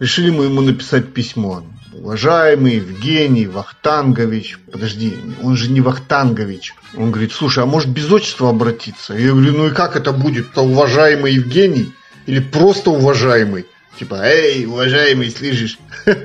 Решили 0.00 0.30
мы 0.30 0.44
ему 0.46 0.62
написать 0.62 1.12
письмо. 1.14 1.62
Уважаемый 1.92 2.76
Евгений 2.76 3.46
Вахтангович, 3.46 4.58
подожди, 4.70 5.18
он 5.42 5.56
же 5.56 5.70
не 5.70 5.80
Вахтангович. 5.80 6.74
Он 6.96 7.10
говорит, 7.10 7.32
слушай, 7.32 7.64
а 7.64 7.66
может 7.66 7.88
без 7.88 8.10
отчества 8.12 8.50
обратиться? 8.50 9.14
Я 9.14 9.30
говорю, 9.30 9.52
ну 9.52 9.66
и 9.66 9.70
как 9.70 9.96
это 9.96 10.12
будет-то, 10.12 10.62
уважаемый 10.62 11.32
Евгений? 11.34 11.92
Или 12.26 12.38
просто 12.38 12.90
уважаемый? 12.90 13.66
Типа, 13.98 14.22
эй, 14.22 14.66
уважаемый, 14.66 15.30
слышишь? 15.30 15.78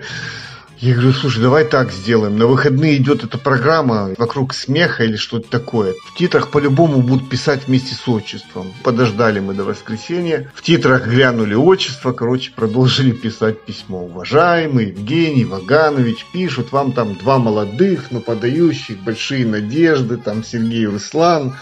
Я 0.79 0.93
говорю, 0.93 1.13
слушай, 1.13 1.41
давай 1.41 1.63
так 1.63 1.91
сделаем. 1.91 2.37
На 2.37 2.47
выходные 2.47 2.97
идет 2.97 3.23
эта 3.23 3.37
программа 3.37 4.13
вокруг 4.17 4.53
смеха 4.53 5.05
или 5.05 5.15
что-то 5.15 5.49
такое. 5.49 5.93
В 6.05 6.17
титрах 6.17 6.51
по-любому 6.51 7.01
будут 7.01 7.29
писать 7.29 7.67
вместе 7.67 7.95
с 7.95 8.07
отчеством. 8.09 8.73
Подождали 8.83 9.39
мы 9.39 9.53
до 9.53 9.63
воскресенья. 9.63 10.51
В 10.53 10.61
титрах 10.61 11.07
глянули 11.07 11.53
отчество. 11.53 12.11
Короче, 12.11 12.51
продолжили 12.53 13.11
писать 13.11 13.61
письмо. 13.61 14.03
Уважаемый 14.03 14.87
Евгений 14.87 15.45
Ваганович, 15.45 16.25
пишут 16.33 16.73
вам 16.73 16.91
там 16.91 17.15
два 17.15 17.37
молодых, 17.37 18.11
но 18.11 18.19
подающих 18.19 18.99
большие 18.99 19.45
надежды. 19.45 20.17
Там 20.17 20.43
Сергей 20.43 20.87
Руслан 20.87 21.55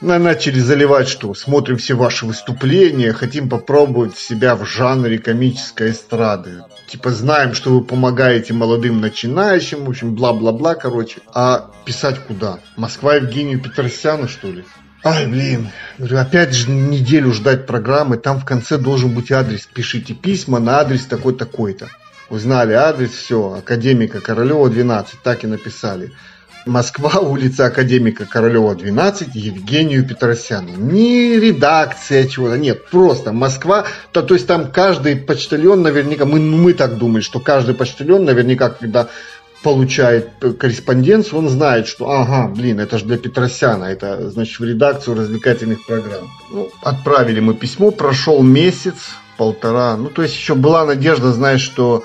начали 0.00 0.58
заливать, 0.60 1.08
что 1.08 1.34
смотрим 1.34 1.78
все 1.78 1.94
ваши 1.94 2.26
выступления, 2.26 3.12
хотим 3.12 3.48
попробовать 3.48 4.16
себя 4.16 4.56
в 4.56 4.64
жанре 4.64 5.18
комической 5.18 5.90
эстрады. 5.90 6.62
Типа 6.92 7.10
знаем, 7.10 7.54
что 7.54 7.70
вы 7.70 7.82
помогаете 7.82 8.52
молодым 8.52 9.00
начинающим, 9.00 9.86
в 9.86 9.88
общем, 9.88 10.14
бла-бла-бла, 10.14 10.74
короче. 10.74 11.22
А 11.32 11.70
писать 11.86 12.18
куда? 12.26 12.58
Москва 12.76 13.14
Евгению 13.14 13.62
Петросяну, 13.62 14.28
что 14.28 14.48
ли? 14.48 14.62
Ай, 15.02 15.26
блин, 15.26 15.70
опять 15.98 16.52
же 16.52 16.70
неделю 16.70 17.32
ждать 17.32 17.64
программы, 17.64 18.18
там 18.18 18.38
в 18.38 18.44
конце 18.44 18.76
должен 18.76 19.14
быть 19.14 19.32
адрес. 19.32 19.66
Пишите 19.72 20.12
письма 20.12 20.58
на 20.58 20.80
адрес 20.80 21.06
такой-такой-то. 21.06 21.88
Узнали 22.28 22.74
адрес, 22.74 23.12
все, 23.12 23.54
Академика 23.54 24.20
Королева, 24.20 24.68
12, 24.68 25.14
так 25.22 25.44
и 25.44 25.46
написали. 25.46 26.12
Москва, 26.66 27.20
улица 27.20 27.66
Академика 27.66 28.26
Королева, 28.26 28.74
12, 28.74 29.34
Евгению 29.34 30.06
Петросяну. 30.06 30.70
Ни 30.76 31.36
редакция 31.36 32.26
чего-то, 32.28 32.56
нет, 32.56 32.86
просто 32.90 33.32
Москва, 33.32 33.86
то, 34.12 34.22
то 34.22 34.34
есть 34.34 34.46
там 34.46 34.70
каждый 34.70 35.16
почтальон 35.16 35.82
наверняка, 35.82 36.24
мы, 36.24 36.38
мы 36.40 36.72
так 36.72 36.98
думаем, 36.98 37.22
что 37.22 37.40
каждый 37.40 37.74
почтальон 37.74 38.24
наверняка, 38.24 38.70
когда 38.70 39.08
получает 39.62 40.30
корреспонденцию, 40.58 41.38
он 41.38 41.48
знает, 41.48 41.86
что, 41.86 42.10
ага, 42.10 42.48
блин, 42.48 42.80
это 42.80 42.98
же 42.98 43.04
для 43.04 43.18
Петросяна, 43.18 43.84
это, 43.84 44.30
значит, 44.30 44.58
в 44.58 44.64
редакцию 44.64 45.16
развлекательных 45.16 45.86
программ. 45.86 46.28
Ну, 46.50 46.70
отправили 46.82 47.40
мы 47.40 47.54
письмо, 47.54 47.90
прошел 47.90 48.42
месяц, 48.42 48.94
полтора, 49.36 49.96
ну, 49.96 50.08
то 50.08 50.22
есть 50.22 50.34
еще 50.34 50.54
была 50.54 50.84
надежда, 50.84 51.32
знаешь, 51.32 51.62
что 51.62 52.04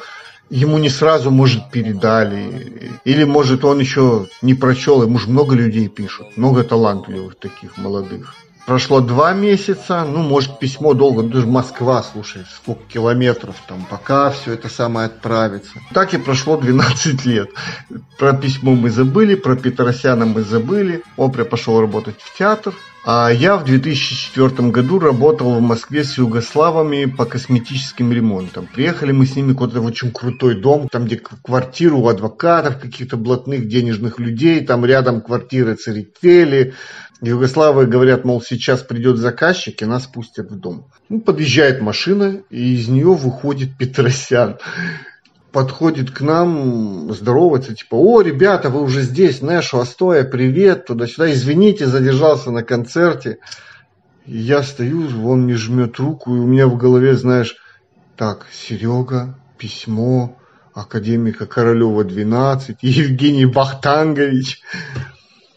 ему 0.50 0.78
не 0.78 0.90
сразу, 0.90 1.32
может, 1.32 1.72
передали. 1.72 2.92
Или, 3.06 3.24
может, 3.24 3.66
он 3.66 3.80
еще 3.80 4.28
не 4.42 4.54
прочел, 4.54 5.04
ему 5.04 5.20
же 5.20 5.30
много 5.30 5.56
людей 5.56 5.88
пишут, 5.88 6.38
много 6.38 6.64
талантливых 6.64 7.36
таких 7.36 7.78
молодых. 7.78 8.36
Прошло 8.68 9.00
два 9.00 9.32
месяца, 9.32 10.04
ну, 10.04 10.24
может, 10.24 10.60
письмо 10.60 10.94
долго, 10.94 11.22
ну, 11.22 11.30
даже 11.30 11.48
Москва, 11.48 12.04
слушай, 12.04 12.44
сколько 12.54 12.82
километров 12.92 13.56
там, 13.66 13.88
пока 13.90 14.30
все 14.30 14.52
это 14.56 14.68
самое 14.68 15.06
отправится. 15.06 15.72
Так 15.94 16.14
и 16.14 16.18
прошло 16.18 16.58
12 16.58 17.26
лет. 17.26 17.50
Про 18.20 18.34
письмо 18.34 18.76
мы 18.76 18.90
забыли, 18.90 19.36
про 19.36 19.56
Петросяна 19.56 20.26
мы 20.26 20.42
забыли. 20.42 21.02
Опря 21.16 21.46
пошел 21.46 21.80
работать 21.80 22.20
в 22.20 22.38
театр. 22.38 22.74
А 23.10 23.30
я 23.32 23.56
в 23.56 23.64
2004 23.64 24.70
году 24.70 25.00
работал 25.00 25.54
в 25.54 25.62
Москве 25.62 26.04
с 26.04 26.18
югославами 26.18 27.06
по 27.06 27.24
косметическим 27.24 28.12
ремонтам. 28.12 28.68
Приехали 28.68 29.14
мы 29.14 29.26
с 29.26 29.34
ними 29.34 29.54
куда-то 29.54 29.80
в 29.80 29.86
очень 29.86 30.12
крутой 30.12 30.56
дом, 30.60 30.90
там 30.92 31.06
где 31.06 31.16
квартиру 31.16 32.00
у 32.00 32.10
адвокатов, 32.10 32.82
каких-то 32.82 33.16
блатных 33.16 33.70
денежных 33.70 34.20
людей, 34.20 34.60
там 34.60 34.86
рядом 34.86 35.22
квартиры 35.22 35.76
царители. 35.76 36.74
Югославы 37.22 37.86
говорят, 37.86 38.26
мол, 38.26 38.42
сейчас 38.42 38.82
придет 38.82 39.16
заказчик 39.16 39.82
и 39.82 39.86
нас 39.86 40.06
пустят 40.06 40.52
в 40.52 40.60
дом. 40.60 40.92
Ну, 41.08 41.22
подъезжает 41.22 41.80
машина, 41.80 42.42
и 42.50 42.74
из 42.74 42.90
нее 42.90 43.14
выходит 43.14 43.78
Петросян 43.78 44.58
подходит 45.58 46.12
к 46.12 46.22
нам, 46.22 47.12
здоровается, 47.12 47.74
типа, 47.74 47.96
о, 47.96 48.22
ребята, 48.22 48.70
вы 48.70 48.84
уже 48.84 49.02
здесь, 49.02 49.42
Нэшу, 49.42 49.80
Астоя, 49.80 50.24
привет, 50.24 50.86
туда-сюда, 50.86 51.32
извините, 51.32 51.88
задержался 51.88 52.52
на 52.52 52.62
концерте. 52.62 53.40
Я 54.28 54.62
стою, 54.62 55.08
он 55.28 55.46
мне 55.46 55.56
жмет 55.56 55.98
руку, 55.98 56.36
и 56.36 56.38
у 56.38 56.46
меня 56.46 56.68
в 56.68 56.78
голове, 56.78 57.16
знаешь, 57.16 57.58
так, 58.16 58.46
Серега, 58.54 59.34
письмо, 59.58 60.38
академика 60.76 61.48
Королева 61.48 62.04
12, 62.04 62.78
Евгений 62.84 63.48
Бахтангович. 63.48 64.62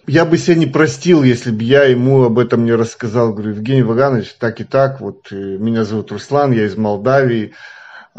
Я 0.07 0.25
бы 0.25 0.39
себя 0.39 0.57
не 0.57 0.67
простил, 0.67 1.23
если 1.23 1.51
бы 1.51 1.63
я 1.63 1.85
ему 1.85 2.23
об 2.23 2.39
этом 2.39 2.65
не 2.65 2.73
рассказал. 2.73 3.35
Говорю, 3.35 3.51
Евгений 3.51 3.83
Ваганович, 3.83 4.35
так 4.41 4.63
и 4.63 4.65
так, 4.65 5.03
вот 5.03 5.27
э, 5.31 5.35
меня 5.35 5.85
зовут 5.85 6.11
Руслан, 6.11 6.53
я 6.53 6.65
из 6.65 6.79
Молдавии. 6.79 7.53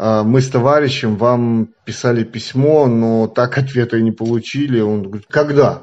А, 0.04 0.24
мы 0.24 0.40
с 0.40 0.48
товарищем 0.48 1.14
вам 1.14 1.68
писали 1.84 2.24
письмо, 2.24 2.88
но 2.88 3.28
так 3.28 3.56
ответа 3.56 3.98
и 3.98 4.02
не 4.02 4.10
получили. 4.10 4.80
Он 4.80 5.04
говорит, 5.04 5.26
когда? 5.30 5.82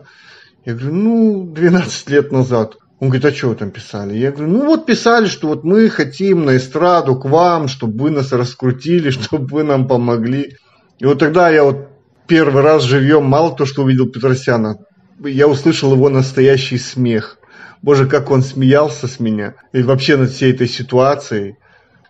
Я 0.66 0.74
говорю, 0.74 0.94
ну, 0.94 1.46
12 1.46 2.10
лет 2.10 2.30
назад. 2.30 2.76
Он 3.00 3.08
говорит, 3.08 3.24
а 3.24 3.32
что 3.32 3.48
вы 3.48 3.56
там 3.56 3.72
писали? 3.72 4.18
Я 4.18 4.34
говорю, 4.34 4.52
ну 4.52 4.66
вот 4.66 4.86
писали, 4.86 5.28
что 5.28 5.48
вот 5.48 5.64
мы 5.64 5.88
хотим 5.88 6.44
на 6.44 6.58
эстраду 6.58 7.16
к 7.16 7.24
вам, 7.24 7.70
чтобы 7.70 8.04
вы 8.04 8.10
нас 8.10 8.34
раскрутили, 8.34 9.10
чтобы 9.12 9.46
вы 9.46 9.64
нам 9.64 9.88
помогли. 9.88 10.58
И 10.98 11.06
вот 11.06 11.20
тогда 11.20 11.50
я 11.50 11.64
вот 11.64 11.88
первый 12.28 12.62
раз 12.62 12.84
живьем, 12.84 13.24
мало 13.24 13.56
то, 13.56 13.66
что 13.66 13.84
увидел 13.84 14.10
Петросяна, 14.10 14.80
я 15.24 15.48
услышал 15.48 15.94
его 15.94 16.10
настоящий 16.10 16.78
смех. 16.78 17.38
Боже, 17.82 18.06
как 18.06 18.32
он 18.32 18.42
смеялся 18.42 19.08
с 19.08 19.22
меня. 19.22 19.54
И 19.72 19.82
вообще 19.82 20.18
над 20.18 20.32
всей 20.32 20.52
этой 20.52 20.68
ситуацией. 20.68 21.56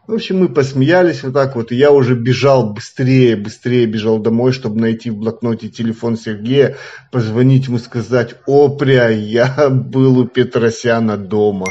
В 0.10 0.14
общем, 0.16 0.40
мы 0.40 0.50
посмеялись 0.50 1.22
вот 1.22 1.34
так 1.34 1.56
вот, 1.56 1.72
и 1.72 1.76
я 1.76 1.92
уже 1.92 2.16
бежал 2.16 2.74
быстрее, 2.74 3.36
быстрее 3.36 3.86
бежал 3.86 4.18
домой, 4.18 4.54
чтобы 4.54 4.82
найти 4.82 5.12
в 5.12 5.18
блокноте 5.18 5.70
телефон 5.70 6.18
Сергея, 6.18 6.78
позвонить 7.12 7.68
ему 7.68 7.78
сказать, 7.78 8.34
опря, 8.48 9.10
я 9.10 9.68
был 9.70 10.18
у 10.18 10.26
Петросяна 10.26 11.16
дома. 11.16 11.68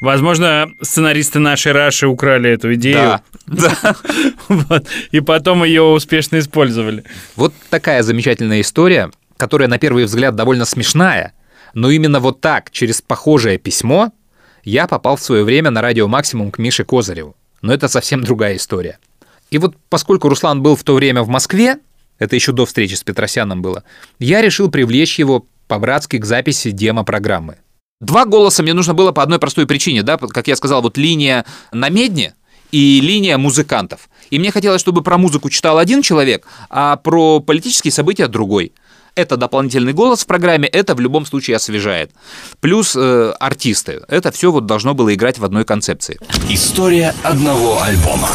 Возможно, 0.00 0.70
сценаристы 0.82 1.38
нашей 1.38 1.72
Раши 1.72 2.06
украли 2.06 2.50
эту 2.50 2.74
идею. 2.74 3.20
Да, 3.46 3.72
да. 3.80 3.96
вот, 4.48 4.84
и 5.10 5.20
потом 5.20 5.64
ее 5.64 5.80
успешно 5.80 6.40
использовали. 6.40 7.04
Вот 7.36 7.54
такая 7.70 8.02
замечательная 8.02 8.60
история, 8.60 9.10
которая 9.38 9.66
на 9.66 9.78
первый 9.78 10.04
взгляд 10.04 10.36
довольно 10.36 10.66
смешная, 10.66 11.32
но 11.72 11.90
именно 11.90 12.20
вот 12.20 12.42
так, 12.42 12.70
через 12.70 13.00
похожее 13.00 13.56
письмо, 13.56 14.12
я 14.62 14.86
попал 14.86 15.16
в 15.16 15.22
свое 15.22 15.42
время 15.42 15.70
на 15.70 15.80
радио 15.80 16.06
«Максимум» 16.06 16.50
к 16.50 16.58
Мише 16.58 16.84
Козыреву. 16.84 17.34
Но 17.62 17.72
это 17.72 17.88
совсем 17.88 18.22
другая 18.22 18.56
история. 18.56 18.98
И 19.50 19.58
вот 19.58 19.76
поскольку 19.88 20.28
Руслан 20.28 20.62
был 20.62 20.76
в 20.76 20.84
то 20.84 20.94
время 20.94 21.22
в 21.22 21.28
Москве, 21.28 21.78
это 22.18 22.34
еще 22.34 22.52
до 22.52 22.66
встречи 22.66 22.94
с 22.94 23.02
Петросяном 23.02 23.62
было, 23.62 23.84
я 24.18 24.42
решил 24.42 24.70
привлечь 24.70 25.18
его 25.18 25.46
по-братски 25.66 26.18
к 26.18 26.24
записи 26.24 26.70
демо-программы. 26.70 27.58
Два 28.00 28.24
голоса 28.24 28.62
мне 28.62 28.74
нужно 28.74 28.94
было 28.94 29.12
по 29.12 29.22
одной 29.22 29.38
простой 29.38 29.66
причине, 29.66 30.02
да, 30.02 30.18
как 30.18 30.46
я 30.46 30.56
сказал, 30.56 30.82
вот 30.82 30.96
линия 30.96 31.44
на 31.72 31.88
медне 31.88 32.34
и 32.70 33.00
линия 33.00 33.38
музыкантов. 33.38 34.08
И 34.30 34.38
мне 34.38 34.52
хотелось, 34.52 34.80
чтобы 34.80 35.02
про 35.02 35.18
музыку 35.18 35.50
читал 35.50 35.78
один 35.78 36.02
человек, 36.02 36.46
а 36.70 36.96
про 36.96 37.40
политические 37.40 37.92
события 37.92 38.28
другой 38.28 38.72
это 39.14 39.36
дополнительный 39.36 39.92
голос 39.92 40.20
в 40.20 40.26
программе, 40.26 40.68
это 40.68 40.94
в 40.94 41.00
любом 41.00 41.26
случае 41.26 41.56
освежает. 41.56 42.10
Плюс 42.60 42.94
э, 42.96 43.32
артисты. 43.40 44.00
Это 44.08 44.30
все 44.30 44.50
вот 44.52 44.66
должно 44.66 44.94
было 44.94 45.14
играть 45.14 45.38
в 45.38 45.44
одной 45.44 45.64
концепции. 45.64 46.18
История 46.48 47.14
одного 47.22 47.80
альбома. 47.82 48.28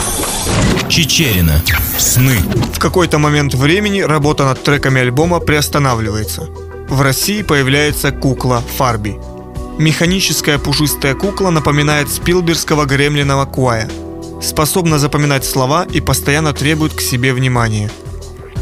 Чечерина. 0.89 1.61
Сны. 1.97 2.37
В 2.73 2.79
какой-то 2.79 3.17
момент 3.17 3.53
времени 3.53 4.01
работа 4.01 4.45
над 4.45 4.61
треками 4.63 5.01
альбома 5.01 5.39
приостанавливается. 5.39 6.41
В 6.89 7.01
России 7.01 7.41
появляется 7.41 8.11
кукла 8.11 8.63
Фарби. 8.77 9.17
Механическая 9.79 10.59
пушистая 10.59 11.15
кукла 11.15 11.49
напоминает 11.49 12.09
спилбергского 12.09 12.85
гремлиного 12.85 13.45
Куая. 13.45 13.89
Способна 14.41 14.99
запоминать 14.99 15.45
слова 15.45 15.87
и 15.91 16.01
постоянно 16.01 16.53
требует 16.53 16.93
к 16.93 17.01
себе 17.01 17.33
внимания– 17.33 17.89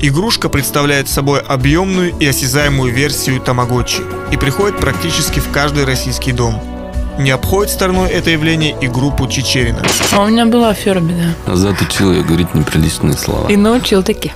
Игрушка 0.04 0.50
представляет 0.50 1.08
собой 1.08 1.42
объемную 1.42 2.18
и 2.18 2.26
осязаемую 2.26 2.92
версию 2.92 3.40
тамагочи 3.40 4.02
и 4.32 4.38
приходит 4.38 4.80
практически 4.80 5.40
в 5.40 5.52
каждый 5.52 5.86
российский 5.86 6.32
дом. 6.32 6.81
Не 7.22 7.30
обходит 7.30 7.72
стороной 7.72 8.10
это 8.10 8.32
явление 8.32 8.76
и 8.82 8.88
группу 8.88 9.28
Чечерина. 9.28 9.84
А 10.12 10.24
у 10.24 10.28
меня 10.28 10.48
была 10.48 10.74
Ферби, 10.74 11.14
да. 11.46 11.54
Азат 11.54 11.80
учил 11.80 12.12
ее 12.12 12.24
говорить 12.24 12.56
неприличные 12.56 13.14
слова. 13.16 13.48
И 13.48 13.56
научил 13.56 14.02
таки. 14.02 14.32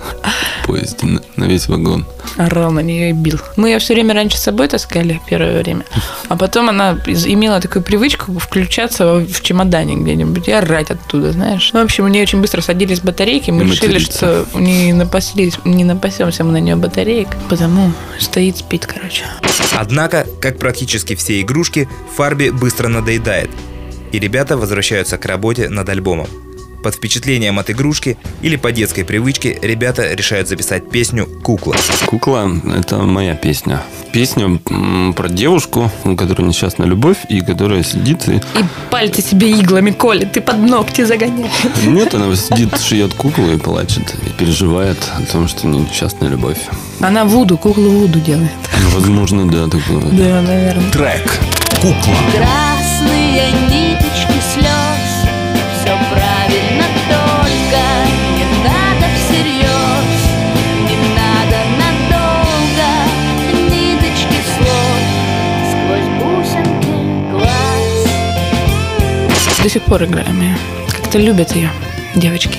В 0.61 0.67
поезде 0.67 1.07
на, 1.07 1.21
на 1.35 1.45
весь 1.45 1.67
вагон. 1.67 2.05
Орал 2.37 2.71
на 2.71 2.81
нее 2.81 3.09
и 3.09 3.13
бил. 3.13 3.39
Мы 3.55 3.69
ее 3.69 3.79
все 3.79 3.95
время 3.95 4.13
раньше 4.13 4.37
с 4.37 4.41
собой 4.41 4.67
таскали 4.67 5.19
первое 5.27 5.63
время. 5.63 5.83
А 6.29 6.37
потом 6.37 6.69
она 6.69 6.91
имела 7.07 7.59
такую 7.59 7.81
привычку 7.81 8.37
включаться 8.37 9.15
в 9.15 9.41
чемодане 9.41 9.95
где-нибудь 9.95 10.47
и 10.47 10.51
орать 10.51 10.91
оттуда, 10.91 11.31
знаешь. 11.31 11.71
Ну, 11.73 11.81
в 11.81 11.85
общем, 11.85 12.05
у 12.05 12.07
нее 12.07 12.21
очень 12.21 12.39
быстро 12.39 12.61
садились 12.61 12.99
батарейки. 12.99 13.49
Мы 13.49 13.63
И 13.63 13.71
решили, 13.71 13.93
материться. 13.93 14.45
что 14.47 14.59
не, 14.59 14.93
напаслись, 14.93 15.55
не 15.65 15.83
напасемся 15.83 16.43
мы 16.43 16.51
на 16.51 16.59
нее 16.59 16.75
батареек. 16.75 17.29
Потому 17.49 17.91
стоит, 18.19 18.57
спит, 18.57 18.85
короче. 18.85 19.23
Однако, 19.73 20.27
как 20.39 20.59
практически 20.59 21.15
все 21.15 21.41
игрушки, 21.41 21.89
Фарби 22.15 22.49
быстро 22.49 22.74
надоедает, 22.83 23.49
и 24.11 24.19
ребята 24.19 24.57
возвращаются 24.57 25.17
к 25.17 25.25
работе 25.25 25.69
над 25.69 25.89
альбомом. 25.89 26.27
Под 26.85 26.93
впечатлением 26.93 27.57
от 27.57 27.71
игрушки 27.71 28.15
или 28.43 28.57
по 28.57 28.71
детской 28.71 29.03
привычке 29.03 29.57
ребята 29.63 30.13
решают 30.13 30.47
записать 30.47 30.87
песню 30.87 31.25
«Кукла». 31.25 31.75
«Кукла»— 32.05 32.47
это 32.77 32.99
моя 32.99 33.33
песня. 33.33 33.81
Песня 34.13 34.59
про 35.15 35.27
девушку, 35.27 35.89
у 36.03 36.15
которой 36.15 36.43
несчастная 36.43 36.85
любовь, 36.85 37.17
и 37.27 37.41
которая 37.41 37.81
сидит 37.81 38.29
и... 38.29 38.35
И 38.35 38.65
пальцы 38.91 39.23
себе 39.23 39.49
иглами 39.49 39.89
колет, 39.89 40.33
ты 40.33 40.41
под 40.41 40.59
ногти 40.59 41.03
загоняешь. 41.05 41.51
Нет, 41.87 42.13
она 42.13 42.35
сидит, 42.35 42.79
шьет 42.79 43.15
куклу 43.15 43.51
и 43.51 43.57
плачет, 43.57 44.15
и 44.23 44.29
переживает 44.39 44.99
о 45.17 45.23
том, 45.23 45.47
что 45.47 45.65
у 45.65 45.71
нее 45.71 45.87
несчастная 45.89 46.29
любовь. 46.29 46.59
Она 46.99 47.25
вуду, 47.25 47.57
куклу 47.57 47.89
вуду 47.89 48.19
делает. 48.19 48.51
Возможно, 48.93 49.49
да, 49.49 49.65
такое. 49.65 50.01
Да, 50.11 50.41
наверное. 50.43 50.91
Трек 50.91 51.39
«Кукла». 51.85 52.15
Красные 52.31 53.51
ниточки 53.69 54.39
слез 54.53 55.29
Все 55.77 55.93
правильно, 56.09 56.85
только 57.07 57.81
не 58.35 58.45
надо 58.63 59.05
всерьез 59.13 60.11
Не 60.89 60.97
надо 61.13 61.59
надолго 61.77 62.89
Ниточки 63.69 64.39
слов 64.57 65.01
Сквозь 65.69 66.09
бусинки 66.23 66.95
глаз 67.29 67.99
До 69.61 69.69
сих 69.69 69.83
пор 69.83 70.05
играем 70.05 70.41
ее. 70.41 70.57
Как-то 70.89 71.19
любят 71.19 71.55
ее 71.55 71.69
девочки. 72.15 72.57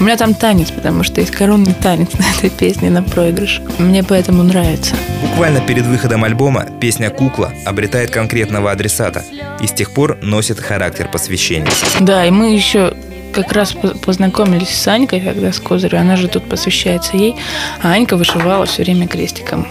У 0.00 0.04
меня 0.04 0.16
там 0.16 0.34
танец, 0.34 0.70
потому 0.70 1.04
что 1.04 1.20
есть 1.20 1.32
коронный 1.32 1.74
танец 1.74 2.08
на 2.18 2.24
этой 2.36 2.50
песне 2.50 2.90
на 2.90 3.02
проигрыш. 3.02 3.60
Мне 3.78 4.02
поэтому 4.02 4.42
нравится. 4.42 4.94
Буквально 5.22 5.60
перед 5.60 5.86
выходом 5.86 6.24
альбома 6.24 6.66
песня 6.80 7.10
«Кукла» 7.10 7.52
обретает 7.64 8.10
конкретного 8.10 8.70
адресата 8.70 9.24
и 9.60 9.66
с 9.66 9.72
тех 9.72 9.92
пор 9.92 10.18
носит 10.22 10.58
характер 10.60 11.08
посвящения. 11.10 11.70
Да, 12.00 12.26
и 12.26 12.30
мы 12.30 12.54
еще 12.54 12.94
как 13.32 13.52
раз 13.52 13.72
по- 13.72 13.88
познакомились 13.88 14.68
с 14.68 14.86
Анькой, 14.88 15.20
когда 15.20 15.52
с 15.52 15.58
Козырью, 15.58 16.00
она 16.00 16.16
же 16.16 16.28
тут 16.28 16.48
посвящается 16.48 17.16
ей, 17.16 17.36
а 17.82 17.92
Анька 17.92 18.16
вышивала 18.16 18.66
все 18.66 18.82
время 18.82 19.08
крестиком. 19.08 19.66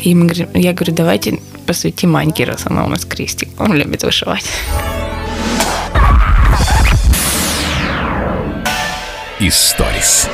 И 0.00 0.14
мы 0.14 0.30
я 0.54 0.72
говорю, 0.72 0.92
давайте 0.94 1.38
посвятим 1.66 2.16
Аньке, 2.16 2.44
раз 2.44 2.62
она 2.66 2.84
у 2.84 2.88
нас 2.88 3.04
крестик. 3.04 3.48
Он 3.58 3.74
любит 3.74 4.02
вышивать. 4.02 4.44
Историс. 9.40 10.28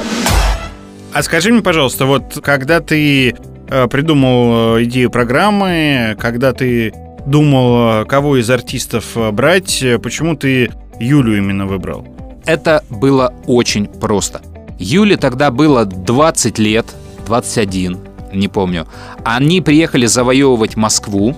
А 1.13 1.23
скажи 1.23 1.53
мне, 1.53 1.61
пожалуйста, 1.61 2.07
вот 2.07 2.39
когда 2.43 2.81
ты 2.81 3.37
э, 3.69 3.87
придумал 3.89 4.79
э, 4.79 4.85
идею 4.85 5.11
программы, 5.11 6.17
когда 6.19 6.55
ты 6.55 6.95
думал, 7.27 8.03
э, 8.03 8.05
кого 8.07 8.39
из 8.39 8.49
артистов 8.49 9.15
брать, 9.33 9.85
почему 10.03 10.37
ты 10.37 10.71
Юлю 10.99 11.37
именно 11.37 11.67
выбрал? 11.67 12.09
Это 12.47 12.83
было 12.89 13.35
очень 13.47 13.89
просто. 13.89 14.41
Юле 14.79 15.19
тогда 15.19 15.51
было 15.51 15.85
20 15.85 16.59
лет, 16.59 16.87
21, 17.27 17.99
не 18.33 18.49
помню. 18.49 18.89
Они 19.23 19.61
приехали 19.61 20.07
завоевывать 20.07 20.77
Москву, 20.77 21.37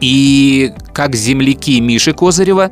и 0.00 0.72
как 0.94 1.14
земляки 1.14 1.78
Миши 1.78 2.14
Козырева 2.14 2.70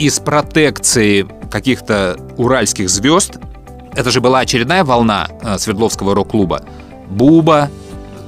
из 0.00 0.18
протекции 0.18 1.26
каких-то 1.50 2.18
уральских 2.36 2.90
звезд, 2.90 3.38
это 3.98 4.12
же 4.12 4.20
была 4.20 4.40
очередная 4.40 4.84
волна 4.84 5.28
э, 5.42 5.58
Свердловского 5.58 6.14
рок-клуба, 6.14 6.62
Буба, 7.08 7.68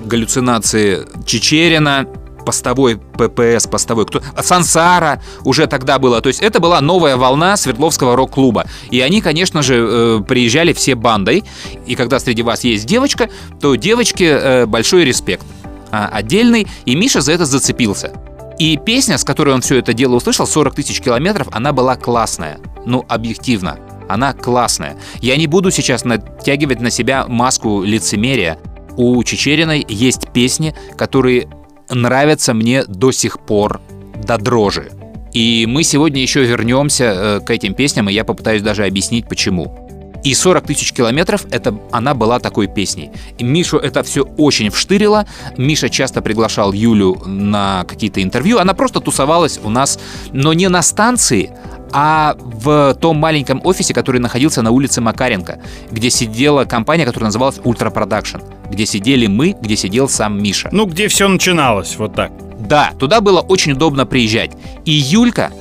галлюцинации 0.05 1.07
Чечерина, 1.25 2.07
постовой 2.45 2.97
ППС, 2.97 3.69
постовой 3.69 4.07
кто, 4.07 4.21
а 4.37 4.43
Сансара 4.43 5.23
уже 5.45 5.69
тогда 5.69 6.01
было. 6.01 6.21
То 6.21 6.29
есть 6.29 6.41
это 6.41 6.59
была 6.59 6.81
новая 6.81 7.17
волна 7.17 7.57
Свердловского 7.57 8.17
рок-клуба. 8.17 8.65
И 8.91 9.01
они, 9.01 9.21
конечно 9.21 9.63
же, 9.63 9.77
э, 9.77 10.21
приезжали 10.27 10.73
все 10.73 10.97
бандой. 10.97 11.45
И 11.87 11.95
когда 11.95 12.19
среди 12.19 12.43
вас 12.43 12.65
есть 12.65 12.87
девочка, 12.87 13.31
то 13.61 13.77
девочке 13.77 14.27
э, 14.27 14.67
большой 14.67 15.05
респект. 15.05 15.47
А, 15.93 16.09
отдельный. 16.09 16.67
И 16.85 16.97
Миша 16.97 17.21
за 17.21 17.33
это 17.33 17.45
зацепился. 17.45 18.13
И 18.59 18.77
песня, 18.77 19.19
с 19.19 19.25
которой 19.25 19.55
он 19.55 19.61
все 19.61 19.79
это 19.79 19.93
дело 19.93 20.17
услышал, 20.17 20.47
40 20.49 20.75
тысяч 20.75 21.01
километров, 21.01 21.47
она 21.53 21.73
была 21.73 21.95
классная. 21.95 22.59
Ну, 22.85 23.05
объективно. 23.09 23.79
Она 24.11 24.33
классная. 24.33 24.97
Я 25.21 25.37
не 25.37 25.47
буду 25.47 25.71
сейчас 25.71 26.05
натягивать 26.05 26.81
на 26.81 26.91
себя 26.91 27.27
маску 27.29 27.83
лицемерия. 27.83 28.59
У 28.97 29.23
Чечериной 29.23 29.87
есть 29.89 30.33
песни, 30.33 30.75
которые 30.97 31.49
нравятся 31.89 32.55
мне 32.55 32.85
до 32.85 33.13
сих 33.13 33.41
пор 33.41 33.81
до 34.25 34.37
дрожи. 34.37 34.91
И 35.33 35.65
мы 35.69 35.85
сегодня 35.85 36.21
еще 36.21 36.45
вернемся 36.45 37.05
э, 37.05 37.41
к 37.41 37.51
этим 37.51 37.75
песням, 37.75 38.09
и 38.09 38.13
я 38.13 38.25
попытаюсь 38.25 38.63
даже 38.63 38.85
объяснить, 38.85 39.29
почему. 39.29 39.87
И 40.25 40.35
40 40.35 40.67
тысяч 40.67 40.93
километров, 40.93 41.47
это 41.51 41.79
она 41.93 42.15
была 42.15 42.41
такой 42.41 42.67
песней. 42.67 43.11
И 43.39 43.45
Мишу 43.45 43.79
это 43.79 44.03
все 44.03 44.23
очень 44.23 44.71
вштырило. 44.71 45.27
Миша 45.57 45.89
часто 45.89 46.21
приглашал 46.21 46.73
Юлю 46.73 47.23
на 47.25 47.85
какие-то 47.85 48.23
интервью. 48.23 48.59
Она 48.59 48.75
просто 48.75 49.01
тусовалась 49.01 49.59
у 49.63 49.71
нас, 49.71 49.99
но 50.33 50.53
не 50.53 50.69
на 50.69 50.83
станции, 50.83 51.53
а 51.93 52.37
в 52.39 52.95
том 52.95 53.17
маленьком 53.17 53.61
офисе, 53.65 53.95
который 53.95 54.21
находился 54.21 54.63
на 54.63 54.71
улице 54.71 55.01
Макаренко, 55.01 55.61
где 55.91 56.11
сидела 56.11 56.65
компания, 56.65 57.05
которая 57.05 57.29
называлась 57.29 57.59
Ultra 57.59 57.93
Production, 57.93 58.43
где 58.71 58.87
сидели 58.87 59.27
мы, 59.27 59.57
где 59.61 59.77
сидел 59.77 60.09
сам 60.09 60.43
Миша. 60.43 60.69
Ну, 60.73 60.87
где 60.87 61.09
все 61.09 61.29
начиналось, 61.29 61.97
вот 61.97 62.15
так. 62.15 62.33
Да, 62.59 62.93
туда 62.99 63.21
было 63.21 63.41
очень 63.41 63.73
удобно 63.73 64.07
приезжать. 64.07 64.53
И 64.85 64.93
Юлька, 64.93 65.53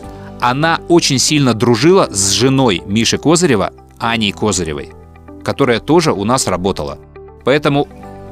она 0.42 0.80
очень 0.88 1.20
сильно 1.20 1.54
дружила 1.54 2.08
с 2.12 2.32
женой 2.32 2.82
Миши 2.86 3.18
Козырева, 3.18 3.74
Аней 3.98 4.32
Козыревой, 4.32 4.92
которая 5.44 5.80
тоже 5.80 6.12
у 6.12 6.24
нас 6.24 6.48
работала. 6.48 7.00
Поэтому 7.46 7.88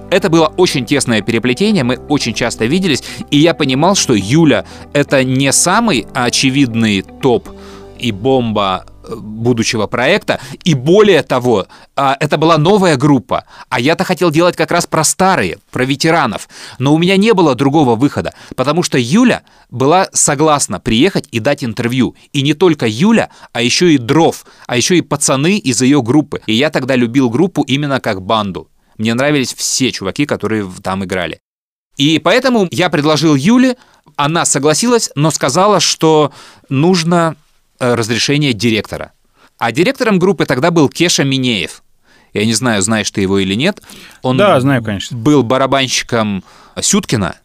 это 0.09 0.29
было 0.29 0.53
очень 0.57 0.85
тесное 0.85 1.21
переплетение, 1.21 1.83
мы 1.83 1.97
очень 2.07 2.33
часто 2.33 2.65
виделись, 2.65 3.03
и 3.29 3.37
я 3.37 3.53
понимал, 3.53 3.95
что 3.95 4.13
Юля— 4.13 4.65
это 4.93 5.23
не 5.23 5.51
самый 5.51 6.07
очевидный 6.13 7.01
топ 7.01 7.49
и 7.97 8.11
бомба 8.11 8.85
э, 9.03 9.15
будущего 9.15 9.87
проекта. 9.87 10.39
И 10.63 10.73
более 10.73 11.23
того, 11.23 11.67
а, 11.95 12.15
это 12.19 12.37
была 12.37 12.57
новая 12.57 12.97
группа. 12.97 13.45
А 13.69 13.79
я-то 13.79 14.03
хотел 14.03 14.31
делать 14.31 14.55
как 14.55 14.71
раз 14.71 14.85
про 14.85 15.03
старые, 15.03 15.59
про 15.71 15.85
ветеранов. 15.85 16.47
Но 16.79 16.93
у 16.93 16.97
меня 16.97 17.17
не 17.17 17.33
было 17.33 17.55
другого 17.55 17.95
выхода, 17.95 18.33
потому 18.55 18.83
что 18.83 18.97
Юля 18.97 19.43
была 19.69 20.07
согласна 20.13 20.79
приехать 20.79 21.27
и 21.31 21.39
дать 21.39 21.63
интервью. 21.63 22.15
И 22.33 22.41
не 22.41 22.53
только 22.53 22.87
Юля, 22.87 23.29
а 23.53 23.61
еще 23.61 23.93
и 23.93 23.97
Дров, 23.97 24.45
а 24.67 24.77
еще 24.77 24.97
и 24.97 25.01
пацаны 25.01 25.57
из 25.57 25.81
ее 25.81 26.01
группы. 26.01 26.41
И 26.45 26.53
я 26.53 26.69
тогда 26.69 26.95
любил 26.95 27.29
группу 27.29 27.63
именно 27.63 27.99
как 27.99 28.21
банду. 28.21 28.69
Мне 28.97 29.13
нравились 29.13 29.53
все 29.53 29.91
чуваки, 29.91 30.25
которые 30.25 30.69
там 30.81 31.03
играли. 31.03 31.39
И 31.97 32.19
поэтому 32.19 32.67
я 32.71 32.89
предложил 32.89 33.35
Юле, 33.35 33.75
она 34.15 34.45
согласилась, 34.45 35.09
но 35.15 35.31
сказала, 35.31 35.79
что 35.79 36.31
нужно 36.69 37.35
э, 37.79 37.93
разрешение 37.93 38.53
директора. 38.53 39.11
А 39.57 39.71
директором 39.71 40.19
группы 40.19 40.45
тогда 40.45 40.71
был 40.71 40.89
Кеша 40.89 41.23
Минеев. 41.23 41.83
Я 42.33 42.45
не 42.45 42.53
знаю, 42.53 42.81
знаешь 42.81 43.09
ты 43.09 43.21
его 43.21 43.39
или 43.39 43.55
нет. 43.55 43.81
Он 44.21 44.37
Да, 44.37 44.59
знаю, 44.59 44.83
конечно. 44.83 45.17
был 45.17 45.41
барабанщиком 45.43 46.43
Сюткина, 46.79 47.35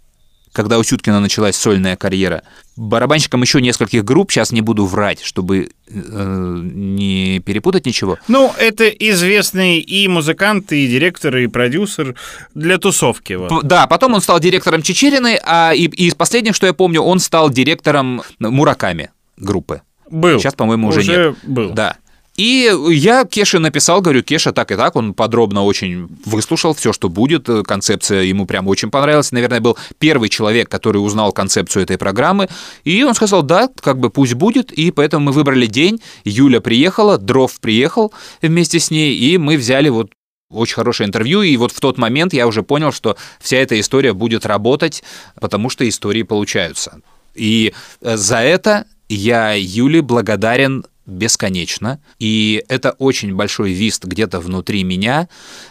когда 0.52 0.78
у 0.78 0.82
Сюткина 0.82 1.20
началась 1.20 1.56
сольная 1.56 1.96
карьера. 1.96 2.42
Барабанщиком 2.76 3.40
еще 3.40 3.62
нескольких 3.62 4.04
групп, 4.04 4.30
сейчас 4.30 4.52
не 4.52 4.60
буду 4.60 4.84
врать, 4.84 5.22
чтобы 5.22 5.70
э, 5.88 6.60
не 6.62 7.40
перепутать 7.40 7.86
ничего. 7.86 8.18
Ну, 8.28 8.52
это 8.58 8.88
известный 8.88 9.78
и 9.80 10.08
музыкант, 10.08 10.72
и 10.72 10.86
директор, 10.86 11.34
и 11.38 11.46
продюсер 11.46 12.14
для 12.54 12.76
тусовки. 12.76 13.32
Вот. 13.34 13.64
Да, 13.64 13.86
потом 13.86 14.12
он 14.14 14.20
стал 14.20 14.40
директором 14.40 14.82
Чечериной, 14.82 15.38
а 15.42 15.72
и, 15.72 15.84
и 15.84 16.08
из 16.08 16.14
последних, 16.14 16.54
что 16.54 16.66
я 16.66 16.74
помню, 16.74 17.00
он 17.00 17.18
стал 17.20 17.48
директором 17.48 18.22
Мураками 18.38 19.10
группы. 19.38 19.80
Был. 20.12 20.38
Сейчас, 20.38 20.54
по-моему, 20.54 20.88
уже, 20.88 21.00
Уже 21.00 21.16
нет. 21.16 21.36
был. 21.42 21.70
Да. 21.70 21.96
И 22.36 22.70
я 22.88 23.24
Кеше 23.24 23.58
написал, 23.58 24.00
говорю, 24.00 24.22
Кеша 24.22 24.52
так 24.52 24.70
и 24.70 24.76
так, 24.76 24.96
он 24.96 25.12
подробно 25.12 25.64
очень 25.64 26.08
выслушал 26.24 26.74
все, 26.74 26.92
что 26.92 27.10
будет, 27.10 27.48
концепция 27.66 28.22
ему 28.22 28.46
прям 28.46 28.68
очень 28.68 28.90
понравилась, 28.90 29.32
наверное, 29.32 29.60
был 29.60 29.76
первый 29.98 30.30
человек, 30.30 30.70
который 30.70 30.96
узнал 30.96 31.32
концепцию 31.32 31.82
этой 31.82 31.98
программы, 31.98 32.48
и 32.84 33.02
он 33.04 33.14
сказал, 33.14 33.42
да, 33.42 33.68
как 33.80 33.98
бы 33.98 34.08
пусть 34.08 34.32
будет, 34.32 34.72
и 34.72 34.90
поэтому 34.90 35.26
мы 35.26 35.32
выбрали 35.32 35.66
день, 35.66 36.00
Юля 36.24 36.62
приехала, 36.62 37.18
Дров 37.18 37.60
приехал 37.60 38.14
вместе 38.40 38.80
с 38.80 38.90
ней, 38.90 39.14
и 39.14 39.36
мы 39.36 39.58
взяли 39.58 39.90
вот 39.90 40.12
очень 40.50 40.74
хорошее 40.74 41.08
интервью, 41.08 41.42
и 41.42 41.54
вот 41.58 41.70
в 41.72 41.80
тот 41.80 41.98
момент 41.98 42.32
я 42.32 42.46
уже 42.46 42.62
понял, 42.62 42.92
что 42.92 43.16
вся 43.40 43.58
эта 43.58 43.78
история 43.78 44.14
будет 44.14 44.46
работать, 44.46 45.02
потому 45.38 45.68
что 45.68 45.86
истории 45.86 46.22
получаются. 46.22 47.00
И 47.34 47.74
э, 48.00 48.16
за 48.16 48.38
это 48.38 48.86
я 49.14 49.52
Юле 49.54 50.02
благодарен 50.02 50.84
бесконечно, 51.06 52.00
и 52.18 52.64
это 52.68 52.92
очень 52.92 53.34
большой 53.34 53.72
вист 53.72 54.04
где-то 54.04 54.40
внутри 54.40 54.84
меня, 54.84 55.28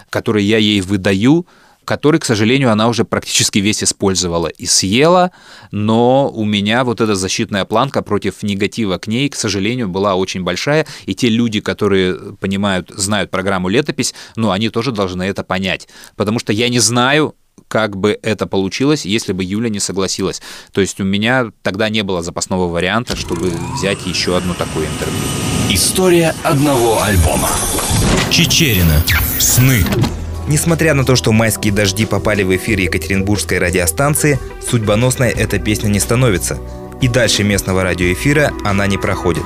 который 0.09 0.43
я 0.43 0.57
ей 0.57 0.81
выдаю, 0.81 1.47
который, 1.85 2.19
к 2.19 2.25
сожалению, 2.25 2.71
она 2.71 2.87
уже 2.87 3.05
практически 3.05 3.59
весь 3.59 3.83
использовала 3.83 4.47
и 4.47 4.65
съела, 4.65 5.31
но 5.71 6.29
у 6.29 6.45
меня 6.45 6.83
вот 6.83 7.01
эта 7.01 7.15
защитная 7.15 7.65
планка 7.65 8.01
против 8.01 8.43
негатива 8.43 8.97
к 8.97 9.07
ней, 9.07 9.29
к 9.29 9.35
сожалению, 9.35 9.89
была 9.89 10.15
очень 10.15 10.43
большая, 10.43 10.85
и 11.05 11.15
те 11.15 11.29
люди, 11.29 11.59
которые 11.59 12.35
понимают, 12.39 12.91
знают 12.95 13.31
программу 13.31 13.69
«Летопись», 13.69 14.13
ну, 14.35 14.51
они 14.51 14.69
тоже 14.69 14.91
должны 14.91 15.23
это 15.23 15.43
понять, 15.43 15.87
потому 16.15 16.39
что 16.39 16.53
я 16.53 16.69
не 16.69 16.79
знаю, 16.79 17.35
как 17.71 17.95
бы 17.95 18.19
это 18.21 18.47
получилось, 18.47 19.05
если 19.05 19.31
бы 19.31 19.45
Юля 19.45 19.69
не 19.69 19.79
согласилась. 19.79 20.41
То 20.73 20.81
есть 20.81 20.99
у 20.99 21.05
меня 21.05 21.51
тогда 21.63 21.87
не 21.87 22.03
было 22.03 22.21
запасного 22.21 22.67
варианта, 22.67 23.15
чтобы 23.15 23.49
взять 23.75 24.05
еще 24.05 24.35
одну 24.35 24.53
такую 24.53 24.87
интервью. 24.87 25.21
История 25.69 26.35
одного 26.43 27.01
альбома. 27.01 27.47
Чечерина. 28.29 29.01
Сны. 29.39 29.85
Несмотря 30.49 30.93
на 30.93 31.05
то, 31.05 31.15
что 31.15 31.31
майские 31.31 31.71
дожди 31.71 32.05
попали 32.05 32.43
в 32.43 32.53
эфир 32.53 32.77
Екатеринбургской 32.77 33.57
радиостанции, 33.57 34.37
судьбоносной 34.69 35.29
эта 35.29 35.57
песня 35.57 35.87
не 35.87 36.01
становится. 36.01 36.59
И 36.99 37.07
дальше 37.07 37.45
местного 37.45 37.83
радиоэфира 37.83 38.51
она 38.65 38.85
не 38.85 38.97
проходит. 38.97 39.43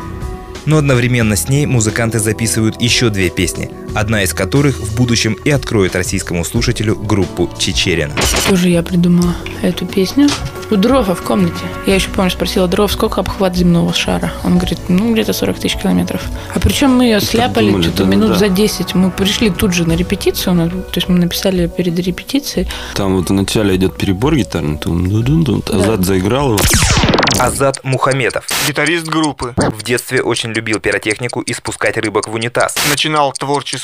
Но 0.65 0.79
одновременно 0.79 1.35
с 1.35 1.47
ней 1.47 1.67
музыканты 1.67 2.17
записывают 2.17 2.81
еще 2.81 3.09
две 3.09 3.29
песни, 3.29 3.69
одна 3.95 4.23
из 4.23 4.34
которых 4.34 4.79
в 4.79 4.95
будущем 4.95 5.38
и 5.45 5.49
откроет 5.49 5.95
российскому 5.95 6.43
слушателю 6.43 6.95
группу 6.95 7.49
Чечерина. 7.58 8.13
Тоже 8.49 8.69
я 8.69 8.84
придумала 8.84 9.36
эту 9.63 9.86
песню. 9.86 10.27
У 10.69 10.75
Дрова 10.75 11.15
в 11.15 11.21
комнате. 11.21 11.63
Я 11.86 11.95
еще 11.95 12.10
помню, 12.10 12.31
спросила 12.31 12.67
Дров, 12.67 12.91
сколько 12.91 13.21
обхват 13.21 13.55
земного 13.55 13.93
шара. 13.93 14.34
Он 14.43 14.58
говорит, 14.58 14.79
ну, 14.89 15.13
где-то 15.13 15.31
40 15.31 15.60
тысяч 15.60 15.77
километров. 15.77 16.21
А 16.53 16.60
причем 16.60 16.91
мы 16.91 17.05
ее 17.05 17.21
сляпали 17.21 17.67
думали, 17.67 17.84
что-то 17.84 18.03
да, 18.03 18.10
минут 18.10 18.29
да. 18.29 18.36
за 18.36 18.49
10. 18.49 18.95
Мы 18.95 19.12
пришли 19.12 19.49
тут 19.49 19.73
же 19.73 19.88
на 19.88 19.93
репетицию. 19.93 20.69
То 20.69 20.95
есть 20.95 21.08
мы 21.08 21.19
написали 21.19 21.67
перед 21.67 21.97
репетицией. 21.99 22.67
Там 22.95 23.15
вот 23.15 23.29
вначале 23.29 23.75
идет 23.75 23.97
перебор 23.97 24.36
гитарный, 24.36 24.77
дун 24.77 25.43
дун 25.43 25.63
Азат 25.71 26.03
заиграл 26.03 26.53
его. 26.53 26.60
Азат 27.39 27.84
Мухаметов. 27.84 28.47
Гитарист 28.67 29.08
группы. 29.08 29.53
В 29.58 29.84
детстве 29.84 30.21
очень 30.21 30.51
любил 30.51 30.79
пиротехнику 30.79 31.41
и 31.41 31.53
спускать 31.53 31.97
рыбок 31.97 32.27
в 32.29 32.34
унитаз. 32.34 32.75
Начинал 32.89 33.34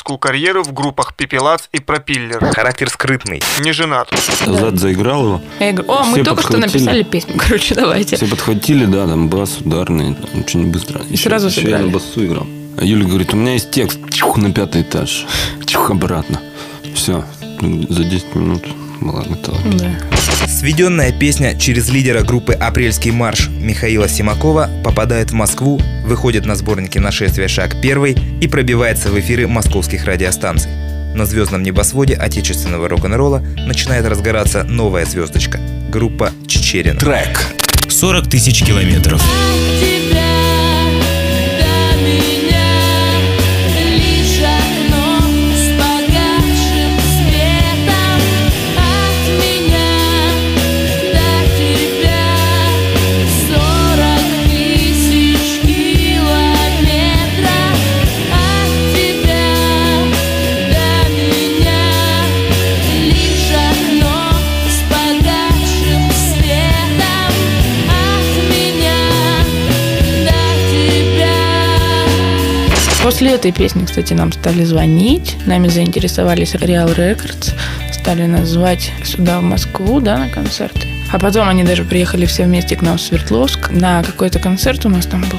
творческую 0.02 0.18
карьеру 0.18 0.62
в 0.64 0.72
группах 0.72 1.14
«Пепелац» 1.14 1.68
и 1.72 1.80
«Пропиллер». 1.80 2.52
Характер 2.52 2.90
скрытный. 2.90 3.40
Не 3.60 3.72
женат. 3.72 4.08
Азат 4.46 4.78
заиграл 4.78 5.24
его. 5.24 5.40
Я 5.60 5.72
говорю, 5.72 5.92
о, 5.92 6.04
мы 6.04 6.14
Все 6.14 6.24
только 6.24 6.42
что 6.42 6.56
написали 6.58 7.02
песню. 7.02 7.34
Короче, 7.38 7.74
давайте. 7.74 8.16
Все 8.16 8.26
подхватили, 8.26 8.86
да, 8.86 9.06
там 9.06 9.28
бас 9.28 9.58
ударный, 9.58 10.14
там 10.14 10.40
очень 10.40 10.72
быстро. 10.72 11.02
Еще, 11.08 11.28
сразу 11.28 11.48
еще 11.48 11.70
я 11.70 11.78
на 11.78 11.88
басу 11.88 12.24
играл. 12.24 12.46
А 12.78 12.84
Юля 12.84 13.04
говорит, 13.04 13.32
у 13.32 13.36
меня 13.36 13.52
есть 13.52 13.70
текст, 13.70 13.98
чух, 14.10 14.38
на 14.38 14.52
пятый 14.52 14.82
этаж, 14.82 15.26
чух, 15.66 15.90
обратно. 15.90 16.40
Все, 16.94 17.24
за 17.60 18.04
10 18.04 18.34
минут 18.34 18.64
была 19.02 19.22
готова. 19.22 19.58
Да. 19.78 19.98
Сведенная 20.48 21.12
песня 21.12 21.58
через 21.58 21.88
лидера 21.88 22.22
группы 22.22 22.52
«Апрельский 22.52 23.10
марш» 23.10 23.48
Михаила 23.48 24.08
Симакова 24.08 24.70
попадает 24.84 25.30
в 25.30 25.34
Москву, 25.34 25.80
выходит 26.04 26.46
на 26.46 26.56
сборнике 26.56 27.00
«Нашествие. 27.00 27.48
Шаг 27.48 27.80
первый» 27.80 28.16
и 28.40 28.48
пробивается 28.48 29.10
в 29.10 29.18
эфиры 29.18 29.48
московских 29.48 30.04
радиостанций. 30.04 30.70
На 31.14 31.26
звездном 31.26 31.62
небосводе 31.62 32.14
отечественного 32.14 32.88
рок-н-ролла 32.88 33.40
начинает 33.56 34.06
разгораться 34.06 34.64
новая 34.64 35.04
звездочка– 35.04 35.60
группа 35.90 36.30
Чечерина. 36.46 36.98
Трек. 36.98 37.54
40 37.88 38.28
тысяч 38.28 38.64
километров. 38.64 39.22
После 73.22 73.36
этой 73.36 73.52
песни, 73.52 73.84
кстати, 73.84 74.14
нам 74.14 74.32
стали 74.32 74.64
звонить, 74.64 75.36
нами 75.46 75.68
заинтересовались 75.68 76.56
Real 76.56 76.92
Records, 76.92 77.54
стали 77.92 78.26
нас 78.26 78.48
звать 78.48 78.90
сюда, 79.04 79.38
в 79.38 79.44
Москву, 79.44 80.00
да, 80.00 80.18
на 80.18 80.28
концерты. 80.28 80.88
А 81.12 81.20
потом 81.20 81.48
они 81.48 81.62
даже 81.62 81.84
приехали 81.84 82.26
все 82.26 82.42
вместе 82.46 82.74
к 82.74 82.82
нам 82.82 82.98
в 82.98 83.00
Свердловск. 83.00 83.70
На 83.70 84.02
какой-то 84.02 84.40
концерт 84.40 84.84
у 84.86 84.88
нас 84.88 85.06
там 85.06 85.20
был. 85.20 85.38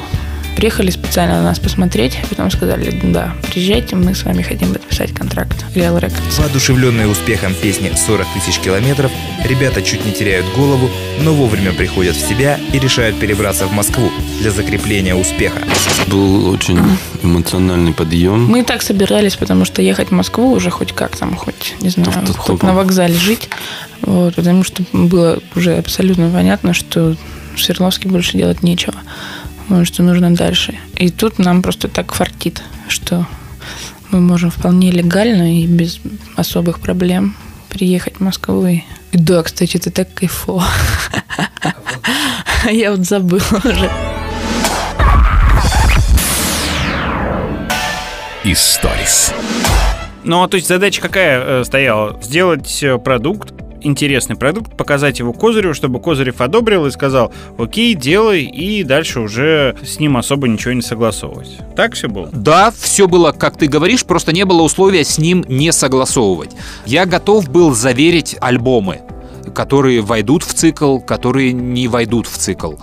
Приехали 0.55 0.91
специально 0.91 1.35
на 1.37 1.43
нас 1.43 1.59
посмотреть, 1.59 2.17
потом 2.29 2.49
сказали, 2.49 2.97
да, 3.03 3.35
приезжайте, 3.51 3.95
мы 3.97 4.15
с 4.15 4.23
вами 4.23 4.43
хотим 4.43 4.71
подписать 4.71 5.11
контракт. 5.13 5.65
Real 5.75 5.99
Records. 5.99 6.39
Воодушевленные 6.39 7.07
успехом 7.07 7.53
песни 7.53 7.91
«40 7.91 8.25
тысяч 8.33 8.59
километров», 8.59 9.11
ребята 9.43 9.81
чуть 9.81 10.05
не 10.05 10.13
теряют 10.13 10.45
голову, 10.55 10.89
но 11.21 11.33
вовремя 11.33 11.73
приходят 11.73 12.15
в 12.15 12.27
себя 12.29 12.57
и 12.71 12.79
решают 12.79 13.19
перебраться 13.19 13.67
в 13.67 13.73
Москву 13.73 14.09
для 14.39 14.51
закрепления 14.51 15.15
успеха. 15.15 15.59
Был 16.07 16.49
очень 16.49 16.79
эмоциональный 17.23 17.91
подъем. 17.93 18.45
Мы 18.45 18.61
и 18.61 18.63
так 18.63 18.81
собирались, 18.83 19.35
потому 19.35 19.65
что 19.65 19.81
ехать 19.81 20.09
в 20.09 20.11
Москву 20.13 20.51
уже 20.53 20.69
хоть 20.69 20.93
как 20.93 21.17
там, 21.17 21.35
хоть, 21.35 21.75
не 21.81 21.89
знаю, 21.89 22.09
Топ- 22.13 22.25
топ- 22.27 22.37
хоть 22.37 22.63
на 22.63 22.73
вокзале 22.73 23.15
жить. 23.15 23.49
Вот, 24.01 24.35
потому 24.35 24.63
что 24.63 24.83
было 24.93 25.39
уже 25.55 25.75
абсолютно 25.77 26.29
понятно, 26.29 26.73
что 26.73 27.15
в 27.55 27.61
Свердловске 27.61 28.07
больше 28.07 28.37
делать 28.37 28.63
нечего. 28.63 28.93
Что 29.83 30.03
нужно 30.03 30.35
дальше. 30.35 30.77
И 30.95 31.09
тут 31.09 31.39
нам 31.39 31.61
просто 31.61 31.87
так 31.87 32.13
фартит, 32.13 32.61
что 32.87 33.25
мы 34.11 34.19
можем 34.19 34.51
вполне 34.51 34.91
легально 34.91 35.59
и 35.59 35.65
без 35.65 35.99
особых 36.35 36.79
проблем 36.79 37.35
приехать 37.69 38.17
в 38.17 38.19
Москву. 38.19 38.65
И, 38.67 38.83
да, 39.11 39.41
кстати, 39.41 39.77
это 39.77 39.89
так 39.91 40.13
кайфово. 40.13 40.65
Я 42.71 42.91
вот 42.91 43.05
забыла 43.05 43.61
уже. 43.63 43.89
Историс. 48.43 49.33
Ну, 50.23 50.43
а 50.43 50.47
то 50.47 50.55
есть 50.55 50.67
задача 50.67 51.01
какая 51.01 51.41
э, 51.41 51.63
стояла? 51.63 52.21
Сделать 52.21 52.83
э, 52.83 52.97
продукт, 52.97 53.53
интересный 53.83 54.35
продукт, 54.35 54.75
показать 54.75 55.19
его 55.19 55.33
Козырю, 55.33 55.73
чтобы 55.73 55.99
Козырев 55.99 56.41
одобрил 56.41 56.85
и 56.85 56.91
сказал, 56.91 57.31
окей, 57.57 57.93
делай, 57.93 58.43
и 58.43 58.83
дальше 58.83 59.19
уже 59.19 59.75
с 59.83 59.99
ним 59.99 60.17
особо 60.17 60.47
ничего 60.47 60.73
не 60.73 60.81
согласовывать. 60.81 61.57
Так 61.75 61.93
все 61.93 62.07
было? 62.07 62.29
Да, 62.31 62.71
все 62.77 63.07
было, 63.07 63.31
как 63.31 63.57
ты 63.57 63.67
говоришь, 63.67 64.05
просто 64.05 64.33
не 64.33 64.45
было 64.45 64.61
условия 64.61 65.03
с 65.03 65.17
ним 65.17 65.45
не 65.47 65.71
согласовывать. 65.71 66.51
Я 66.85 67.05
готов 67.05 67.49
был 67.49 67.73
заверить 67.73 68.35
альбомы, 68.39 69.01
которые 69.53 70.01
войдут 70.01 70.43
в 70.43 70.53
цикл, 70.53 70.99
которые 70.99 71.53
не 71.53 71.87
войдут 71.87 72.27
в 72.27 72.37
цикл. 72.37 72.73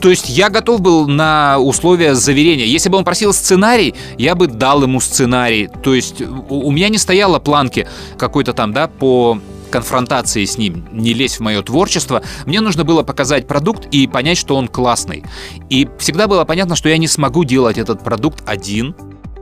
То 0.00 0.10
есть 0.10 0.28
я 0.28 0.48
готов 0.48 0.80
был 0.80 1.08
на 1.08 1.58
условия 1.58 2.14
заверения. 2.14 2.66
Если 2.66 2.88
бы 2.88 2.98
он 2.98 3.04
просил 3.04 3.32
сценарий, 3.32 3.94
я 4.16 4.34
бы 4.34 4.46
дал 4.46 4.82
ему 4.82 5.00
сценарий. 5.00 5.68
То 5.82 5.94
есть 5.94 6.22
у 6.48 6.70
меня 6.70 6.88
не 6.88 6.98
стояло 6.98 7.38
планки 7.40 7.88
какой-то 8.16 8.52
там, 8.52 8.72
да, 8.72 8.86
по 8.86 9.40
конфронтации 9.70 10.44
с 10.44 10.58
ним, 10.58 10.88
не 10.92 11.14
лезь 11.14 11.36
в 11.36 11.40
мое 11.40 11.62
творчество. 11.62 12.22
Мне 12.46 12.60
нужно 12.60 12.84
было 12.84 13.02
показать 13.02 13.46
продукт 13.46 13.86
и 13.90 14.06
понять, 14.06 14.38
что 14.38 14.56
он 14.56 14.68
классный. 14.68 15.24
И 15.70 15.88
всегда 15.98 16.26
было 16.26 16.44
понятно, 16.44 16.76
что 16.76 16.88
я 16.88 16.98
не 16.98 17.08
смогу 17.08 17.44
делать 17.44 17.78
этот 17.78 18.02
продукт 18.02 18.42
один. 18.46 18.94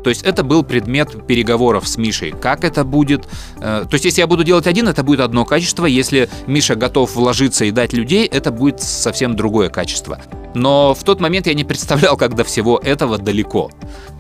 То 0.07 0.11
есть 0.11 0.23
это 0.23 0.45
был 0.45 0.63
предмет 0.63 1.27
переговоров 1.27 1.89
с 1.89 1.97
Мишей. 1.97 2.31
Как 2.31 2.63
это 2.63 2.85
будет? 2.85 3.27
Э, 3.59 3.85
То 3.91 3.95
есть 3.95 4.05
если 4.05 4.21
я 4.21 4.29
буду 4.29 4.45
делать 4.45 4.69
один, 4.69 4.87
это 4.87 5.03
будет 5.03 5.19
одно 5.19 5.45
качество. 5.45 5.85
Если 5.85 6.29
Миша 6.47 6.77
готов 6.77 7.17
вложиться 7.17 7.65
и 7.65 7.73
дать 7.73 7.93
людей, 7.93 8.25
это 8.25 8.53
будет 8.53 8.81
совсем 8.81 9.35
другое 9.35 9.69
качество. 9.69 10.21
Но 10.55 10.95
в 10.95 11.03
тот 11.03 11.21
момент 11.21 11.49
я 11.49 11.55
не 11.55 11.65
представлял, 11.65 12.17
как 12.17 12.37
до 12.37 12.45
всего 12.45 12.79
этого 12.79 13.19
далеко. 13.19 13.73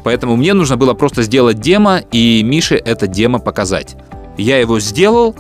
Поэтому 0.03 0.35
мне 0.35 0.55
нужно 0.55 0.77
было 0.77 0.93
просто 0.95 1.23
сделать 1.23 1.61
демо 1.61 1.99
и 2.11 2.43
Мише 2.43 2.75
это 2.75 3.07
демо 3.07 3.39
показать. 3.39 3.95
Я 4.37 4.59
его 4.59 4.81
сделал, 4.81 5.37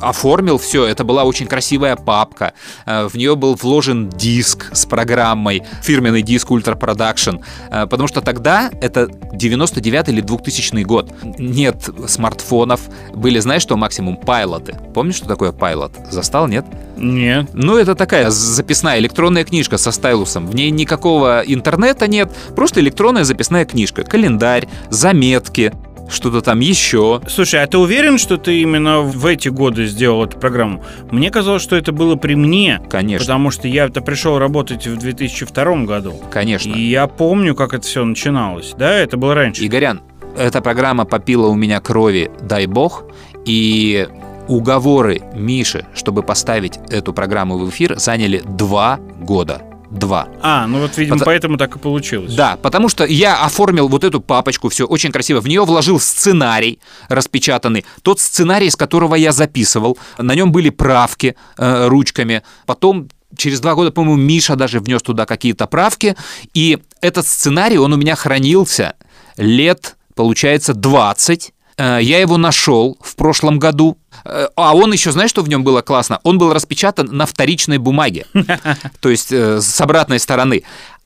оформил 0.00 0.58
все. 0.58 0.84
Это 0.86 1.04
была 1.04 1.24
очень 1.24 1.46
красивая 1.46 1.96
папка. 1.96 2.52
Э, 2.86 3.06
В 3.08 3.14
нее 3.16 3.36
был 3.36 3.54
вложен 3.54 4.08
диск 4.08 4.70
с 4.72 4.86
программой, 4.86 5.62
фирменный 5.82 6.22
диск 6.22 6.50
Ultra 6.50 6.78
Production. 6.78 7.40
Э, 7.70 7.86
Потому 7.86 8.08
что 8.08 8.20
тогда, 8.20 8.70
это 8.80 9.08
99 9.32 10.08
или 10.08 10.20
2000 10.20 10.82
год, 10.82 11.12
нет 11.38 11.88
смартфонов. 12.06 12.80
Были, 13.14 13.38
знаешь, 13.38 13.62
что 13.62 13.76
максимум 13.76 14.16
пайлоты. 14.16 14.76
Помнишь, 14.94 15.16
что 15.16 15.26
такое 15.26 15.52
пайлот? 15.52 15.92
Застал, 16.10 16.48
нет? 16.48 16.64
Нет. 16.96 17.50
Ну, 17.52 17.76
это 17.76 17.94
такая 17.94 18.30
записная 18.30 18.98
электронная 18.98 19.44
книжка 19.44 19.78
со 19.78 19.90
стайлусом. 19.92 20.46
В 20.46 20.54
ней 20.54 20.70
никакого 20.70 21.42
интернета 21.46 22.06
нет, 22.06 22.30
просто 22.54 22.80
электронная 22.80 23.24
записная 23.24 23.64
книжка. 23.64 24.02
Календарь, 24.02 24.68
заметки. 24.90 25.72
Что-то 26.08 26.40
там 26.40 26.60
еще. 26.60 27.20
Слушай, 27.28 27.62
а 27.62 27.66
ты 27.66 27.78
уверен, 27.78 28.18
что 28.18 28.36
ты 28.36 28.60
именно 28.60 29.00
в 29.00 29.26
эти 29.26 29.48
годы 29.48 29.86
сделал 29.86 30.24
эту 30.24 30.38
программу? 30.38 30.82
Мне 31.10 31.30
казалось, 31.30 31.62
что 31.62 31.76
это 31.76 31.92
было 31.92 32.16
при 32.16 32.34
мне. 32.34 32.80
Конечно. 32.88 33.24
Потому 33.24 33.50
что 33.50 33.68
я-то 33.68 34.00
пришел 34.00 34.38
работать 34.38 34.86
в 34.86 34.96
2002 34.96 35.84
году. 35.84 36.14
Конечно. 36.30 36.72
И 36.72 36.80
я 36.80 37.06
помню, 37.06 37.54
как 37.54 37.74
это 37.74 37.86
все 37.86 38.04
начиналось. 38.04 38.74
Да, 38.78 38.92
это 38.94 39.16
было 39.16 39.34
раньше. 39.34 39.66
Игорян, 39.66 40.00
эта 40.36 40.60
программа 40.60 41.04
попила 41.04 41.46
у 41.46 41.54
меня 41.54 41.80
крови, 41.80 42.30
дай 42.40 42.66
бог, 42.66 43.04
и 43.44 44.08
уговоры 44.48 45.22
Миши, 45.34 45.86
чтобы 45.94 46.22
поставить 46.22 46.78
эту 46.90 47.12
программу 47.12 47.58
в 47.58 47.68
эфир, 47.70 47.98
заняли 47.98 48.42
два 48.44 48.98
года. 49.20 49.62
Два. 49.96 50.28
А, 50.42 50.66
ну 50.66 50.80
вот, 50.80 50.96
видимо, 50.98 51.16
Потому- 51.16 51.26
поэтому 51.26 51.56
так 51.56 51.76
и 51.76 51.78
получилось. 51.78 52.34
Да, 52.34 52.56
потому 52.56 52.88
что 52.88 53.04
я 53.04 53.44
оформил 53.44 53.88
вот 53.88 54.04
эту 54.04 54.20
папочку, 54.20 54.68
все 54.68 54.84
очень 54.86 55.10
красиво. 55.12 55.40
В 55.40 55.48
нее 55.48 55.64
вложил 55.64 55.98
сценарий 55.98 56.78
распечатанный, 57.08 57.84
тот 58.02 58.20
сценарий, 58.20 58.66
из 58.66 58.76
которого 58.76 59.14
я 59.14 59.32
записывал. 59.32 59.98
На 60.18 60.34
нем 60.34 60.52
были 60.52 60.70
правки 60.70 61.34
э, 61.56 61.88
ручками. 61.88 62.42
Потом 62.66 63.08
через 63.36 63.60
два 63.60 63.74
года, 63.74 63.90
по-моему, 63.90 64.20
Миша 64.20 64.56
даже 64.56 64.80
внес 64.80 65.02
туда 65.02 65.26
какие-то 65.26 65.66
правки. 65.66 66.16
И 66.54 66.78
этот 67.00 67.26
сценарий, 67.26 67.78
он 67.78 67.92
у 67.92 67.96
меня 67.96 68.14
хранился 68.16 68.94
лет, 69.36 69.96
получается, 70.14 70.74
20. 70.74 71.52
Э, 71.78 71.98
Я 72.00 72.18
его 72.20 72.36
нашел 72.36 72.98
в 73.00 73.16
прошлом 73.16 73.58
году. 73.58 73.98
Э, 74.24 74.48
А 74.56 74.74
он 74.74 74.92
еще, 74.92 75.12
знаешь, 75.12 75.30
что 75.30 75.42
в 75.42 75.48
нем 75.48 75.64
было 75.64 75.82
классно? 75.82 76.20
Он 76.22 76.38
был 76.38 76.52
распечатан 76.52 77.06
на 77.10 77.26
вторичной 77.26 77.78
бумаге, 77.78 78.26
то 79.00 79.10
есть 79.10 79.32
э, 79.32 79.60
с 79.60 79.80
обратной 79.80 80.18
стороны. 80.18 80.62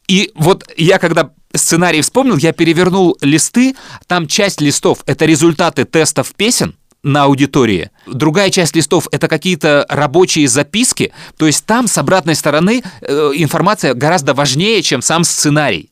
И 0.08 0.30
вот 0.34 0.68
я 0.76 0.98
когда 0.98 1.30
сценарий 1.54 2.00
вспомнил, 2.02 2.36
я 2.36 2.52
перевернул 2.52 3.16
листы, 3.20 3.74
там 4.06 4.26
часть 4.26 4.60
листов— 4.60 5.02
это 5.06 5.24
результаты 5.24 5.84
тестов 5.84 6.32
песен, 6.34 6.74
на 7.02 7.24
аудитории. 7.24 7.90
Другая 8.06 8.50
часть 8.50 8.76
листов 8.76 9.08
это 9.10 9.26
какие-то 9.26 9.86
рабочие 9.88 10.46
записки, 10.46 11.14
то 11.38 11.46
есть 11.46 11.64
там 11.64 11.86
с 11.86 11.96
обратной 11.96 12.34
стороны 12.34 12.82
информация 13.00 13.94
гораздо 13.94 14.34
важнее, 14.34 14.82
чем 14.82 15.00
сам 15.00 15.24
сценарий. 15.24 15.88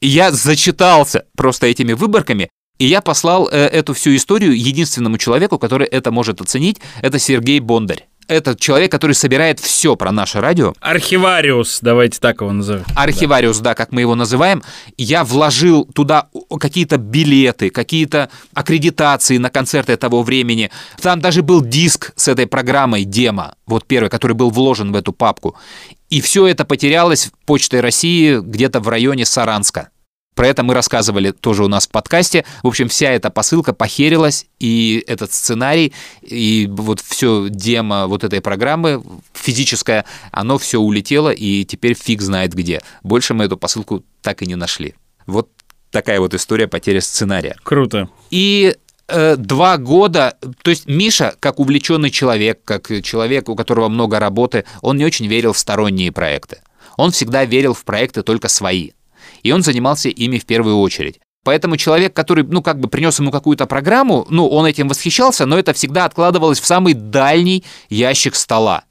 И 0.00 0.06
я 0.06 0.30
зачитался 0.30 1.24
просто 1.36 1.66
этими 1.66 1.94
выборками, 1.94 2.48
и 2.82 2.86
я 2.86 3.00
послал 3.00 3.48
э, 3.48 3.66
эту 3.68 3.94
всю 3.94 4.16
историю 4.16 4.58
единственному 4.58 5.16
человеку, 5.16 5.56
который 5.56 5.86
это 5.86 6.10
может 6.10 6.40
оценить, 6.40 6.80
это 7.00 7.20
Сергей 7.20 7.60
Бондарь. 7.60 8.08
Это 8.26 8.56
человек, 8.56 8.90
который 8.90 9.12
собирает 9.12 9.60
все 9.60 9.94
про 9.94 10.10
наше 10.10 10.40
радио. 10.40 10.74
Архивариус, 10.80 11.78
давайте 11.80 12.18
так 12.18 12.40
его 12.40 12.50
назовем. 12.50 12.84
Архивариус, 12.96 13.60
да, 13.60 13.76
как 13.76 13.92
мы 13.92 14.00
его 14.00 14.16
называем. 14.16 14.64
Я 14.96 15.22
вложил 15.22 15.84
туда 15.84 16.26
какие-то 16.58 16.96
билеты, 16.96 17.70
какие-то 17.70 18.30
аккредитации 18.52 19.36
на 19.36 19.48
концерты 19.48 19.96
того 19.96 20.24
времени. 20.24 20.72
Там 21.00 21.20
даже 21.20 21.44
был 21.44 21.60
диск 21.60 22.12
с 22.16 22.26
этой 22.26 22.48
программой 22.48 23.04
демо, 23.04 23.54
вот 23.64 23.86
первый, 23.86 24.08
который 24.08 24.34
был 24.34 24.50
вложен 24.50 24.90
в 24.90 24.96
эту 24.96 25.12
папку. 25.12 25.54
И 26.10 26.20
все 26.20 26.48
это 26.48 26.64
потерялось 26.64 27.30
Почтой 27.46 27.78
России 27.78 28.40
где-то 28.40 28.80
в 28.80 28.88
районе 28.88 29.24
Саранска. 29.24 29.90
Про 30.34 30.48
это 30.48 30.62
мы 30.62 30.74
рассказывали 30.74 31.30
тоже 31.30 31.64
у 31.64 31.68
нас 31.68 31.86
в 31.86 31.90
подкасте. 31.90 32.44
В 32.62 32.68
общем, 32.68 32.88
вся 32.88 33.10
эта 33.10 33.30
посылка 33.30 33.72
похерилась, 33.74 34.46
и 34.58 35.04
этот 35.06 35.32
сценарий, 35.32 35.92
и 36.22 36.68
вот 36.70 37.00
все 37.00 37.48
демо 37.50 38.06
вот 38.06 38.24
этой 38.24 38.40
программы 38.40 39.02
физическое, 39.34 40.04
оно 40.30 40.58
все 40.58 40.80
улетело, 40.80 41.30
и 41.30 41.64
теперь 41.64 41.94
фиг 41.94 42.22
знает 42.22 42.54
где. 42.54 42.80
Больше 43.02 43.34
мы 43.34 43.44
эту 43.44 43.56
посылку 43.56 44.04
так 44.22 44.42
и 44.42 44.46
не 44.46 44.54
нашли. 44.54 44.94
Вот 45.26 45.50
такая 45.90 46.18
вот 46.18 46.32
история 46.34 46.66
потери 46.66 47.00
сценария. 47.00 47.56
Круто. 47.62 48.08
И 48.30 48.74
э, 49.08 49.36
два 49.36 49.76
года, 49.76 50.36
то 50.62 50.70
есть 50.70 50.86
Миша, 50.86 51.34
как 51.40 51.60
увлеченный 51.60 52.10
человек, 52.10 52.60
как 52.64 52.90
человек, 53.02 53.50
у 53.50 53.54
которого 53.54 53.88
много 53.88 54.18
работы, 54.18 54.64
он 54.80 54.96
не 54.96 55.04
очень 55.04 55.26
верил 55.26 55.52
в 55.52 55.58
сторонние 55.58 56.10
проекты. 56.10 56.62
Он 56.96 57.10
всегда 57.10 57.44
верил 57.44 57.74
в 57.74 57.84
проекты 57.84 58.22
только 58.22 58.48
свои. 58.48 58.90
И 59.42 59.52
он 59.52 59.62
занимался 59.62 60.08
ими 60.08 60.38
в 60.38 60.46
первую 60.46 60.78
очередь. 60.78 61.20
Поэтому 61.44 61.76
человек, 61.76 62.14
который, 62.14 62.44
ну, 62.44 62.62
как 62.62 62.78
бы 62.78 62.88
принес 62.88 63.18
ему 63.18 63.32
какую-то 63.32 63.66
программу, 63.66 64.26
ну, 64.30 64.46
он 64.46 64.64
этим 64.64 64.88
восхищался, 64.88 65.44
но 65.44 65.58
это 65.58 65.72
всегда 65.72 66.04
откладывалось 66.04 66.60
в 66.60 66.66
самый 66.66 66.94
дальний 66.94 67.64
ящик 67.88 68.36
стола. 68.36 68.84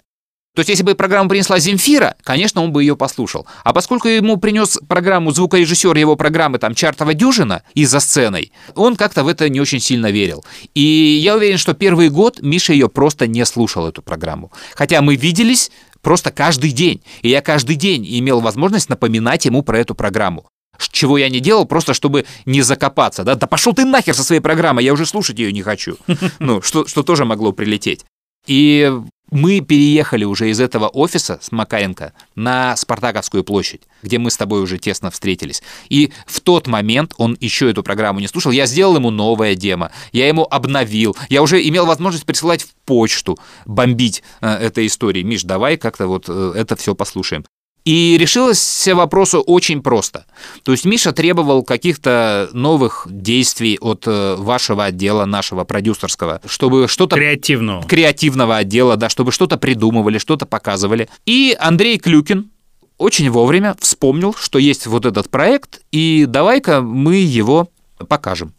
То 0.53 0.59
есть, 0.59 0.69
если 0.69 0.83
бы 0.83 0.95
программу 0.95 1.29
принесла 1.29 1.59
Земфира, 1.59 2.17
конечно, 2.23 2.61
он 2.61 2.73
бы 2.73 2.83
ее 2.83 2.97
послушал. 2.97 3.47
А 3.63 3.71
поскольку 3.71 4.09
ему 4.09 4.35
принес 4.35 4.79
программу 4.85 5.31
звукорежиссер 5.31 5.95
его 5.95 6.17
программы, 6.17 6.59
там, 6.59 6.75
Чартова 6.75 7.13
дюжина, 7.13 7.63
и 7.73 7.85
за 7.85 8.01
сценой, 8.01 8.51
он 8.75 8.97
как-то 8.97 9.23
в 9.23 9.29
это 9.29 9.47
не 9.47 9.61
очень 9.61 9.79
сильно 9.79 10.11
верил. 10.11 10.43
И 10.75 10.81
я 10.81 11.37
уверен, 11.37 11.57
что 11.57 11.73
первый 11.73 12.09
год 12.09 12.39
Миша 12.41 12.73
ее 12.73 12.89
просто 12.89 13.27
не 13.27 13.45
слушал, 13.45 13.87
эту 13.87 14.01
программу. 14.01 14.51
Хотя 14.75 15.01
мы 15.01 15.15
виделись 15.15 15.71
просто 16.01 16.31
каждый 16.31 16.71
день. 16.71 17.01
И 17.21 17.29
я 17.29 17.41
каждый 17.41 17.75
день 17.75 18.05
имел 18.19 18.39
возможность 18.39 18.89
напоминать 18.89 19.45
ему 19.45 19.63
про 19.63 19.79
эту 19.79 19.95
программу. 19.95 20.45
Чего 20.91 21.17
я 21.17 21.29
не 21.29 21.39
делал, 21.39 21.65
просто 21.65 21.93
чтобы 21.93 22.25
не 22.45 22.61
закопаться. 22.61 23.23
Да, 23.23 23.35
да 23.35 23.47
пошел 23.47 23.73
ты 23.73 23.85
нахер 23.85 24.15
со 24.15 24.23
своей 24.23 24.41
программой, 24.41 24.83
я 24.83 24.93
уже 24.93 25.05
слушать 25.05 25.37
ее 25.37 25.51
не 25.51 25.61
хочу. 25.61 25.97
Ну, 26.39 26.61
что, 26.61 26.87
что 26.87 27.03
тоже 27.03 27.25
могло 27.25 27.51
прилететь. 27.51 28.05
И 28.47 28.91
мы 29.31 29.61
переехали 29.61 30.25
уже 30.25 30.49
из 30.49 30.59
этого 30.59 30.87
офиса 30.87 31.39
с 31.41 31.51
Макаренко 31.51 32.13
на 32.35 32.75
Спартаковскую 32.75 33.43
площадь, 33.43 33.81
где 34.03 34.19
мы 34.19 34.29
с 34.29 34.37
тобой 34.37 34.61
уже 34.61 34.77
тесно 34.77 35.09
встретились. 35.09 35.63
И 35.89 36.11
в 36.27 36.41
тот 36.41 36.67
момент 36.67 37.13
он 37.17 37.37
еще 37.39 37.71
эту 37.71 37.81
программу 37.81 38.19
не 38.19 38.27
слушал. 38.27 38.51
Я 38.51 38.65
сделал 38.65 38.97
ему 38.97 39.09
новое 39.09 39.55
демо, 39.55 39.91
я 40.11 40.27
ему 40.27 40.43
обновил, 40.43 41.15
я 41.29 41.41
уже 41.41 41.65
имел 41.67 41.85
возможность 41.85 42.25
присылать 42.25 42.63
в 42.63 42.73
почту, 42.85 43.39
бомбить 43.65 44.21
э, 44.41 44.49
этой 44.49 44.87
историей. 44.87 45.23
Миш, 45.23 45.43
давай 45.43 45.77
как-то 45.77 46.07
вот 46.07 46.25
э, 46.27 46.53
это 46.55 46.75
все 46.75 46.93
послушаем. 46.93 47.45
И 47.83 48.17
решилось 48.19 48.87
вопросу 48.93 49.41
очень 49.41 49.81
просто. 49.81 50.25
То 50.63 50.71
есть 50.71 50.85
Миша 50.85 51.11
требовал 51.13 51.63
каких-то 51.63 52.49
новых 52.53 53.07
действий 53.09 53.77
от 53.81 54.03
э, 54.05 54.35
вашего 54.35 54.85
отдела, 54.85 55.25
нашего 55.25 55.63
продюсерского, 55.63 56.41
чтобы 56.45 56.87
что-то... 56.87 57.15
Креативного. 57.15 57.83
Креативного 57.83 58.57
отдела, 58.57 58.97
да, 58.97 59.09
чтобы 59.09 59.31
что-то 59.31 59.57
придумывали, 59.57 60.19
что-то 60.19 60.45
показывали. 60.45 61.09
И 61.25 61.55
Андрей 61.59 61.97
Клюкин 61.97 62.51
очень 62.97 63.31
вовремя 63.31 63.75
вспомнил, 63.79 64.35
что 64.35 64.59
есть 64.59 64.85
вот 64.85 65.07
этот 65.07 65.29
проект, 65.29 65.81
и 65.91 66.25
давай-ка 66.27 66.81
мы 66.81 67.15
его 67.15 67.67
покажем. 68.07 68.53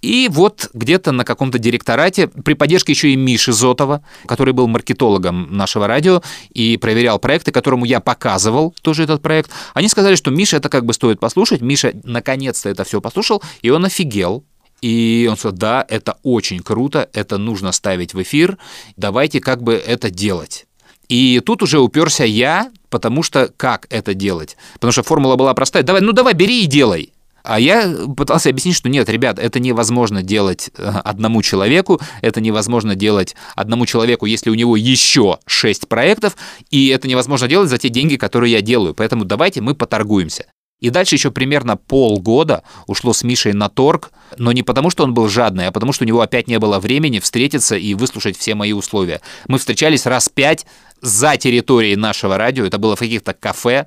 И 0.00 0.28
вот 0.30 0.70
где-то 0.74 1.12
на 1.12 1.24
каком-то 1.24 1.58
директорате, 1.58 2.28
при 2.28 2.54
поддержке 2.54 2.92
еще 2.92 3.10
и 3.10 3.16
Миши 3.16 3.52
Зотова, 3.52 4.02
который 4.26 4.54
был 4.54 4.68
маркетологом 4.68 5.56
нашего 5.56 5.86
радио 5.86 6.22
и 6.50 6.76
проверял 6.76 7.18
проекты, 7.18 7.50
которому 7.50 7.84
я 7.84 8.00
показывал 8.00 8.74
тоже 8.82 9.04
этот 9.04 9.22
проект, 9.22 9.50
они 9.74 9.88
сказали, 9.88 10.14
что 10.14 10.30
Миша 10.30 10.58
это 10.58 10.68
как 10.68 10.84
бы 10.84 10.92
стоит 10.92 11.18
послушать. 11.18 11.60
Миша 11.60 11.92
наконец-то 12.04 12.68
это 12.68 12.84
все 12.84 13.00
послушал, 13.00 13.42
и 13.62 13.70
он 13.70 13.84
офигел. 13.84 14.44
И 14.80 15.26
он 15.28 15.36
сказал, 15.36 15.58
да, 15.58 15.86
это 15.88 16.18
очень 16.22 16.60
круто, 16.60 17.08
это 17.12 17.36
нужно 17.36 17.72
ставить 17.72 18.14
в 18.14 18.22
эфир, 18.22 18.58
давайте 18.96 19.40
как 19.40 19.60
бы 19.60 19.74
это 19.74 20.08
делать. 20.08 20.66
И 21.08 21.40
тут 21.44 21.62
уже 21.64 21.80
уперся 21.80 22.24
я, 22.24 22.70
потому 22.88 23.24
что 23.24 23.52
как 23.56 23.86
это 23.90 24.14
делать? 24.14 24.56
Потому 24.74 24.92
что 24.92 25.02
формула 25.02 25.34
была 25.34 25.52
простая. 25.54 25.82
Давай, 25.82 26.00
ну 26.00 26.12
давай, 26.12 26.34
бери 26.34 26.62
и 26.62 26.66
делай. 26.66 27.12
А 27.48 27.58
я 27.58 27.90
пытался 28.14 28.50
объяснить, 28.50 28.76
что 28.76 28.90
нет, 28.90 29.08
ребят, 29.08 29.38
это 29.38 29.58
невозможно 29.58 30.22
делать 30.22 30.68
э, 30.76 30.82
одному 31.02 31.40
человеку, 31.40 31.98
это 32.20 32.42
невозможно 32.42 32.94
делать 32.94 33.34
одному 33.56 33.86
человеку, 33.86 34.26
если 34.26 34.50
у 34.50 34.54
него 34.54 34.76
еще 34.76 35.38
шесть 35.46 35.88
проектов, 35.88 36.36
и 36.68 36.88
это 36.88 37.08
невозможно 37.08 37.48
делать 37.48 37.70
за 37.70 37.78
те 37.78 37.88
деньги, 37.88 38.16
которые 38.16 38.52
я 38.52 38.60
делаю. 38.60 38.92
Поэтому 38.92 39.24
давайте 39.24 39.62
мы 39.62 39.74
поторгуемся. 39.74 40.44
И 40.80 40.90
дальше 40.90 41.14
еще 41.14 41.30
примерно 41.30 41.78
полгода 41.78 42.62
ушло 42.86 43.14
с 43.14 43.22
Мишей 43.22 43.54
на 43.54 43.70
торг, 43.70 44.10
но 44.36 44.52
не 44.52 44.62
потому, 44.62 44.90
что 44.90 45.02
он 45.02 45.14
был 45.14 45.28
жадный, 45.28 45.68
а 45.68 45.72
потому, 45.72 45.94
что 45.94 46.04
у 46.04 46.06
него 46.06 46.20
опять 46.20 46.48
не 46.48 46.58
было 46.58 46.78
времени 46.78 47.18
встретиться 47.18 47.76
и 47.76 47.94
выслушать 47.94 48.36
все 48.36 48.54
мои 48.54 48.72
условия. 48.72 49.22
Мы 49.48 49.58
встречались 49.58 50.04
раз 50.04 50.28
пять 50.28 50.66
за 51.00 51.36
территорией 51.36 51.96
нашего 51.96 52.36
радио, 52.36 52.66
это 52.66 52.78
было 52.78 52.94
в 52.94 53.00
каких-то 53.00 53.32
кафе, 53.32 53.86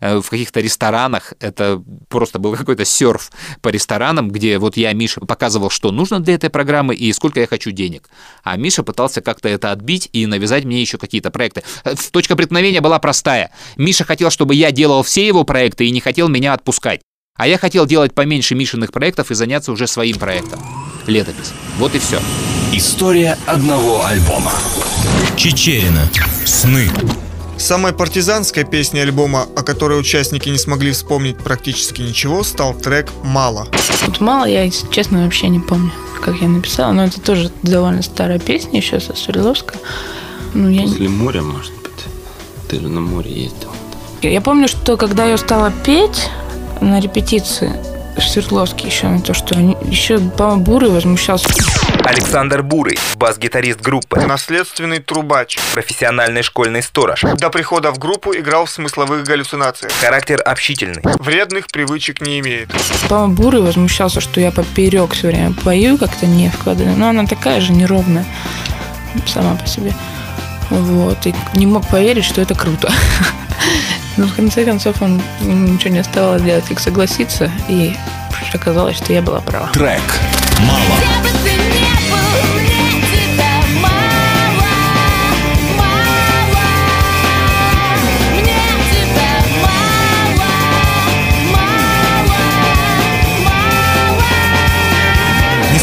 в 0.00 0.22
каких-то 0.22 0.60
ресторанах, 0.60 1.34
это 1.40 1.82
просто 2.08 2.38
был 2.38 2.56
какой-то 2.56 2.84
серф 2.84 3.30
по 3.60 3.68
ресторанам, 3.68 4.30
где 4.30 4.58
вот 4.58 4.76
я 4.76 4.92
Миша 4.92 5.20
показывал, 5.20 5.70
что 5.70 5.90
нужно 5.90 6.20
для 6.20 6.34
этой 6.34 6.50
программы 6.50 6.94
и 6.94 7.12
сколько 7.12 7.40
я 7.40 7.46
хочу 7.46 7.70
денег. 7.70 8.08
А 8.42 8.56
Миша 8.56 8.82
пытался 8.82 9.20
как-то 9.20 9.48
это 9.48 9.72
отбить 9.72 10.08
и 10.12 10.26
навязать 10.26 10.64
мне 10.64 10.80
еще 10.80 10.98
какие-то 10.98 11.30
проекты. 11.30 11.62
Э, 11.84 11.94
Точка 12.10 12.36
преткновения 12.36 12.80
была 12.80 12.98
простая. 12.98 13.50
Миша 13.76 14.04
хотел, 14.04 14.30
чтобы 14.30 14.54
я 14.54 14.70
делал 14.70 15.02
все 15.02 15.26
его 15.26 15.44
проекты 15.44 15.86
и 15.86 15.90
не 15.90 16.00
хотел 16.00 16.28
меня 16.28 16.52
отпускать. 16.52 17.00
А 17.36 17.46
я 17.46 17.56
хотел 17.56 17.86
делать 17.86 18.14
поменьше 18.14 18.54
Мишиных 18.54 18.92
проектов 18.92 19.30
и 19.30 19.34
заняться 19.34 19.72
уже 19.72 19.86
своим 19.86 20.18
проектом. 20.18 20.60
Летопись. 21.06 21.52
Вот 21.78 21.94
и 21.94 21.98
все. 21.98 22.20
История 22.72 23.38
одного 23.46 24.04
альбома. 24.04 24.52
Чечерина. 25.36 26.08
Сны. 26.44 26.90
Самой 27.60 27.92
партизанской 27.92 28.64
песней 28.64 29.02
альбома, 29.02 29.46
о 29.54 29.62
которой 29.62 30.00
участники 30.00 30.48
не 30.48 30.58
смогли 30.58 30.92
вспомнить 30.92 31.36
практически 31.38 32.00
ничего, 32.00 32.42
стал 32.42 32.72
трек 32.74 33.10
«Мало». 33.22 33.68
Вот 34.06 34.20
мало 34.20 34.46
я, 34.46 34.62
если 34.64 34.88
честно, 34.90 35.24
вообще 35.24 35.48
не 35.48 35.60
помню. 35.60 35.92
как 36.24 36.36
я 36.40 36.48
написала, 36.48 36.92
но 36.92 37.04
это 37.04 37.20
тоже 37.20 37.50
довольно 37.62 38.02
старая 38.02 38.38
песня 38.38 38.78
еще 38.80 38.98
со 38.98 39.14
Свердловска. 39.14 39.74
Ну, 40.54 40.68
я, 40.68 40.82
не- 40.84 40.88
После 40.90 41.08
моря, 41.08 41.42
может 41.42 41.72
быть. 41.82 41.90
Ты 42.68 42.80
же 42.80 42.88
на 42.88 43.00
море 43.00 43.30
ездил. 43.30 43.70
я 44.22 44.40
помню, 44.40 44.66
что 44.66 44.96
когда 44.96 45.26
я 45.26 45.36
стала 45.38 45.70
петь 45.84 46.28
на 46.80 46.98
репетиции 47.00 47.72
в 48.16 48.22
Свердловске 48.22 48.88
еще 48.88 49.06
на 49.08 49.20
то, 49.20 49.34
что 49.34 49.54
они, 49.56 49.76
еще, 49.84 50.18
по-моему, 50.18 50.62
Бурый 50.62 50.90
возмущался. 50.90 51.48
Александр 52.04 52.62
Бурый, 52.62 52.98
бас-гитарист 53.16 53.80
группы, 53.80 54.20
Наследственный 54.20 54.98
трубач. 55.00 55.58
профессиональный 55.74 56.42
школьный 56.42 56.82
сторож. 56.82 57.22
До 57.38 57.50
прихода 57.50 57.90
в 57.92 57.98
группу 57.98 58.32
играл 58.34 58.64
в 58.64 58.70
смысловых 58.70 59.24
галлюцинациях. 59.24 59.92
Характер 60.00 60.42
общительный. 60.44 61.02
Вредных 61.18 61.66
привычек 61.68 62.20
не 62.20 62.40
имеет. 62.40 62.70
По-моему, 63.08 63.34
Бурый 63.34 63.62
возмущался, 63.62 64.20
что 64.20 64.40
я 64.40 64.50
поперек 64.50 65.12
все 65.12 65.28
время 65.28 65.54
пою, 65.64 65.98
как-то 65.98 66.26
не 66.26 66.48
вкладываю. 66.50 66.96
Но 66.96 67.08
она 67.08 67.26
такая 67.26 67.60
же 67.60 67.72
неровная 67.72 68.24
сама 69.26 69.54
по 69.54 69.66
себе. 69.66 69.92
Вот. 70.70 71.26
И 71.26 71.34
не 71.54 71.66
мог 71.66 71.86
поверить, 71.88 72.24
что 72.24 72.40
это 72.40 72.54
круто. 72.54 72.90
Но 74.16 74.26
в 74.26 74.34
конце 74.34 74.64
концов 74.64 75.02
он 75.02 75.22
ничего 75.40 75.92
не 75.92 76.00
оставалось 76.00 76.42
делать, 76.42 76.64
как 76.66 76.80
согласиться. 76.80 77.50
И 77.68 77.94
оказалось, 78.52 78.96
что 78.96 79.12
я 79.12 79.22
была 79.22 79.40
права. 79.40 79.68
Трек 79.72 80.02
«Мало». 80.60 81.39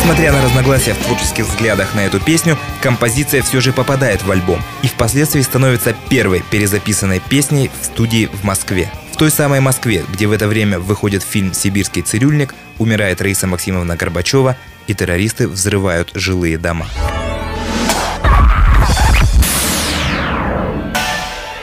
Несмотря 0.07 0.31
на 0.31 0.41
разногласия 0.41 0.93
в 0.93 1.03
творческих 1.03 1.45
взглядах 1.49 1.93
на 1.93 2.05
эту 2.05 2.21
песню, 2.21 2.57
композиция 2.81 3.41
все 3.41 3.59
же 3.59 3.73
попадает 3.73 4.23
в 4.23 4.31
альбом 4.31 4.61
и 4.81 4.87
впоследствии 4.87 5.41
становится 5.41 5.93
первой 6.07 6.45
перезаписанной 6.49 7.19
песней 7.19 7.69
в 7.81 7.85
студии 7.85 8.27
в 8.27 8.45
Москве. 8.45 8.89
В 9.11 9.17
той 9.17 9.29
самой 9.31 9.59
Москве, 9.59 10.05
где 10.09 10.25
в 10.27 10.31
это 10.31 10.47
время 10.47 10.79
выходит 10.79 11.23
фильм 11.23 11.53
«Сибирский 11.53 12.03
цирюльник», 12.03 12.55
умирает 12.77 13.21
Раиса 13.21 13.47
Максимовна 13.47 13.97
Горбачева 13.97 14.55
и 14.87 14.93
террористы 14.93 15.45
взрывают 15.45 16.11
жилые 16.15 16.57
дома. 16.57 16.87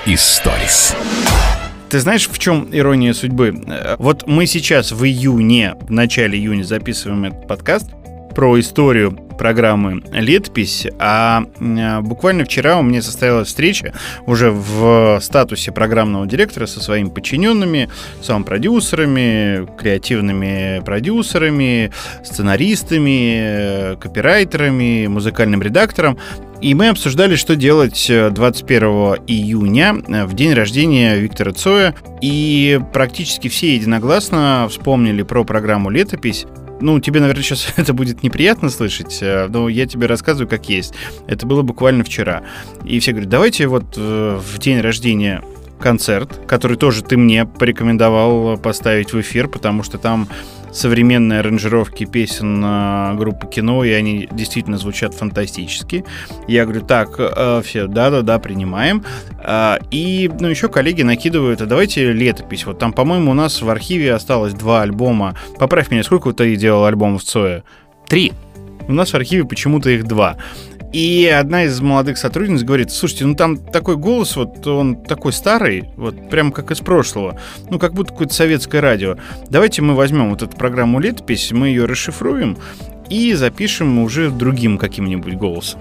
Историс. 0.04 0.94
Ты 1.88 1.98
знаешь, 1.98 2.28
в 2.28 2.38
чем 2.38 2.68
ирония 2.70 3.14
судьбы? 3.14 3.58
Э, 3.66 3.96
Вот 3.98 4.26
мы 4.26 4.46
сейчас 4.46 4.92
в 4.92 5.02
июне, 5.02 5.76
в 5.80 5.90
начале 5.90 6.38
июня 6.38 6.62
записываем 6.62 7.24
этот 7.24 7.48
подкаст 7.48 7.86
про 8.34 8.58
историю 8.58 9.12
программы 9.38 10.02
«Летопись», 10.12 10.86
а 10.98 11.44
э, 11.58 12.00
буквально 12.00 12.44
вчера 12.44 12.78
у 12.78 12.82
меня 12.82 13.02
состоялась 13.02 13.48
встреча 13.48 13.92
уже 14.26 14.50
в 14.50 15.18
статусе 15.20 15.72
программного 15.72 16.26
директора 16.26 16.66
со 16.66 16.80
своими 16.80 17.08
подчиненными, 17.08 17.90
саунд-продюсерами, 18.22 19.66
креативными 19.76 20.82
продюсерами, 20.84 21.90
сценаристами, 22.22 23.34
э, 23.36 23.96
копирайтерами, 23.96 25.06
музыкальным 25.08 25.62
редактором. 25.62 26.18
И 26.60 26.74
мы 26.74 26.88
обсуждали, 26.88 27.36
что 27.36 27.56
делать 27.56 28.08
э, 28.08 28.30
21 28.30 28.82
июня, 29.26 29.96
э, 30.08 30.24
в 30.24 30.34
день 30.34 30.54
рождения 30.54 31.16
Виктора 31.16 31.52
Цоя. 31.52 31.94
И 32.22 32.80
практически 32.92 33.48
все 33.48 33.74
единогласно 33.74 34.66
вспомнили 34.70 35.22
про 35.22 35.44
программу 35.44 35.90
«Летопись». 35.90 36.46
Ну, 36.80 37.00
тебе, 37.00 37.20
наверное, 37.20 37.42
сейчас 37.42 37.72
это 37.76 37.92
будет 37.92 38.22
неприятно 38.22 38.70
слышать, 38.70 39.18
э, 39.20 39.46
но 39.48 39.68
я 39.68 39.86
тебе 39.86 40.06
рассказываю, 40.06 40.48
как 40.48 40.68
есть. 40.68 40.94
Это 41.26 41.46
было 41.46 41.62
буквально 41.62 42.04
вчера. 42.04 42.42
И 42.84 42.98
все 43.00 43.12
говорят, 43.12 43.30
давайте 43.30 43.66
вот 43.66 43.94
э, 43.96 44.40
в 44.40 44.58
день 44.58 44.80
рождения 44.80 45.42
концерт, 45.80 46.40
который 46.46 46.76
тоже 46.76 47.02
ты 47.02 47.16
мне 47.16 47.44
порекомендовал 47.44 48.56
поставить 48.58 49.12
в 49.12 49.20
эфир, 49.20 49.48
потому 49.48 49.82
что 49.82 49.98
там 49.98 50.28
современные 50.74 51.40
аранжировки 51.40 52.04
песен 52.04 52.62
э, 52.64 53.14
группы 53.14 53.46
кино, 53.46 53.84
и 53.84 53.92
они 53.92 54.28
действительно 54.30 54.76
звучат 54.76 55.14
фантастически. 55.14 56.04
Я 56.48 56.64
говорю, 56.64 56.82
так, 56.82 57.14
э, 57.18 57.62
все, 57.64 57.86
да-да-да, 57.86 58.38
принимаем. 58.38 59.04
А, 59.38 59.78
И, 59.90 60.30
ну, 60.40 60.48
еще 60.48 60.68
коллеги 60.68 61.02
накидывают, 61.02 61.62
а 61.62 61.66
давайте 61.66 62.12
летопись. 62.12 62.66
Вот 62.66 62.78
там, 62.78 62.92
по-моему, 62.92 63.30
у 63.30 63.34
нас 63.34 63.62
в 63.62 63.70
архиве 63.70 64.12
осталось 64.12 64.52
два 64.52 64.82
альбома. 64.82 65.36
Поправь 65.58 65.90
меня, 65.90 66.02
сколько 66.02 66.32
ты 66.32 66.56
делал 66.56 66.84
альбомов 66.84 67.22
Цоя? 67.22 67.62
Три. 68.08 68.32
У 68.88 68.92
нас 68.92 69.12
в 69.12 69.14
архиве 69.14 69.44
почему-то 69.44 69.88
их 69.90 70.04
два. 70.04 70.36
И 70.94 71.26
одна 71.26 71.64
из 71.64 71.80
молодых 71.80 72.18
сотрудниц 72.18 72.62
говорит, 72.62 72.92
слушайте, 72.92 73.26
ну 73.26 73.34
там 73.34 73.56
такой 73.56 73.96
голос, 73.96 74.36
вот 74.36 74.64
он 74.64 74.94
такой 74.94 75.32
старый, 75.32 75.90
вот 75.96 76.30
прям 76.30 76.52
как 76.52 76.70
из 76.70 76.78
прошлого, 76.78 77.36
ну 77.68 77.80
как 77.80 77.94
будто 77.94 78.12
какое-то 78.12 78.32
советское 78.32 78.78
радио. 78.78 79.16
Давайте 79.50 79.82
мы 79.82 79.96
возьмем 79.96 80.30
вот 80.30 80.42
эту 80.42 80.56
программу 80.56 81.00
«Летопись», 81.00 81.50
мы 81.50 81.66
ее 81.66 81.86
расшифруем, 81.86 82.58
и 83.08 83.34
запишем 83.34 83.98
уже 83.98 84.30
другим 84.30 84.78
каким-нибудь 84.78 85.34
голосом. 85.34 85.80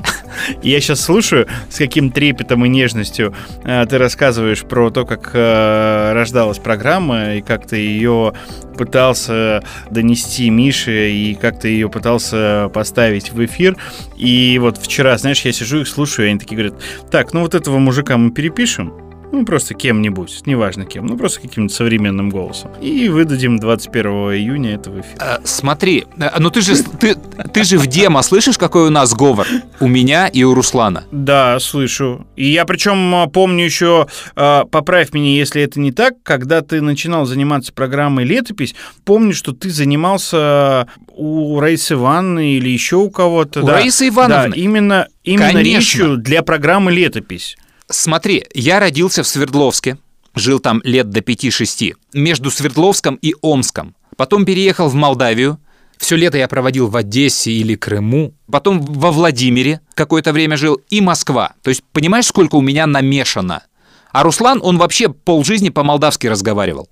И 0.62 0.70
я 0.70 0.82
сейчас 0.82 1.02
слушаю, 1.02 1.48
с 1.70 1.78
каким 1.78 2.12
трепетом 2.12 2.66
и 2.66 2.70
нежностью 2.70 3.34
э, 3.64 3.86
ты 3.88 3.98
рассказываешь 3.98 4.64
про 4.64 4.90
то, 4.90 5.06
как 5.06 5.32
э, 5.34 6.14
рождалась 6.14 6.60
программа, 6.60 7.36
и 7.36 7.42
как 7.42 7.68
ты 7.68 7.78
ее 7.78 8.34
пытался 8.78 9.64
донести 9.90 10.50
Мише, 10.50 11.12
и 11.12 11.36
как 11.36 11.60
ты 11.60 11.70
ее 11.70 11.90
пытался 11.90 12.70
поставить 12.74 13.32
в 13.32 13.44
эфир. 13.46 13.78
И 14.18 14.58
вот 14.60 14.78
вчера, 14.78 15.18
знаешь, 15.18 15.42
я 15.42 15.52
сижу 15.52 15.82
их 15.82 15.88
слушаю, 15.88 16.28
и 16.28 16.30
они 16.32 16.40
такие 16.40 16.56
говорят, 16.56 16.82
так, 17.12 17.34
ну 17.34 17.42
вот 17.42 17.56
этого 17.56 17.78
мужика 17.78 18.18
мы 18.18 18.32
перепишем, 18.32 18.94
ну, 19.34 19.46
просто 19.46 19.74
кем-нибудь, 19.74 20.44
неважно 20.46 20.86
кем, 20.86 21.08
ну, 21.08 21.18
просто 21.18 21.42
каким-нибудь 21.42 21.74
современным 21.74 22.30
голосом. 22.30 22.72
И 22.80 23.10
выдадим 23.10 23.58
21 23.58 24.06
июня 24.06 24.76
это 24.76 24.92
в 24.92 25.02
эфир. 25.02 25.18
Э, 25.20 25.38
Смотри, 25.44 26.06
э, 26.18 26.30
ну 26.38 26.52
ты 26.52 26.62
же, 26.62 26.76
ты, 26.84 27.16
ты 27.52 27.64
же 27.64 27.80
в 27.80 27.88
демо 27.88 28.22
слышишь, 28.22 28.60
какой 28.60 28.88
у 28.88 28.90
нас 28.92 29.16
говор? 29.16 29.48
У 29.80 29.88
меня 29.88 30.28
и 30.28 30.44
у 30.44 30.54
Руслана. 30.54 31.06
Да, 31.12 31.60
слышу. 31.60 32.28
И 32.36 32.46
я 32.46 32.66
причем 32.66 33.16
а, 33.16 33.28
помню 33.28 33.66
еще, 33.66 34.08
а, 34.36 34.66
поправь 34.66 35.14
меня, 35.14 35.32
если 35.32 35.64
это 35.64 35.80
не 35.80 35.92
так, 35.92 36.14
когда 36.22 36.62
ты 36.62 36.80
начинал 36.82 37.26
заниматься 37.26 37.74
программой 37.74 38.26
«Летопись», 38.26 38.76
помню, 39.04 39.34
что 39.34 39.52
ты 39.52 39.72
занимался 39.72 40.88
у 41.08 41.60
Раисы 41.60 41.96
Ивановны 41.96 42.54
или 42.54 42.70
еще 42.70 42.98
у 42.98 43.10
кого-то. 43.10 43.64
У 43.64 43.66
да. 43.66 43.74
Раисы 43.74 44.10
Ивановны? 44.10 44.52
Да, 44.52 44.62
именно, 44.62 45.08
именно 45.24 45.54
Конечно. 45.54 45.76
речью 45.76 46.18
для 46.18 46.44
программы 46.44 46.92
«Летопись». 46.92 47.58
Смотри, 47.90 48.46
я 48.54 48.80
родился 48.80 49.24
в 49.24 49.28
Свердловске, 49.28 49.98
жил 50.36 50.60
там 50.60 50.82
лет 50.84 51.10
до 51.10 51.20
5-6, 51.20 51.96
между 52.14 52.52
Свердловском 52.52 53.16
и 53.16 53.36
Омском. 53.42 53.96
Потом 54.18 54.46
переехал 54.46 54.90
в 54.90 54.96
Молдавию. 54.96 55.60
Все 55.98 56.16
лето 56.16 56.38
я 56.38 56.48
проводил 56.48 56.88
в 56.88 56.96
Одессе 56.96 57.52
или 57.52 57.76
Крыму. 57.76 58.34
Потом 58.52 58.82
во 58.82 59.12
Владимире 59.12 59.82
какое-то 59.94 60.34
время 60.34 60.58
жил. 60.58 60.82
И 60.90 61.02
Москва. 61.02 61.54
То 61.62 61.70
есть 61.70 61.84
понимаешь, 61.92 62.26
сколько 62.26 62.56
у 62.56 62.62
меня 62.62 62.88
намешано? 62.88 63.64
А 64.12 64.24
Руслан, 64.24 64.60
он 64.62 64.78
вообще 64.78 65.10
полжизни 65.10 65.70
по-молдавски 65.70 66.28
разговаривал. 66.28 66.90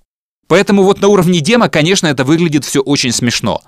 Поэтому 0.48 0.82
вот 0.82 1.00
на 1.00 1.08
уровне 1.08 1.40
демо, 1.40 1.68
конечно, 1.68 2.06
это 2.06 2.24
выглядит 2.24 2.64
все 2.64 2.80
очень 2.80 3.12
смешно. 3.12 3.62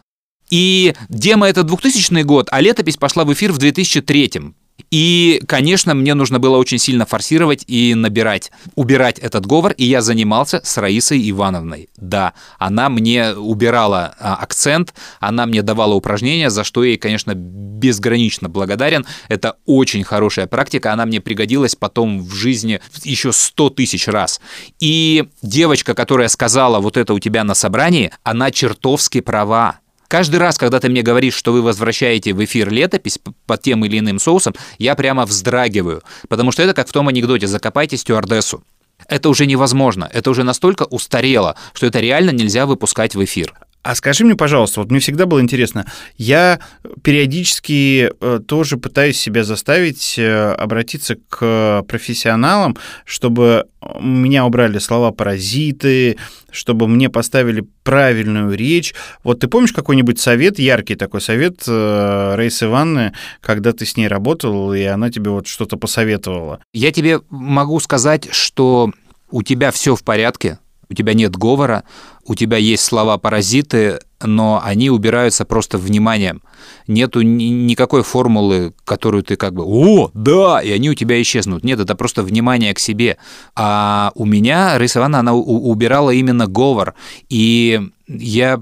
И 0.50 0.94
демо 1.08 1.48
это 1.48 1.62
2000 1.62 2.22
год, 2.22 2.48
а 2.50 2.60
летопись 2.60 2.96
пошла 2.96 3.24
в 3.24 3.32
эфир 3.32 3.52
в 3.52 3.58
2003. 3.58 4.54
И, 4.90 5.40
конечно, 5.46 5.94
мне 5.94 6.14
нужно 6.14 6.38
было 6.38 6.56
очень 6.56 6.78
сильно 6.78 7.06
форсировать 7.06 7.64
и 7.66 7.94
набирать, 7.94 8.52
убирать 8.74 9.18
этот 9.18 9.46
говор, 9.46 9.72
и 9.72 9.84
я 9.84 10.02
занимался 10.02 10.60
с 10.64 10.76
Раисой 10.78 11.30
Ивановной. 11.30 11.88
Да, 11.96 12.34
она 12.58 12.88
мне 12.88 13.32
убирала 13.32 14.14
а, 14.18 14.36
акцент, 14.36 14.94
она 15.20 15.46
мне 15.46 15.62
давала 15.62 15.94
упражнения, 15.94 16.50
за 16.50 16.64
что 16.64 16.84
я 16.84 16.90
ей, 16.90 16.96
конечно, 16.96 17.34
безгранично 17.34 18.48
благодарен. 18.48 19.06
Это 19.28 19.56
очень 19.64 20.04
хорошая 20.04 20.46
практика, 20.46 20.92
она 20.92 21.06
мне 21.06 21.20
пригодилась 21.20 21.74
потом 21.74 22.20
в 22.20 22.32
жизни 22.32 22.80
еще 23.02 23.32
сто 23.32 23.70
тысяч 23.70 24.06
раз. 24.08 24.40
И 24.80 25.24
девочка, 25.42 25.94
которая 25.94 26.28
сказала 26.28 26.80
вот 26.80 26.96
это 26.96 27.14
у 27.14 27.18
тебя 27.18 27.44
на 27.44 27.54
собрании, 27.54 28.12
она 28.22 28.50
чертовски 28.50 29.20
права. 29.20 29.80
Каждый 30.08 30.36
раз, 30.36 30.58
когда 30.58 30.80
ты 30.80 30.88
мне 30.88 31.02
говоришь, 31.02 31.34
что 31.34 31.52
вы 31.52 31.62
возвращаете 31.62 32.32
в 32.32 32.44
эфир 32.44 32.70
летопись 32.70 33.18
под 33.46 33.62
тем 33.62 33.84
или 33.84 33.98
иным 33.98 34.18
соусом, 34.18 34.54
я 34.78 34.94
прямо 34.94 35.24
вздрагиваю, 35.24 36.02
потому 36.28 36.52
что 36.52 36.62
это 36.62 36.74
как 36.74 36.88
в 36.88 36.92
том 36.92 37.08
анекдоте 37.08 37.46
«закопайте 37.46 37.96
стюардессу». 37.96 38.62
Это 39.08 39.28
уже 39.28 39.46
невозможно, 39.46 40.08
это 40.12 40.30
уже 40.30 40.44
настолько 40.44 40.84
устарело, 40.84 41.56
что 41.72 41.86
это 41.86 42.00
реально 42.00 42.30
нельзя 42.30 42.64
выпускать 42.66 43.14
в 43.14 43.24
эфир. 43.24 43.54
А 43.84 43.94
скажи 43.94 44.24
мне, 44.24 44.34
пожалуйста, 44.34 44.80
вот 44.80 44.90
мне 44.90 44.98
всегда 44.98 45.26
было 45.26 45.42
интересно, 45.42 45.84
я 46.16 46.58
периодически 47.02 48.10
э, 48.18 48.40
тоже 48.46 48.78
пытаюсь 48.78 49.18
себя 49.18 49.44
заставить 49.44 50.18
э, 50.18 50.52
обратиться 50.54 51.16
к 51.28 51.84
профессионалам, 51.86 52.78
чтобы 53.04 53.66
меня 54.00 54.46
убрали 54.46 54.78
слова 54.78 55.10
паразиты, 55.10 56.16
чтобы 56.50 56.88
мне 56.88 57.10
поставили 57.10 57.66
правильную 57.82 58.56
речь. 58.56 58.94
Вот 59.22 59.40
ты 59.40 59.48
помнишь 59.48 59.74
какой-нибудь 59.74 60.18
совет, 60.18 60.58
яркий 60.58 60.94
такой 60.94 61.20
совет 61.20 61.64
э, 61.68 62.34
Рейсы 62.38 62.64
Ивановны, 62.64 63.12
когда 63.42 63.72
ты 63.72 63.84
с 63.84 63.98
ней 63.98 64.08
работал, 64.08 64.72
и 64.72 64.82
она 64.84 65.10
тебе 65.10 65.30
вот 65.30 65.46
что-то 65.46 65.76
посоветовала? 65.76 66.60
Я 66.72 66.90
тебе 66.90 67.20
могу 67.28 67.78
сказать, 67.80 68.28
что 68.32 68.92
у 69.30 69.42
тебя 69.42 69.70
все 69.72 69.94
в 69.94 70.02
порядке, 70.02 70.58
у 70.88 70.94
тебя 70.94 71.14
нет 71.14 71.36
говора, 71.36 71.84
у 72.26 72.34
тебя 72.34 72.56
есть 72.56 72.84
слова-паразиты, 72.84 74.00
но 74.22 74.60
они 74.64 74.90
убираются 74.90 75.44
просто 75.44 75.78
вниманием. 75.78 76.42
Нету 76.86 77.20
ни- 77.22 77.44
никакой 77.44 78.02
формулы, 78.02 78.72
которую 78.84 79.22
ты 79.22 79.36
как 79.36 79.54
бы 79.54 79.64
«О, 79.66 80.10
да!» 80.14 80.60
и 80.62 80.70
они 80.70 80.90
у 80.90 80.94
тебя 80.94 81.20
исчезнут. 81.20 81.64
Нет, 81.64 81.80
это 81.80 81.94
просто 81.94 82.22
внимание 82.22 82.72
к 82.74 82.78
себе. 82.78 83.18
А 83.54 84.12
у 84.14 84.24
меня 84.24 84.78
Раиса 84.78 84.98
Ивановна, 85.00 85.18
она 85.20 85.32
у- 85.34 85.70
убирала 85.70 86.10
именно 86.10 86.46
говор. 86.46 86.94
И 87.28 87.80
я 88.08 88.60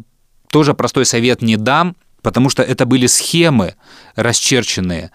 тоже 0.51 0.75
простой 0.75 1.07
совет 1.07 1.43
не 1.43 1.57
дам, 1.57 1.97
потому 2.23 2.51
что 2.51 2.63
это 2.63 2.87
были 2.87 3.07
схемы 3.07 3.75
расчерченные. 4.17 5.11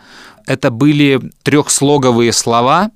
Это 0.45 0.71
были 0.71 1.19
трехслоговые 1.43 2.31
слова, 2.31 2.91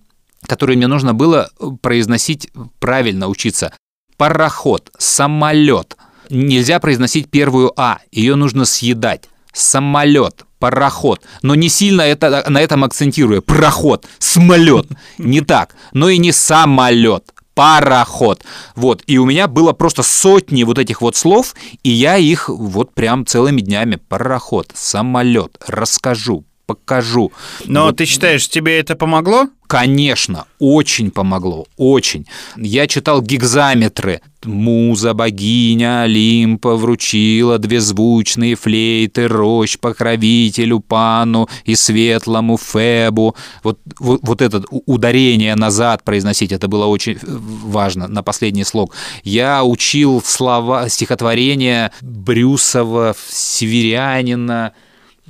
которые 0.47 0.77
мне 0.77 0.87
нужно 0.87 1.13
было 1.13 1.49
произносить 1.81 2.49
правильно, 2.79 3.27
учиться. 3.27 3.73
Пароход, 4.21 4.91
самолет. 4.99 5.97
Нельзя 6.29 6.79
произносить 6.79 7.31
первую 7.31 7.73
А, 7.75 7.97
ее 8.11 8.35
нужно 8.35 8.65
съедать. 8.65 9.23
Самолет, 9.51 10.45
пароход. 10.59 11.23
Но 11.41 11.55
не 11.55 11.69
сильно 11.69 12.03
это, 12.03 12.45
на 12.47 12.61
этом 12.61 12.83
акцентируя. 12.83 13.41
Проход, 13.41 14.05
самолет. 14.19 14.85
Не 15.17 15.41
так. 15.41 15.75
Но 15.91 16.07
и 16.07 16.19
не 16.19 16.31
самолет. 16.31 17.23
Пароход. 17.55 18.43
Вот. 18.75 19.01
И 19.07 19.17
у 19.17 19.25
меня 19.25 19.47
было 19.47 19.73
просто 19.73 20.03
сотни 20.03 20.65
вот 20.65 20.77
этих 20.77 21.01
вот 21.01 21.15
слов, 21.15 21.55
и 21.81 21.89
я 21.89 22.17
их 22.17 22.47
вот 22.47 22.93
прям 22.93 23.25
целыми 23.25 23.61
днями. 23.61 23.95
Пароход, 23.95 24.69
самолет, 24.75 25.57
расскажу, 25.65 26.45
покажу. 26.65 27.31
Но 27.65 27.85
Вот 27.85 27.97
ты 27.97 28.05
считаешь, 28.05 28.47
тебе 28.47 28.79
это 28.79 28.95
помогло? 28.95 29.47
Конечно, 29.71 30.47
очень 30.59 31.11
помогло, 31.11 31.65
очень. 31.77 32.27
Я 32.57 32.87
читал 32.87 33.21
гигзаметры. 33.21 34.19
Муза, 34.43 35.13
богиня 35.13 36.01
Олимпа 36.01 36.75
вручила 36.75 37.57
две 37.57 37.79
звучные 37.79 38.55
флейты 38.55 39.29
рощ 39.29 39.77
покровителю 39.77 40.81
пану 40.81 41.47
и 41.63 41.75
светлому 41.75 42.57
Фебу. 42.57 43.35
Вот, 43.63 43.79
вот, 43.97 44.19
вот 44.23 44.41
это 44.41 44.61
ударение 44.69 45.55
назад 45.55 46.03
произносить, 46.03 46.51
это 46.51 46.67
было 46.67 46.87
очень 46.87 47.13
э, 47.13 47.17
важно, 47.21 48.09
на 48.09 48.23
последний 48.23 48.65
слог. 48.65 48.93
Я 49.23 49.63
учил 49.63 50.21
слова, 50.25 50.89
стихотворения 50.89 51.93
Брюсова, 52.01 53.15
Северянина, 53.29 54.73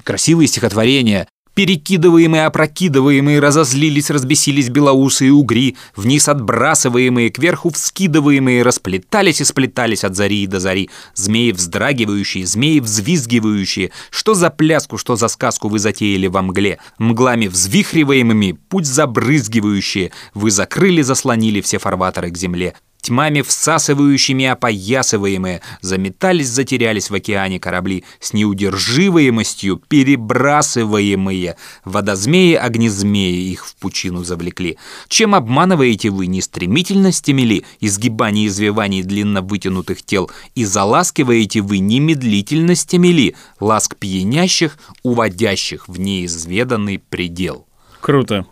красивые 0.03 0.47
стихотворения. 0.47 1.27
Перекидываемые, 1.53 2.45
опрокидываемые, 2.45 3.41
разозлились, 3.41 4.09
разбесились 4.09 4.69
белоусые 4.69 5.33
угри, 5.33 5.75
вниз 5.97 6.29
отбрасываемые, 6.29 7.29
кверху 7.29 7.69
вскидываемые, 7.71 8.63
расплетались 8.63 9.41
и 9.41 9.43
сплетались 9.43 10.05
от 10.05 10.15
зари 10.15 10.47
до 10.47 10.61
зари. 10.61 10.89
Змеи 11.13 11.51
вздрагивающие, 11.51 12.45
змеи 12.45 12.79
взвизгивающие. 12.79 13.91
Что 14.11 14.33
за 14.33 14.49
пляску, 14.49 14.97
что 14.97 15.17
за 15.17 15.27
сказку 15.27 15.67
вы 15.67 15.79
затеяли 15.79 16.27
во 16.27 16.41
мгле? 16.41 16.79
Мглами 16.99 17.47
взвихриваемыми, 17.47 18.53
путь 18.53 18.85
забрызгивающие. 18.85 20.13
Вы 20.33 20.51
закрыли, 20.51 21.01
заслонили 21.01 21.59
все 21.59 21.79
фарватеры 21.79 22.31
к 22.31 22.37
земле. 22.37 22.75
Тьмами 23.01 23.41
всасывающими 23.41 24.45
опоясываемые, 24.45 25.61
заметались, 25.81 26.49
затерялись 26.49 27.09
в 27.09 27.15
океане 27.15 27.59
корабли, 27.59 28.03
с 28.19 28.33
неудерживаемостью 28.33 29.81
перебрасываемые. 29.87 31.57
Водозмеи, 31.83 32.53
огнезмеи 32.53 33.51
их 33.51 33.65
в 33.65 33.75
пучину 33.75 34.23
завлекли. 34.23 34.77
Чем 35.07 35.33
обманываете 35.33 36.11
вы, 36.11 36.27
не 36.27 36.41
стремительностями 36.41 37.41
ли, 37.41 37.65
изгибаний 37.79 38.45
и 38.45 38.47
извиваний 38.47 39.01
длинно 39.01 39.41
вытянутых 39.41 40.03
тел, 40.03 40.29
и 40.53 40.63
заласкиваете 40.63 41.61
вы 41.61 41.79
не 41.79 41.99
медлительностями 41.99 43.07
ли, 43.07 43.35
ласк 43.59 43.95
пьянящих, 43.95 44.77
уводящих 45.01 45.87
в 45.87 45.99
неизведанный 45.99 46.99
предел? 46.99 47.65
Круто. 47.99 48.45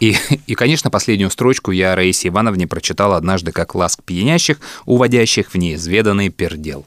И, 0.00 0.16
и, 0.46 0.54
конечно, 0.54 0.90
последнюю 0.90 1.30
строчку 1.30 1.70
я 1.70 1.94
Раисе 1.94 2.28
Ивановне 2.28 2.66
прочитал 2.66 3.12
однажды 3.12 3.52
как 3.52 3.74
ласк 3.74 4.02
пьянящих, 4.02 4.58
уводящих 4.86 5.52
в 5.52 5.58
неизведанный 5.58 6.30
пердел. 6.30 6.86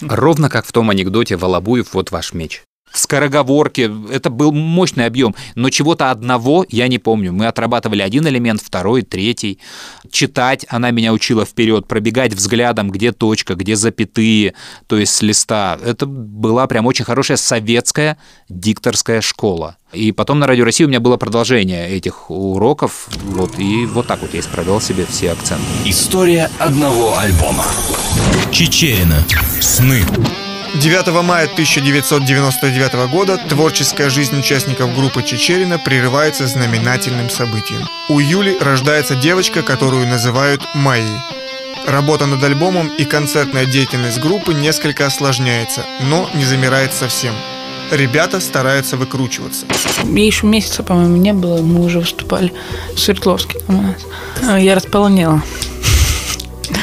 Ровно 0.00 0.48
как 0.48 0.64
в 0.64 0.72
том 0.72 0.90
анекдоте 0.90 1.36
«Волобуев, 1.36 1.94
вот 1.94 2.12
ваш 2.12 2.32
меч». 2.32 2.62
В 2.92 2.98
скороговорке 2.98 3.90
это 4.10 4.28
был 4.28 4.52
мощный 4.52 5.06
объем, 5.06 5.34
но 5.54 5.70
чего-то 5.70 6.10
одного 6.10 6.66
я 6.68 6.88
не 6.88 6.98
помню. 6.98 7.32
Мы 7.32 7.46
отрабатывали 7.46 8.02
один 8.02 8.28
элемент, 8.28 8.60
второй, 8.60 9.00
третий. 9.00 9.58
Читать 10.10 10.66
она 10.68 10.90
меня 10.90 11.14
учила 11.14 11.46
вперед, 11.46 11.88
пробегать 11.88 12.34
взглядом, 12.34 12.90
где 12.90 13.12
точка, 13.12 13.54
где 13.54 13.76
запятые, 13.76 14.52
то 14.88 14.98
есть 14.98 15.14
с 15.14 15.22
листа. 15.22 15.78
Это 15.82 16.04
была 16.04 16.66
прям 16.66 16.84
очень 16.84 17.06
хорошая 17.06 17.38
советская 17.38 18.18
дикторская 18.50 19.22
школа. 19.22 19.78
И 19.92 20.10
потом 20.10 20.38
на 20.38 20.46
Радио 20.46 20.64
России 20.64 20.84
у 20.84 20.88
меня 20.88 21.00
было 21.00 21.18
продолжение 21.18 21.90
этих 21.90 22.30
уроков, 22.30 23.08
вот, 23.24 23.58
и 23.58 23.84
вот 23.84 24.06
так 24.06 24.22
вот 24.22 24.32
я 24.32 24.40
исправлял 24.40 24.80
себе 24.80 25.04
все 25.06 25.32
акценты. 25.32 25.64
История 25.84 26.50
одного 26.58 27.18
альбома. 27.18 27.64
Чечерина. 28.50 29.22
Сны. 29.60 30.02
9 30.74 31.22
мая 31.22 31.44
1999 31.44 33.10
года 33.10 33.36
творческая 33.36 34.08
жизнь 34.08 34.38
участников 34.38 34.94
группы 34.96 35.22
Чечерина 35.22 35.78
прерывается 35.78 36.46
знаменательным 36.46 37.28
событием. 37.28 37.82
У 38.08 38.18
Юли 38.18 38.56
рождается 38.58 39.14
девочка, 39.14 39.62
которую 39.62 40.08
называют 40.08 40.62
Майей. 40.72 41.20
Работа 41.86 42.24
над 42.24 42.42
альбомом 42.42 42.88
и 42.96 43.04
концертная 43.04 43.66
деятельность 43.66 44.20
группы 44.20 44.54
несколько 44.54 45.04
осложняется, 45.04 45.84
но 46.00 46.30
не 46.32 46.44
замирает 46.44 46.94
совсем. 46.94 47.34
Ребята 47.92 48.40
стараются 48.40 48.96
выкручиваться. 48.96 49.66
Ей 50.04 50.26
еще 50.26 50.46
месяца, 50.46 50.82
по-моему, 50.82 51.18
не 51.18 51.34
было, 51.34 51.60
мы 51.60 51.84
уже 51.84 52.00
выступали 52.00 52.50
в 52.94 52.98
Свердловске 52.98 53.58
там 53.66 53.80
у 53.80 53.82
нас. 53.82 54.62
Я 54.62 54.74
располнела. 54.74 55.42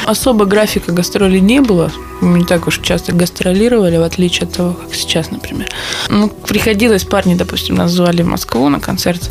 Особо 0.06 0.44
графика 0.44 0.92
гастролей 0.92 1.40
не 1.40 1.60
было. 1.60 1.92
Мы 2.20 2.40
не 2.40 2.44
так 2.44 2.66
уж 2.66 2.80
часто 2.80 3.12
гастролировали, 3.12 3.96
в 3.96 4.02
отличие 4.02 4.46
от 4.46 4.52
того, 4.54 4.72
как 4.74 4.94
сейчас, 4.94 5.30
например. 5.30 5.68
Ну, 6.08 6.28
приходилось 6.28 7.04
парни, 7.04 7.34
допустим, 7.34 7.76
нас 7.76 7.90
звали 7.90 8.22
в 8.22 8.26
Москву 8.26 8.68
на 8.68 8.80
концерт. 8.80 9.30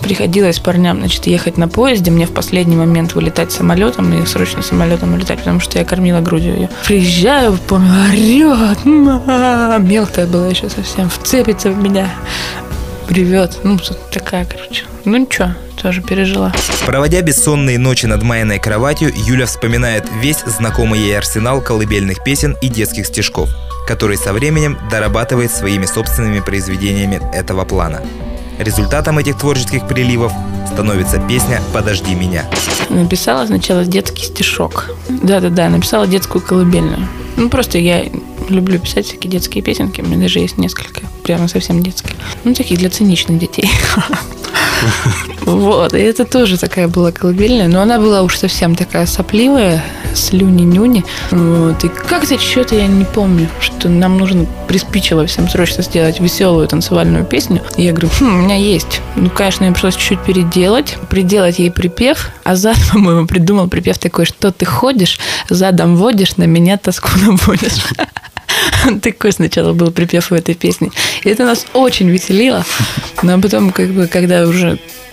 Приходилось 0.00 0.58
парням, 0.58 0.98
значит, 0.98 1.26
ехать 1.26 1.56
на 1.56 1.68
поезде, 1.68 2.10
мне 2.10 2.26
в 2.26 2.32
последний 2.32 2.76
момент 2.76 3.14
вылетать 3.14 3.52
самолетом 3.52 4.12
и 4.12 4.26
срочно 4.26 4.62
самолетом 4.62 5.14
улетать, 5.14 5.38
потому 5.38 5.60
что 5.60 5.78
я 5.78 5.84
кормила 5.84 6.20
грудью 6.20 6.54
ее. 6.54 6.70
Приезжаю, 6.86 7.58
помню, 7.66 7.90
орет, 8.10 8.84
мелкая 8.84 10.26
была 10.26 10.48
еще 10.48 10.68
совсем, 10.68 11.08
вцепится 11.08 11.70
в 11.70 11.78
меня, 11.78 12.10
ревет. 13.10 13.58
Ну, 13.64 13.78
такая, 14.12 14.44
короче. 14.44 14.84
Ну 15.04 15.16
ничего, 15.16 15.50
тоже 15.80 16.02
пережила. 16.02 16.52
Проводя 16.84 17.22
бессонные 17.22 17.78
ночи 17.78 18.06
над 18.06 18.22
Майиной 18.22 18.58
кроватью, 18.58 19.12
Юля 19.14 19.46
вспоминает 19.46 20.04
весь 20.20 20.40
знакомый 20.44 21.00
ей 21.00 21.16
арсенал 21.16 21.60
колыбельных 21.60 22.24
песен 22.24 22.56
и 22.60 22.68
детских 22.68 23.06
стишков, 23.06 23.50
который 23.86 24.16
со 24.16 24.32
временем 24.32 24.78
дорабатывает 24.90 25.52
своими 25.52 25.86
собственными 25.86 26.40
произведениями 26.40 27.20
этого 27.34 27.64
плана. 27.64 28.02
Результатом 28.58 29.18
этих 29.18 29.36
творческих 29.36 29.86
приливов 29.86 30.32
становится 30.72 31.18
песня 31.18 31.60
«Подожди 31.72 32.14
меня». 32.14 32.44
Написала 32.88 33.46
сначала 33.46 33.84
детский 33.84 34.24
стишок. 34.24 34.90
Да-да-да, 35.08 35.68
написала 35.68 36.06
детскую 36.06 36.42
колыбельную. 36.42 37.06
Ну, 37.36 37.48
просто 37.48 37.78
я 37.78 38.04
люблю 38.48 38.78
писать 38.78 39.06
всякие 39.06 39.30
детские 39.30 39.62
песенки. 39.62 40.00
У 40.00 40.04
меня 40.04 40.18
даже 40.18 40.38
есть 40.38 40.56
несколько, 40.58 41.02
прямо 41.22 41.48
совсем 41.48 41.82
детские. 41.82 42.14
Ну, 42.44 42.54
такие 42.54 42.78
для 42.78 42.90
циничных 42.90 43.38
детей. 43.38 43.70
Вот, 45.46 45.94
и 45.94 45.98
это 45.98 46.24
тоже 46.24 46.58
такая 46.58 46.88
была 46.88 47.12
колыбельная, 47.12 47.68
но 47.68 47.80
она 47.80 47.98
была 47.98 48.22
уж 48.22 48.36
совсем 48.36 48.74
такая 48.74 49.06
сопливая, 49.06 49.82
слюни-нюни. 50.12 51.04
Вот, 51.30 51.84
и 51.84 51.88
как-то 51.88 52.38
что-то 52.38 52.74
я 52.74 52.86
не 52.86 53.04
помню, 53.04 53.48
что 53.60 53.88
нам 53.88 54.18
нужно 54.18 54.46
приспичило 54.66 55.24
всем 55.26 55.48
срочно 55.48 55.82
сделать 55.84 56.20
веселую 56.20 56.66
танцевальную 56.66 57.24
песню. 57.24 57.62
И 57.76 57.84
я 57.84 57.92
говорю, 57.92 58.10
хм, 58.18 58.26
у 58.26 58.42
меня 58.42 58.56
есть. 58.56 59.00
Ну, 59.14 59.30
конечно, 59.30 59.64
мне 59.64 59.72
пришлось 59.72 59.94
чуть-чуть 59.94 60.24
переделать, 60.24 60.96
приделать 61.08 61.58
ей 61.60 61.70
припев, 61.70 62.30
а 62.42 62.56
зад, 62.56 62.76
по-моему, 62.92 63.26
придумал 63.26 63.68
припев 63.68 63.98
такой, 63.98 64.26
что 64.26 64.50
ты 64.50 64.64
ходишь, 64.64 65.20
задом 65.48 65.96
водишь, 65.96 66.36
на 66.36 66.44
меня 66.44 66.76
тоску 66.76 67.10
наводишь. 67.20 67.84
Такой 69.02 69.32
сначала 69.32 69.72
был 69.72 69.90
припев 69.90 70.30
в 70.30 70.34
этой 70.34 70.54
песне. 70.54 70.90
И 71.24 71.28
это 71.28 71.44
нас 71.44 71.66
очень 71.72 72.08
веселило. 72.08 72.64
Но 73.22 73.40
потом, 73.40 73.70
как 73.70 73.90
бы, 73.90 74.06
когда 74.06 74.46
уже, 74.46 74.65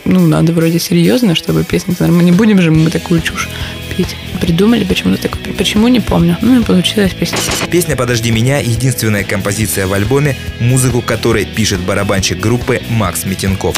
ну, 0.06 0.20
надо 0.28 0.52
вроде 0.52 0.80
серьезно, 0.80 1.36
чтобы 1.36 1.64
песня 1.64 1.96
нормально. 2.00 2.24
Не 2.24 2.32
будем 2.32 2.62
же 2.62 2.72
мы 2.72 2.90
такую 2.90 3.22
чушь 3.22 3.50
петь. 3.96 4.16
Придумали 4.42 4.84
почему-то 4.84 5.22
такое. 5.22 5.54
Почему, 5.54 5.88
не 5.88 6.00
помню. 6.00 6.38
Ну, 6.42 6.60
и 6.60 6.64
получилась 6.64 7.14
песня. 7.14 7.38
Песня 7.72 7.96
«Подожди 7.96 8.32
меня»— 8.32 8.60
единственная 8.60 9.24
композиция 9.24 9.88
в 9.88 9.94
альбоме, 9.94 10.36
музыку 10.60 11.02
которой 11.02 11.46
пишет 11.46 11.80
барабанщик 11.80 12.40
группы 12.40 12.82
Макс 12.90 13.26
Митенков. 13.26 13.78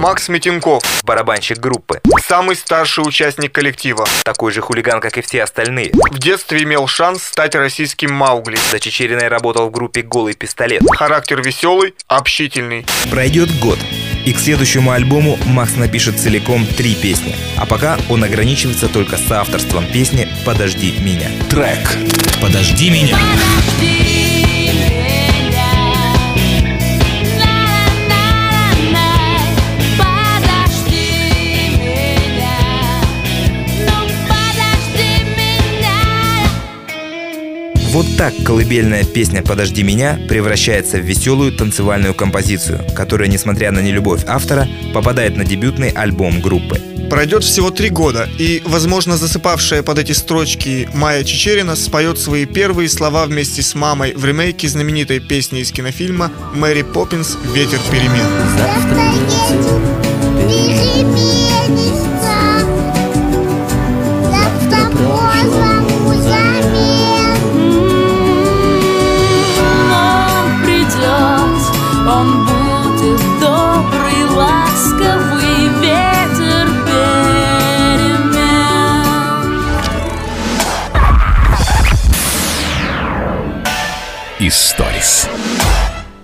Макс 0.00 0.28
Митенков, 0.28 0.82
Барабанщик 1.04 1.58
группы. 1.58 2.00
самый 2.26 2.56
старший 2.56 3.04
участник 3.06 3.52
коллектива. 3.52 4.06
Такой 4.24 4.52
же 4.52 4.60
хулиган, 4.60 5.00
как 5.00 5.16
и 5.16 5.22
все 5.22 5.42
остальные. 5.42 5.92
В 5.92 6.18
детстве 6.18 6.62
имел 6.64 6.86
шанс 6.86 7.22
стать 7.22 7.54
российским 7.54 8.12
Маугли. 8.12 8.58
За 8.70 8.80
Чечериной 8.80 9.28
работал 9.28 9.68
в 9.68 9.70
группе 9.70 10.02
«Голый 10.02 10.34
пистолет». 10.34 10.82
Характер 10.90 11.42
веселый, 11.42 11.94
общительный. 12.08 12.84
Пройдет 13.10 13.48
год, 13.58 13.78
и 14.26 14.32
к 14.32 14.40
следующему 14.40 14.90
альбому 14.90 15.38
Макс 15.46 15.76
напишет 15.76 16.18
целиком 16.18 16.66
три 16.66 16.94
песни. 16.94 17.34
А 17.56 17.64
пока 17.64 17.96
он 18.10 18.24
ограничивается 18.24 18.88
только 18.88 19.16
соавторством 19.16 19.86
песни 19.86 20.28
«Подожди 20.44 20.94
меня». 20.98 21.30
Трек 21.48 21.96
«Подожди 22.42 22.90
меня». 22.90 23.16
Вот 37.96 38.04
так 38.18 38.34
колыбельная 38.44 39.04
песня 39.04 39.42
«Подожди 39.42 39.82
меня» 39.82 40.20
превращается 40.28 40.98
в 40.98 41.00
веселую 41.00 41.50
танцевальную 41.50 42.12
композицию, 42.12 42.84
которая, 42.94 43.26
несмотря 43.26 43.70
на 43.70 43.80
нелюбовь 43.80 44.22
автора, 44.26 44.68
попадает 44.92 45.38
на 45.38 45.46
дебютный 45.46 45.88
альбом 45.88 46.42
группы. 46.42 46.78
Пройдет 47.08 47.42
всего 47.42 47.70
три 47.70 47.88
года, 47.88 48.28
и, 48.38 48.62
возможно, 48.66 49.16
засыпавшая 49.16 49.82
под 49.82 49.98
эти 49.98 50.12
строчки 50.12 50.86
Майя 50.92 51.24
Чечерина 51.24 51.74
споет 51.74 52.18
свои 52.18 52.44
первые 52.44 52.90
слова 52.90 53.24
вместе 53.24 53.62
с 53.62 53.74
мамой 53.74 54.12
в 54.14 54.26
ремейке 54.26 54.68
знаменитой 54.68 55.18
песни 55.18 55.60
из 55.60 55.72
кинофильма 55.72 56.30
«Мэри 56.54 56.82
Поппинс. 56.82 57.38
Ветер 57.54 57.78
перемен». 57.90 58.26
Он 61.00 61.45
он 72.16 72.44
будет 72.44 73.20
добрый, 73.40 74.24
ласковый 74.34 75.68
ветер. 75.80 76.66
Историс. 84.38 85.28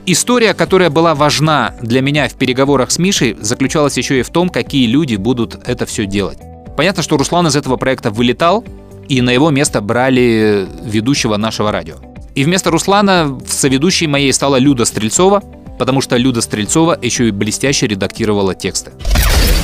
История, 0.07 0.55
которая 0.55 0.91
была 0.91 1.15
важна 1.15 1.75
для 1.83 2.01
меня 2.01 2.29
в 2.29 2.35
переговорах 2.35 2.91
с 2.91 2.99
Мишей, 2.99 3.37
заключалась 3.41 3.97
еще 3.97 4.21
и 4.21 4.23
в 4.23 4.31
том, 4.31 4.49
какие 4.49 4.87
люди 4.87 5.17
будут 5.17 5.59
это 5.67 5.87
все 5.87 6.07
делать. 6.07 6.39
Понятно, 6.77 7.03
что 7.03 7.17
Руслан 7.17 7.47
из 7.47 7.57
этого 7.57 7.77
проекта 7.77 8.11
вылетал, 8.11 8.65
и 9.09 9.21
на 9.21 9.31
его 9.31 9.51
место 9.51 9.81
брали 9.81 10.69
ведущего 10.85 11.37
нашего 11.37 11.73
радио. 11.73 11.97
И 12.35 12.45
вместо 12.45 12.71
Руслана 12.71 13.27
в 13.27 13.53
соведущей 13.53 14.07
моей 14.07 14.33
стала 14.33 14.57
Люда 14.57 14.85
Стрельцова, 14.85 15.43
потому 15.83 16.01
что 16.01 16.17
Люда 16.17 16.41
Стрельцова 16.43 16.97
еще 17.03 17.27
и 17.27 17.33
блестяще 17.33 17.89
редактировала 17.89 18.55
тексты. 18.55 18.93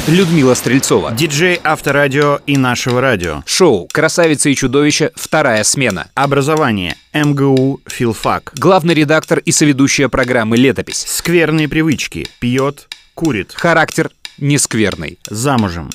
Людмила 0.09 0.55
Стрельцова. 0.55 1.13
Диджей 1.13 1.61
Авторадио 1.63 2.41
и 2.45 2.57
нашего 2.57 3.01
радио. 3.01 3.45
Шоу 3.47 3.87
«Красавица 3.93 4.49
и 4.49 4.57
чудовище. 4.57 5.13
Вторая 5.15 5.63
смена». 5.63 6.09
Образование. 6.15 6.97
МГУ 7.15 7.83
Филфак. 7.87 8.51
Главный 8.57 8.95
редактор 8.95 9.39
и 9.39 9.53
соведущая 9.53 10.09
программы 10.09 10.57
«Летопись». 10.57 11.05
Скверные 11.07 11.69
привычки. 11.69 12.27
Пьет, 12.41 12.89
курит. 13.15 13.53
Характер 13.55 14.11
нескверный. 14.39 15.21
Замужем. 15.31 15.89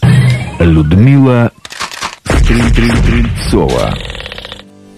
Людмила 0.57 1.51
Стрельцова. 2.23 3.93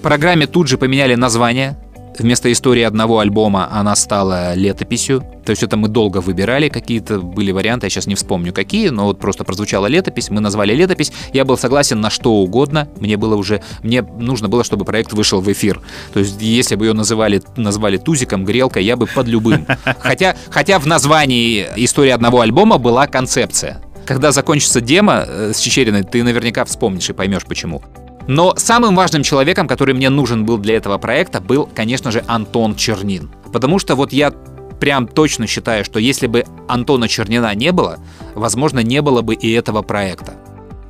Программе 0.03 0.45
тут 0.45 0.67
же 0.67 0.77
поменяли 0.77 1.15
название. 1.15 1.75
Вместо 2.17 2.51
истории 2.51 2.83
одного 2.83 3.19
альбома 3.19 3.67
она 3.71 3.95
стала 3.95 4.53
летописью. 4.55 5.21
То 5.45 5.51
есть 5.51 5.63
это 5.63 5.77
мы 5.77 5.89
долго 5.89 6.19
выбирали, 6.19 6.69
какие-то 6.69 7.19
были 7.19 7.51
варианты, 7.51 7.85
я 7.85 7.89
сейчас 7.89 8.07
не 8.07 8.15
вспомню 8.15 8.51
какие, 8.51 8.89
но 8.89 9.05
вот 9.05 9.19
просто 9.19 9.43
прозвучала 9.43 9.85
летопись, 9.85 10.29
мы 10.29 10.41
назвали 10.41 10.73
летопись, 10.73 11.11
я 11.33 11.45
был 11.45 11.57
согласен 11.57 12.01
на 12.01 12.09
что 12.09 12.33
угодно, 12.33 12.87
мне 12.99 13.15
было 13.17 13.35
уже, 13.35 13.61
мне 13.83 14.01
нужно 14.01 14.49
было, 14.49 14.63
чтобы 14.63 14.85
проект 14.85 15.13
вышел 15.13 15.41
в 15.41 15.51
эфир. 15.51 15.81
То 16.13 16.19
есть 16.19 16.41
если 16.41 16.75
бы 16.75 16.85
ее 16.85 16.93
называли, 16.93 17.41
назвали 17.57 17.97
тузиком, 17.97 18.43
грелкой, 18.43 18.83
я 18.83 18.95
бы 18.95 19.05
под 19.05 19.27
любым. 19.27 19.67
Хотя, 19.99 20.35
хотя 20.49 20.79
в 20.79 20.85
названии 20.87 21.67
истории 21.75 22.11
одного 22.11 22.41
альбома 22.41 22.77
была 22.77 23.07
концепция. 23.07 23.81
Когда 24.05 24.31
закончится 24.31 24.81
демо 24.81 25.25
э, 25.27 25.51
с 25.53 25.59
Чечериной, 25.59 26.03
ты 26.03 26.23
наверняка 26.23 26.63
вспомнишь 26.65 27.09
и 27.09 27.13
поймешь 27.13 27.45
почему. 27.45 27.81
Но 28.27 28.55
самым 28.57 28.95
важным 28.95 29.23
человеком, 29.23 29.67
который 29.67 29.93
мне 29.93 30.09
нужен 30.09 30.45
был 30.45 30.57
для 30.57 30.75
этого 30.75 30.97
проекта, 30.97 31.41
был, 31.41 31.69
конечно 31.73 32.11
же, 32.11 32.23
Антон 32.27 32.75
Чернин. 32.75 33.29
Потому 33.53 33.79
что 33.79 33.95
вот 33.95 34.13
я 34.13 34.31
прям 34.79 35.07
точно 35.07 35.47
считаю, 35.47 35.85
что 35.85 35.99
если 35.99 36.27
бы 36.27 36.45
Антона 36.67 37.07
Чернина 37.07 37.53
не 37.55 37.71
было, 37.71 37.99
возможно, 38.33 38.79
не 38.79 39.01
было 39.01 39.21
бы 39.21 39.35
и 39.35 39.51
этого 39.51 39.81
проекта. 39.81 40.33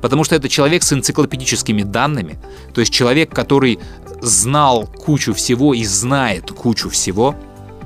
Потому 0.00 0.24
что 0.24 0.34
это 0.34 0.48
человек 0.48 0.82
с 0.82 0.92
энциклопедическими 0.92 1.82
данными, 1.82 2.38
то 2.74 2.80
есть 2.80 2.92
человек, 2.92 3.34
который 3.34 3.78
знал 4.20 4.86
кучу 4.86 5.34
всего 5.34 5.74
и 5.74 5.84
знает 5.84 6.50
кучу 6.50 6.90
всего. 6.90 7.34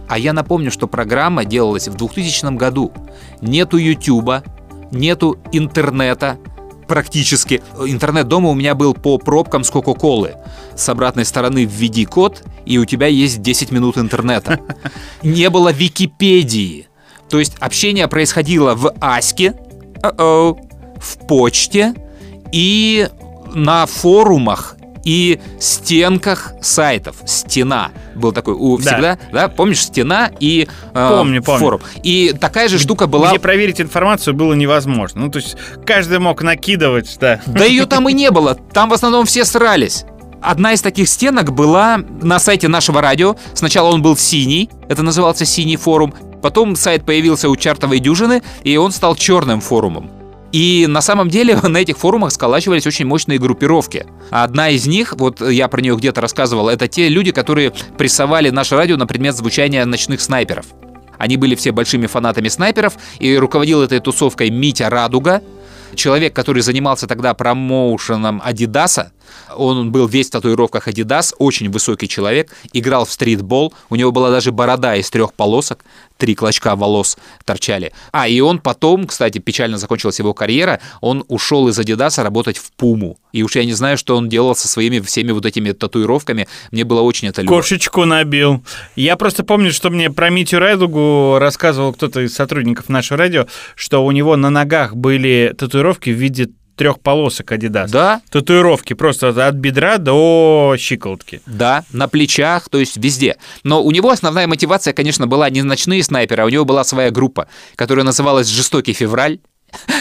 А 0.09 0.18
я 0.18 0.32
напомню, 0.32 0.70
что 0.70 0.86
программа 0.88 1.44
делалась 1.44 1.88
в 1.88 1.96
2000 1.96 2.57
году. 2.57 2.92
Нету 3.40 3.76
Ютуба, 3.76 4.42
нету 4.90 5.38
интернета, 5.53 6.38
практически. 6.91 7.62
Интернет 7.86 8.26
дома 8.26 8.49
у 8.49 8.55
меня 8.55 8.74
был 8.74 8.95
по 8.95 9.16
пробкам 9.16 9.62
с 9.62 9.70
Кока-Колы. 9.70 10.34
С 10.74 10.88
обратной 10.88 11.24
стороны 11.24 11.64
введи 11.64 12.05
код, 12.05 12.43
и 12.66 12.78
у 12.78 12.84
тебя 12.84 13.07
есть 13.07 13.43
10 13.43 13.70
минут 13.70 13.97
интернета. 13.97 14.59
Не 15.22 15.51
было 15.51 15.70
Википедии. 15.70 16.88
То 17.28 17.38
есть 17.38 17.55
общение 17.61 18.09
происходило 18.09 18.74
в 18.74 18.93
Аське, 19.01 19.55
в 20.03 20.57
почте 21.28 21.95
и 22.51 23.09
на 23.55 23.86
форумах 23.86 24.74
и 25.05 25.40
стенках 25.59 26.53
сайтов. 26.61 27.16
Стена 27.26 27.90
был 28.14 28.32
такой 28.32 28.55
у 28.55 28.78
Да. 28.78 28.82
всегда, 28.82 29.18
да, 29.32 29.48
помнишь 29.48 29.82
стена 29.82 30.30
и 30.40 30.68
э, 30.94 31.09
Помню, 31.09 31.42
помню. 31.42 31.61
форум. 31.61 31.80
И 32.03 32.34
такая 32.38 32.68
же 32.68 32.78
штука 32.78 33.07
была 33.07 33.30
Где 33.30 33.38
проверить 33.38 33.80
информацию 33.80 34.34
было 34.34 34.55
невозможно. 34.55 35.22
Ну, 35.22 35.30
то 35.30 35.38
есть 35.38 35.57
каждый 35.86 36.18
мог 36.18 36.42
накидывать, 36.42 37.16
да. 37.20 37.40
Да 37.46 37.64
ее 37.64 37.86
там 37.86 38.09
и 38.09 38.12
не 38.12 38.30
было. 38.30 38.55
Там 38.55 38.90
в 38.90 38.92
основном 38.92 39.26
все 39.26 39.44
срались. 39.44 40.05
Одна 40.42 40.72
из 40.72 40.80
таких 40.80 41.09
стенок 41.09 41.53
была 41.53 41.98
на 42.22 42.38
сайте 42.38 42.68
нашего 42.68 43.01
радио. 43.03 43.36
Сначала 43.55 43.90
он 43.90 44.01
был 44.01 44.16
синий, 44.16 44.70
это 44.88 45.03
назывался 45.03 45.44
«Синий 45.44 45.76
форум». 45.76 46.14
Потом 46.42 46.76
сайт 46.76 47.05
появился 47.05 47.51
у 47.51 47.57
чартовой 47.57 47.98
дюжины, 47.98 48.42
и 48.62 48.76
он 48.78 48.92
стал 48.92 49.14
черным 49.14 49.61
форумом. 49.61 50.11
И 50.53 50.86
на 50.88 51.01
самом 51.01 51.28
деле 51.28 51.57
на 51.62 51.78
этих 51.78 51.98
форумах 51.98 52.32
сколачивались 52.32 52.86
очень 52.86 53.07
мощные 53.07 53.38
группировки. 53.38 54.07
Одна 54.30 54.70
из 54.70 54.86
них, 54.86 55.14
вот 55.16 55.40
я 55.40 55.68
про 55.68 55.80
нее 55.80 55.96
где-то 55.96 56.20
рассказывал, 56.20 56.68
это 56.68 56.88
те 56.88 57.09
люди, 57.09 57.32
которые 57.32 57.72
прессовали 57.96 58.51
наше 58.51 58.76
радио 58.76 58.96
на 58.96 59.07
предмет 59.07 59.36
звучания 59.36 59.84
ночных 59.84 60.20
снайперов. 60.20 60.66
Они 61.18 61.36
были 61.36 61.55
все 61.55 61.70
большими 61.70 62.07
фанатами 62.07 62.48
снайперов, 62.48 62.94
и 63.18 63.36
руководил 63.36 63.82
этой 63.82 64.01
тусовкой 64.01 64.48
Митя 64.48 64.88
Радуга, 64.88 65.42
человек, 65.94 66.34
который 66.34 66.62
занимался 66.62 67.07
тогда 67.07 67.34
промоушеном 67.34 68.40
Адидаса. 68.42 69.12
Он 69.55 69.92
был 69.92 70.07
весь 70.07 70.28
в 70.28 70.30
татуировках 70.30 70.88
Адидас, 70.88 71.34
очень 71.38 71.70
высокий 71.70 72.09
человек, 72.09 72.53
играл 72.72 73.05
в 73.05 73.12
стритбол, 73.12 73.74
у 73.90 73.96
него 73.96 74.12
была 74.12 74.30
даже 74.30 74.51
борода 74.51 74.96
из 74.96 75.11
трех 75.11 75.34
полосок, 75.34 75.84
три 76.20 76.34
клочка 76.34 76.76
волос 76.76 77.16
торчали. 77.44 77.92
А, 78.12 78.28
и 78.28 78.40
он 78.40 78.60
потом, 78.60 79.06
кстати, 79.06 79.38
печально 79.38 79.78
закончилась 79.78 80.18
его 80.18 80.34
карьера, 80.34 80.80
он 81.00 81.24
ушел 81.28 81.66
из 81.68 81.78
Адидаса 81.78 82.22
работать 82.22 82.58
в 82.58 82.70
Пуму. 82.72 83.18
И 83.32 83.42
уж 83.42 83.56
я 83.56 83.64
не 83.64 83.72
знаю, 83.72 83.96
что 83.96 84.16
он 84.16 84.28
делал 84.28 84.54
со 84.54 84.68
своими 84.68 85.00
всеми 85.00 85.32
вот 85.32 85.46
этими 85.46 85.72
татуировками, 85.72 86.46
мне 86.70 86.84
было 86.84 87.00
очень 87.00 87.28
это 87.28 87.42
любопытно. 87.42 87.62
Кошечку 87.62 88.04
набил. 88.04 88.62
Я 88.96 89.16
просто 89.16 89.42
помню, 89.44 89.72
что 89.72 89.90
мне 89.90 90.10
про 90.10 90.30
Митю 90.30 90.58
Райдугу 90.58 91.38
рассказывал 91.38 91.94
кто-то 91.94 92.20
из 92.20 92.34
сотрудников 92.34 92.88
нашего 92.88 93.18
радио, 93.18 93.46
что 93.74 94.04
у 94.04 94.10
него 94.10 94.36
на 94.36 94.50
ногах 94.50 94.94
были 94.94 95.54
татуировки 95.56 96.10
в 96.10 96.14
виде 96.14 96.50
трех 96.80 96.98
полосок 97.00 97.52
Adidas. 97.52 97.90
Да. 97.90 98.22
Татуировки 98.30 98.94
просто 98.94 99.28
от 99.46 99.54
бедра 99.54 99.98
до 99.98 100.76
щиколотки. 100.78 101.42
Да, 101.44 101.84
на 101.92 102.08
плечах, 102.08 102.70
то 102.70 102.78
есть 102.78 102.96
везде. 102.96 103.36
Но 103.64 103.82
у 103.82 103.90
него 103.90 104.08
основная 104.08 104.46
мотивация, 104.46 104.94
конечно, 104.94 105.26
была 105.26 105.50
не 105.50 105.60
ночные 105.60 106.02
снайперы, 106.02 106.42
а 106.42 106.46
у 106.46 106.48
него 106.48 106.64
была 106.64 106.82
своя 106.84 107.10
группа, 107.10 107.48
которая 107.76 108.06
называлась 108.06 108.46
«Жестокий 108.46 108.94
февраль». 108.94 109.40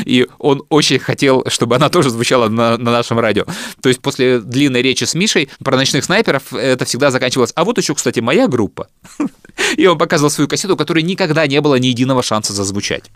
И 0.06 0.26
он 0.38 0.64
очень 0.70 1.00
хотел, 1.00 1.44
чтобы 1.50 1.76
она 1.76 1.90
тоже 1.90 2.12
звучала 2.12 2.48
на, 2.48 2.78
на 2.78 2.92
нашем 2.92 3.20
радио. 3.20 3.46
То 3.82 3.90
есть 3.90 4.02
после 4.02 4.40
длинной 4.40 4.82
речи 4.82 5.04
с 5.04 5.14
Мишей 5.16 5.50
про 5.62 5.76
ночных 5.76 6.06
снайперов 6.06 6.54
это 6.54 6.86
всегда 6.86 7.12
заканчивалось. 7.12 7.52
А 7.56 7.66
вот 7.66 7.78
еще, 7.78 7.94
кстати, 7.94 8.22
моя 8.22 8.48
группа. 8.48 8.88
И 9.76 9.86
он 9.86 9.98
показывал 9.98 10.32
свою 10.32 10.48
кассету, 10.48 10.76
у 10.76 10.78
которой 10.78 11.04
никогда 11.04 11.46
не 11.46 11.60
было 11.60 11.76
ни 11.76 11.88
единого 11.88 12.24
шанса 12.24 12.54
зазвучать. 12.54 13.12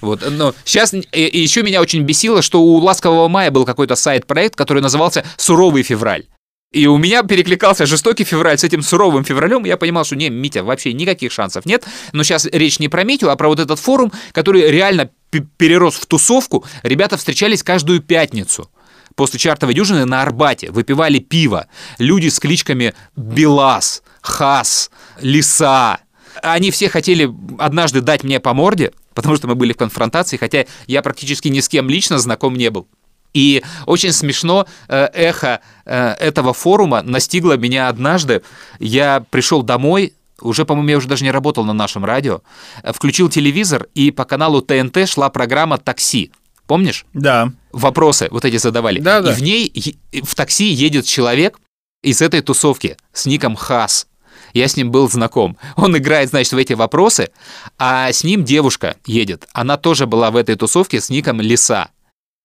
Вот, 0.00 0.22
но 0.30 0.54
сейчас 0.64 0.94
и 0.94 1.38
еще 1.38 1.62
меня 1.62 1.80
очень 1.80 2.02
бесило, 2.02 2.42
что 2.42 2.62
у 2.62 2.76
Ласкового 2.76 3.28
мая 3.28 3.50
был 3.50 3.64
какой-то 3.64 3.96
сайт-проект, 3.96 4.56
который 4.56 4.82
назывался 4.82 5.24
«Суровый 5.36 5.82
февраль». 5.82 6.24
И 6.70 6.86
у 6.86 6.98
меня 6.98 7.22
перекликался 7.22 7.86
жестокий 7.86 8.24
февраль 8.24 8.58
с 8.58 8.64
этим 8.64 8.82
суровым 8.82 9.24
февралем. 9.24 9.64
Я 9.64 9.78
понимал, 9.78 10.04
что 10.04 10.16
не, 10.16 10.28
Митя, 10.28 10.62
вообще 10.62 10.92
никаких 10.92 11.32
шансов 11.32 11.64
нет. 11.64 11.84
Но 12.12 12.22
сейчас 12.24 12.44
речь 12.44 12.78
не 12.78 12.90
про 12.90 13.04
Митю, 13.04 13.30
а 13.30 13.36
про 13.36 13.48
вот 13.48 13.58
этот 13.58 13.78
форум, 13.78 14.12
который 14.32 14.70
реально 14.70 15.08
перерос 15.56 15.94
в 15.94 16.04
тусовку. 16.04 16.66
Ребята 16.82 17.16
встречались 17.16 17.62
каждую 17.62 18.02
пятницу 18.02 18.70
после 19.14 19.38
чартовой 19.38 19.74
дюжины 19.74 20.04
на 20.04 20.20
Арбате, 20.20 20.70
выпивали 20.70 21.20
пиво. 21.20 21.68
Люди 21.98 22.28
с 22.28 22.38
кличками 22.38 22.94
Белас, 23.16 24.02
Хас, 24.20 24.90
Лиса. 25.22 25.98
Они 26.42 26.70
все 26.70 26.90
хотели 26.90 27.28
однажды 27.58 28.02
дать 28.02 28.22
мне 28.24 28.40
по 28.40 28.52
морде, 28.52 28.92
потому 29.14 29.36
что 29.36 29.48
мы 29.48 29.54
были 29.54 29.72
в 29.72 29.76
конфронтации, 29.76 30.36
хотя 30.36 30.66
я 30.86 31.02
практически 31.02 31.48
ни 31.48 31.60
с 31.60 31.68
кем 31.68 31.88
лично 31.88 32.18
знаком 32.18 32.54
не 32.54 32.70
был. 32.70 32.86
И 33.34 33.62
очень 33.86 34.12
смешно 34.12 34.66
э, 34.88 35.08
эхо 35.12 35.60
э, 35.84 36.12
этого 36.18 36.52
форума 36.54 37.02
настигло 37.02 37.56
меня 37.56 37.88
однажды. 37.88 38.42
Я 38.78 39.24
пришел 39.30 39.62
домой, 39.62 40.14
уже, 40.40 40.64
по-моему, 40.64 40.88
я 40.90 40.96
уже 40.96 41.08
даже 41.08 41.24
не 41.24 41.30
работал 41.30 41.64
на 41.64 41.72
нашем 41.72 42.04
радио, 42.04 42.40
э, 42.82 42.92
включил 42.92 43.28
телевизор, 43.28 43.86
и 43.94 44.10
по 44.10 44.24
каналу 44.24 44.62
ТНТ 44.62 45.08
шла 45.08 45.28
программа 45.28 45.78
«Такси». 45.78 46.32
Помнишь? 46.66 47.06
Да. 47.14 47.52
Вопросы 47.72 48.28
вот 48.30 48.44
эти 48.44 48.56
задавали. 48.58 49.00
Да, 49.00 49.22
да. 49.22 49.32
И 49.32 49.34
в 49.34 49.42
ней 49.42 49.96
в 50.22 50.34
такси 50.34 50.66
едет 50.66 51.06
человек 51.06 51.58
из 52.02 52.20
этой 52.20 52.42
тусовки 52.42 52.96
с 53.12 53.24
ником 53.24 53.56
Хас. 53.56 54.06
Я 54.52 54.68
с 54.68 54.76
ним 54.76 54.90
был 54.90 55.08
знаком. 55.10 55.56
Он 55.76 55.96
играет, 55.96 56.30
значит, 56.30 56.52
в 56.52 56.56
эти 56.56 56.72
вопросы, 56.72 57.30
а 57.78 58.12
с 58.12 58.24
ним 58.24 58.44
девушка 58.44 58.96
едет. 59.06 59.46
Она 59.52 59.76
тоже 59.76 60.06
была 60.06 60.30
в 60.30 60.36
этой 60.36 60.56
тусовке 60.56 61.00
с 61.00 61.10
ником 61.10 61.40
Лиса. 61.40 61.90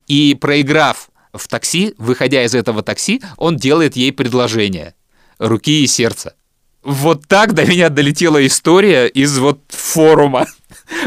И 0.08 0.36
проиграв 0.36 1.10
в 1.34 1.48
такси, 1.48 1.96
выходя 1.98 2.44
из 2.44 2.54
этого 2.54 2.84
такси, 2.84 3.22
он 3.38 3.58
делает 3.58 3.96
ей 3.96 4.12
предложение. 4.12 4.96
Руки 5.40 5.84
и 5.84 5.88
сердца. 5.88 6.36
Вот 6.84 7.28
так 7.28 7.54
до 7.54 7.66
меня 7.66 7.90
долетела 7.90 8.46
история 8.46 9.08
из 9.08 9.38
вот 9.40 9.62
форума 9.70 10.48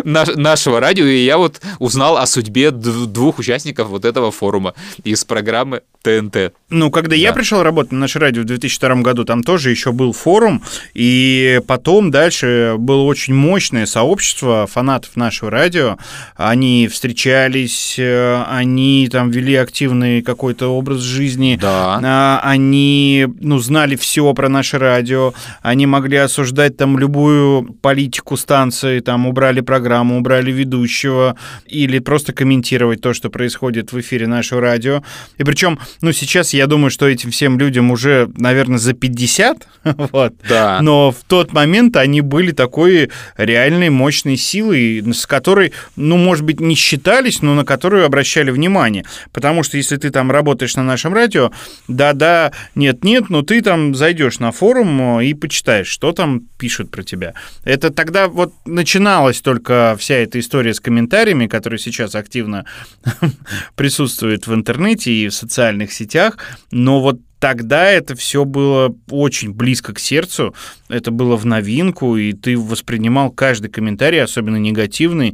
нашего 0.04 0.80
радио, 0.80 1.04
и 1.04 1.24
я 1.24 1.38
вот 1.38 1.60
узнал 1.78 2.16
о 2.16 2.26
судьбе 2.26 2.70
двух 2.70 3.38
участников 3.38 3.88
вот 3.88 4.04
этого 4.04 4.30
форума 4.30 4.74
из 5.04 5.24
программы 5.24 5.82
ТНТ. 6.02 6.52
Ну, 6.70 6.90
когда 6.90 7.16
я 7.16 7.32
пришел 7.32 7.62
работать 7.62 7.92
на 7.92 8.00
наше 8.00 8.18
радио 8.18 8.42
в 8.42 8.46
2002 8.46 8.96
году, 8.96 9.24
там 9.24 9.42
тоже 9.42 9.70
еще 9.70 9.92
был 9.92 10.12
форум, 10.12 10.62
и 10.94 11.60
потом 11.66 12.10
дальше 12.10 12.74
было 12.78 13.02
очень 13.02 13.34
мощное 13.34 13.86
сообщество 13.86 14.66
фанатов 14.66 15.16
нашего 15.16 15.50
радио. 15.50 15.98
Они 16.36 16.88
встречались, 16.88 17.96
э, 17.98 18.44
они 18.48 19.08
там 19.10 19.30
вели 19.30 19.56
активный 19.56 20.22
какой-то 20.22 20.68
образ 20.68 21.00
жизни, 21.00 21.58
Да. 21.60 22.00
А, 22.02 22.40
они, 22.42 23.26
ну, 23.40 23.58
знали 23.58 23.96
все 23.96 24.32
про 24.34 24.48
наше 24.48 24.78
радио, 24.78 25.34
они 25.62 25.86
могли 25.86 26.16
осуждать 26.16 26.76
там 26.76 26.98
любую 26.98 27.74
политику 27.82 28.36
станции, 28.36 29.00
там 29.00 29.26
убрали 29.26 29.60
программу, 29.66 30.16
убрали 30.18 30.50
ведущего, 30.50 31.36
или 31.66 31.98
просто 31.98 32.32
комментировать 32.32 33.02
то, 33.02 33.12
что 33.12 33.28
происходит 33.28 33.92
в 33.92 34.00
эфире 34.00 34.26
нашего 34.26 34.62
радио. 34.62 35.02
И 35.36 35.44
причем, 35.44 35.78
ну, 36.00 36.12
сейчас 36.12 36.54
я 36.54 36.66
думаю, 36.66 36.90
что 36.90 37.06
этим 37.06 37.30
всем 37.30 37.58
людям 37.58 37.90
уже, 37.90 38.30
наверное, 38.36 38.78
за 38.78 38.94
50, 38.94 39.68
вот. 39.84 40.34
Да. 40.48 40.78
Но 40.80 41.10
в 41.10 41.24
тот 41.26 41.52
момент 41.52 41.96
они 41.96 42.20
были 42.20 42.52
такой 42.52 43.10
реальной 43.36 43.90
мощной 43.90 44.36
силой, 44.36 45.04
с 45.12 45.26
которой, 45.26 45.72
ну, 45.96 46.16
может 46.16 46.44
быть, 46.44 46.60
не 46.60 46.74
считались, 46.74 47.42
но 47.42 47.54
на 47.54 47.64
которую 47.64 48.06
обращали 48.06 48.50
внимание. 48.50 49.04
Потому 49.32 49.62
что 49.62 49.76
если 49.76 49.96
ты 49.96 50.10
там 50.10 50.30
работаешь 50.30 50.76
на 50.76 50.82
нашем 50.82 51.12
радио, 51.12 51.52
да-да, 51.88 52.52
нет-нет, 52.74 53.28
но 53.30 53.42
ты 53.42 53.60
там 53.62 53.94
зайдешь 53.94 54.38
на 54.38 54.52
форум 54.52 55.18
э, 55.18 55.26
и 55.26 55.34
почитаешь, 55.34 55.88
что 55.88 56.12
там 56.12 56.42
пишут 56.58 56.90
про 56.90 57.02
тебя. 57.02 57.34
Это 57.64 57.90
тогда 57.90 58.28
вот 58.28 58.52
начиналась 58.64 59.40
только 59.40 59.55
вся 59.98 60.14
эта 60.16 60.40
история 60.40 60.74
с 60.74 60.80
комментариями, 60.80 61.46
которая 61.46 61.78
сейчас 61.78 62.14
активно 62.14 62.66
присутствует 63.74 64.46
в 64.46 64.54
интернете 64.54 65.12
и 65.12 65.28
в 65.28 65.34
социальных 65.34 65.92
сетях, 65.92 66.38
но 66.70 67.00
вот 67.00 67.20
тогда 67.46 67.92
это 67.92 68.16
все 68.16 68.44
было 68.44 68.92
очень 69.08 69.52
близко 69.52 69.94
к 69.94 70.00
сердцу, 70.00 70.52
это 70.88 71.12
было 71.12 71.36
в 71.36 71.46
новинку, 71.46 72.16
и 72.16 72.32
ты 72.32 72.58
воспринимал 72.58 73.30
каждый 73.30 73.70
комментарий, 73.70 74.20
особенно 74.20 74.56
негативный, 74.56 75.32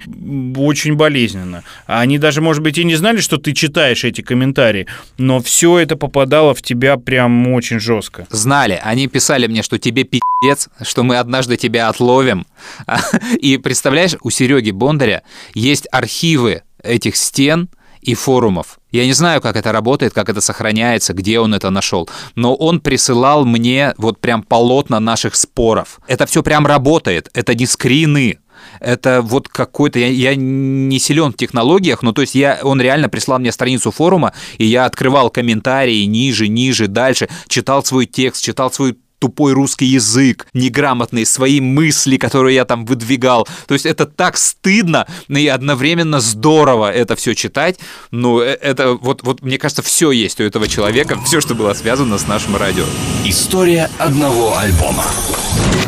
очень 0.54 0.94
болезненно. 0.94 1.62
Они 1.86 2.18
даже, 2.18 2.42
может 2.42 2.62
быть, 2.62 2.76
и 2.76 2.84
не 2.84 2.96
знали, 2.96 3.22
что 3.22 3.38
ты 3.38 3.54
читаешь 3.54 4.04
эти 4.04 4.20
комментарии, 4.20 4.88
но 5.16 5.40
все 5.40 5.78
это 5.78 5.96
попадало 5.96 6.54
в 6.54 6.60
тебя 6.60 6.98
прям 6.98 7.48
очень 7.48 7.80
жестко. 7.80 8.26
Знали, 8.28 8.78
они 8.84 9.08
писали 9.08 9.46
мне, 9.46 9.62
что 9.62 9.78
тебе 9.78 10.04
пи***ц, 10.04 10.68
что 10.82 11.04
мы 11.04 11.16
однажды 11.16 11.56
тебя 11.56 11.88
отловим. 11.88 12.44
И 13.40 13.56
представляешь, 13.56 14.16
у 14.20 14.28
Сереги 14.28 14.70
Бондаря 14.70 15.22
есть 15.54 15.88
архивы 15.90 16.60
этих 16.82 17.16
стен 17.16 17.70
и 18.02 18.14
форумов. 18.14 18.78
Я 18.90 19.06
не 19.06 19.12
знаю, 19.12 19.40
как 19.40 19.56
это 19.56 19.72
работает, 19.72 20.12
как 20.12 20.28
это 20.28 20.40
сохраняется, 20.40 21.14
где 21.14 21.38
он 21.40 21.54
это 21.54 21.70
нашел, 21.70 22.08
но 22.34 22.54
он 22.54 22.80
присылал 22.80 23.44
мне 23.44 23.94
вот 23.96 24.18
прям 24.20 24.42
полотна 24.42 25.00
наших 25.00 25.34
споров. 25.36 26.00
Это 26.06 26.26
все 26.26 26.42
прям 26.42 26.66
работает, 26.66 27.30
это 27.32 27.54
не 27.54 27.66
скрины, 27.66 28.38
это 28.80 29.22
вот 29.22 29.48
какой-то, 29.48 29.98
я, 29.98 30.08
я 30.08 30.34
не 30.34 30.98
силен 30.98 31.32
в 31.32 31.36
технологиях, 31.36 32.02
но 32.02 32.12
то 32.12 32.20
есть 32.20 32.34
я, 32.34 32.60
он 32.62 32.80
реально 32.80 33.08
прислал 33.08 33.38
мне 33.38 33.52
страницу 33.52 33.90
форума, 33.90 34.32
и 34.58 34.66
я 34.66 34.84
открывал 34.84 35.30
комментарии 35.30 36.04
ниже, 36.04 36.48
ниже, 36.48 36.88
дальше, 36.88 37.28
читал 37.48 37.84
свой 37.84 38.06
текст, 38.06 38.42
читал 38.42 38.70
свой 38.72 38.96
тупой 39.22 39.52
русский 39.52 39.86
язык, 39.86 40.48
неграмотный, 40.52 41.24
свои 41.24 41.60
мысли, 41.60 42.16
которые 42.16 42.56
я 42.56 42.64
там 42.64 42.84
выдвигал. 42.84 43.46
То 43.68 43.74
есть 43.74 43.86
это 43.86 44.04
так 44.04 44.36
стыдно 44.36 45.06
и 45.28 45.46
одновременно 45.46 46.18
здорово 46.18 46.90
это 46.90 47.14
все 47.14 47.36
читать. 47.36 47.78
Ну, 48.10 48.40
э- 48.40 48.58
это 48.60 48.94
вот, 48.94 49.22
вот 49.22 49.40
мне 49.42 49.58
кажется, 49.58 49.82
все 49.82 50.10
есть 50.10 50.40
у 50.40 50.42
этого 50.42 50.66
человека, 50.66 51.20
все, 51.24 51.40
что 51.40 51.54
было 51.54 51.72
связано 51.72 52.18
с 52.18 52.26
нашим 52.26 52.56
радио. 52.56 52.84
История 53.24 53.88
одного 53.98 54.58
альбома. 54.58 55.04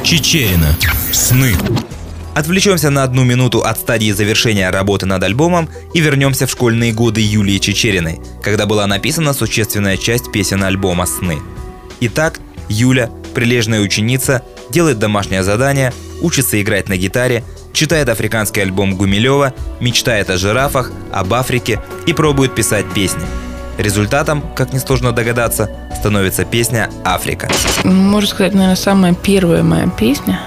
Чечерина. 0.05 0.79
Сны. 1.13 1.57
Отвлечемся 2.37 2.91
на 2.91 3.03
одну 3.03 3.25
минуту 3.25 3.63
от 3.65 3.79
стадии 3.79 4.13
завершения 4.13 4.71
работы 4.71 5.07
над 5.07 5.25
альбомом 5.25 5.69
и 5.93 6.01
вернемся 6.01 6.47
в 6.47 6.53
школьные 6.53 6.93
годы 6.93 7.21
Юлии 7.21 7.59
Чечериной, 7.59 8.21
когда 8.45 8.67
была 8.67 8.87
написана 8.87 9.33
существенная 9.33 9.97
часть 9.97 10.31
песен 10.31 10.63
альбома 10.63 11.07
«Сны». 11.07 11.39
Итак, 12.01 12.41
Юля, 12.69 13.11
прилежная 13.35 13.81
ученица, 13.81 14.43
делает 14.71 14.99
домашнее 14.99 15.43
задание, 15.43 15.93
учится 16.23 16.61
играть 16.61 16.89
на 16.89 16.97
гитаре, 16.97 17.45
читает 17.73 18.09
африканский 18.09 18.61
альбом 18.61 18.97
Гумилева, 18.97 19.53
мечтает 19.81 20.31
о 20.31 20.37
жирафах, 20.37 20.93
об 21.13 21.35
Африке 21.35 21.81
и 22.07 22.13
пробует 22.13 22.55
писать 22.55 22.87
песни. 22.95 23.25
Результатом, 23.77 24.43
как 24.55 24.73
несложно 24.73 25.13
догадаться, 25.13 25.69
становится 25.97 26.45
песня 26.45 26.91
«Африка». 27.05 27.51
Можно 27.83 28.29
сказать, 28.29 28.55
наверное, 28.55 28.77
самая 28.77 29.15
первая 29.15 29.65
моя 29.65 29.89
песня, 29.89 30.41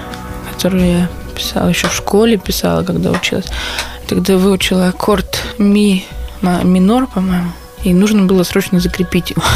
которую 0.50 0.86
я 0.86 1.08
писала 1.36 1.68
еще 1.68 1.88
в 1.88 1.94
школе, 1.94 2.38
писала, 2.38 2.82
когда 2.84 3.10
училась. 3.10 3.46
Тогда 4.08 4.38
выучила 4.38 4.88
аккорд 4.88 5.44
ми 5.58 6.06
минор, 6.40 7.06
по-моему, 7.06 7.52
и 7.84 7.92
нужно 7.92 8.24
было 8.24 8.42
срочно 8.42 8.80
закрепить 8.80 9.30
его. 9.30 9.42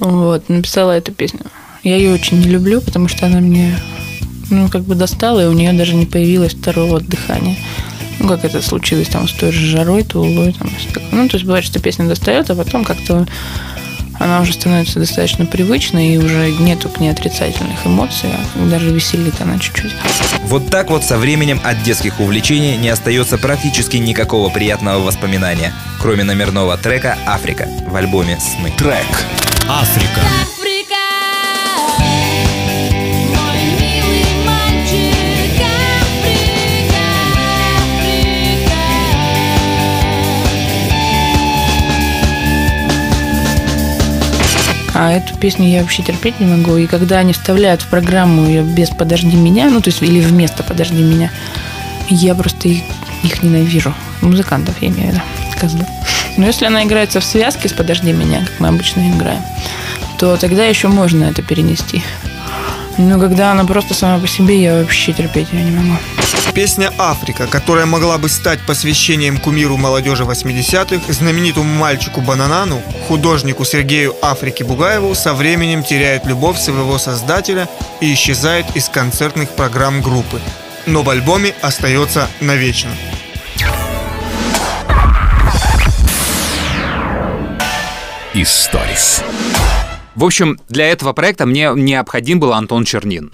Вот, 0.00 0.48
написала 0.48 0.90
эту 0.90 1.12
песню. 1.12 1.40
Я 1.84 1.96
ее 1.96 2.14
очень 2.14 2.40
не 2.40 2.48
люблю, 2.48 2.80
потому 2.80 3.08
что 3.08 3.26
она 3.26 3.40
мне, 3.40 3.78
ну, 4.48 4.68
как 4.68 4.84
бы 4.84 4.94
достала, 4.94 5.44
и 5.44 5.46
у 5.46 5.52
нее 5.52 5.72
даже 5.74 5.94
не 5.94 6.06
появилось 6.06 6.54
второго 6.54 6.98
дыхания. 6.98 7.56
Ну, 8.18 8.28
как 8.28 8.44
это 8.44 8.62
случилось 8.62 9.08
там 9.08 9.28
с 9.28 9.32
той 9.32 9.52
же 9.52 9.66
жарой, 9.66 10.02
тулой, 10.02 10.54
там, 10.54 10.68
и 10.68 10.76
всё 10.78 10.88
такое. 10.88 11.08
Ну, 11.12 11.28
то 11.28 11.36
есть 11.36 11.44
бывает, 11.44 11.64
что 11.64 11.80
песня 11.80 12.06
достает, 12.06 12.48
а 12.48 12.54
потом 12.54 12.84
как-то 12.84 13.26
она 14.18 14.40
уже 14.40 14.54
становится 14.54 14.98
достаточно 14.98 15.44
привычной, 15.44 16.14
и 16.14 16.18
уже 16.18 16.52
нету 16.52 16.88
к 16.88 17.00
ней 17.00 17.10
отрицательных 17.10 17.84
эмоций, 17.84 18.30
а 18.32 18.66
даже 18.70 18.88
веселит 18.90 19.34
она 19.40 19.58
чуть-чуть. 19.58 19.92
Вот 20.44 20.70
так 20.70 20.88
вот 20.88 21.04
со 21.04 21.18
временем 21.18 21.60
от 21.64 21.82
детских 21.82 22.18
увлечений 22.18 22.76
не 22.78 22.88
остается 22.88 23.36
практически 23.36 23.98
никакого 23.98 24.48
приятного 24.48 25.00
воспоминания, 25.02 25.74
кроме 26.00 26.24
номерного 26.24 26.78
трека 26.78 27.18
«Африка» 27.26 27.68
в 27.86 27.94
альбоме 27.94 28.38
«Сны». 28.40 28.72
Трек 28.78 29.26
«Африка». 29.68 30.20
А 44.94 45.12
эту 45.12 45.36
песню 45.36 45.68
я 45.68 45.82
вообще 45.82 46.02
терпеть 46.02 46.38
не 46.38 46.46
могу. 46.46 46.76
И 46.76 46.86
когда 46.86 47.18
они 47.18 47.32
вставляют 47.32 47.82
в 47.82 47.88
программу 47.88 48.46
ее 48.46 48.62
без 48.62 48.90
«Подожди 48.90 49.36
меня», 49.36 49.68
ну, 49.68 49.80
то 49.80 49.90
есть, 49.90 50.00
или 50.02 50.20
вместо 50.20 50.62
«Подожди 50.62 51.02
меня», 51.02 51.30
я 52.08 52.34
просто 52.34 52.68
их, 52.68 52.82
их 53.24 53.42
ненавижу. 53.42 53.92
Музыкантов, 54.20 54.80
я 54.80 54.88
имею 54.88 55.08
в 55.08 55.12
виду, 55.12 55.20
козлов. 55.60 55.88
Но 56.36 56.46
если 56.46 56.66
она 56.66 56.84
играется 56.84 57.20
в 57.20 57.24
связке 57.24 57.68
с 57.68 57.72
«Подожди 57.72 58.12
меня», 58.12 58.40
как 58.40 58.60
мы 58.60 58.68
обычно 58.68 59.10
играем, 59.10 59.42
то 60.18 60.36
тогда 60.36 60.64
еще 60.64 60.88
можно 60.88 61.24
это 61.24 61.42
перенести. 61.42 62.02
Но 62.96 63.18
когда 63.18 63.52
она 63.52 63.64
просто 63.64 63.94
сама 63.94 64.18
по 64.18 64.28
себе, 64.28 64.62
я 64.62 64.74
вообще 64.74 65.12
терпеть 65.12 65.52
ее 65.52 65.64
не 65.64 65.70
могу. 65.70 65.98
Песня 66.54 66.92
«Африка», 66.98 67.48
которая 67.48 67.86
могла 67.86 68.18
бы 68.18 68.28
стать 68.28 68.60
посвящением 68.60 69.38
кумиру 69.38 69.76
молодежи 69.76 70.22
80-х, 70.22 71.12
знаменитому 71.12 71.74
мальчику 71.74 72.20
Бананану, 72.20 72.80
художнику 73.08 73.64
Сергею 73.64 74.14
Африки 74.22 74.62
Бугаеву, 74.62 75.14
со 75.16 75.34
временем 75.34 75.82
теряет 75.82 76.26
любовь 76.26 76.58
своего 76.58 76.98
создателя 76.98 77.68
и 78.00 78.14
исчезает 78.14 78.66
из 78.76 78.88
концертных 78.88 79.50
программ 79.50 80.00
группы. 80.00 80.40
Но 80.86 81.02
в 81.02 81.10
альбоме 81.10 81.54
остается 81.60 82.28
навечно. 82.40 82.90
Историс. 88.32 89.22
В 90.14 90.24
общем, 90.24 90.58
для 90.68 90.88
этого 90.88 91.12
проекта 91.12 91.44
мне 91.44 91.72
необходим 91.74 92.38
был 92.38 92.52
Антон 92.52 92.84
Чернин. 92.84 93.32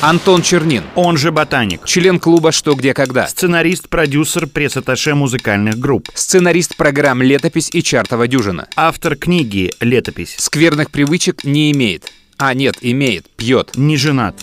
Антон 0.00 0.42
Чернин. 0.42 0.84
Он 0.94 1.16
же 1.16 1.32
ботаник. 1.32 1.84
Член 1.84 2.20
клуба 2.20 2.52
«Что, 2.52 2.74
где, 2.74 2.94
когда». 2.94 3.26
Сценарист, 3.26 3.88
продюсер, 3.88 4.46
пресс-атташе 4.46 5.14
музыкальных 5.14 5.76
групп. 5.76 6.08
Сценарист 6.14 6.76
программ 6.76 7.20
«Летопись» 7.20 7.68
и 7.72 7.82
«Чартова 7.82 8.28
дюжина». 8.28 8.68
Автор 8.76 9.16
книги 9.16 9.72
«Летопись». 9.80 10.36
Скверных 10.38 10.92
привычек 10.92 11.42
не 11.42 11.72
имеет. 11.72 12.12
А, 12.36 12.54
нет, 12.54 12.76
имеет, 12.80 13.28
пьет. 13.30 13.72
Не 13.74 13.96
женат. 13.96 14.36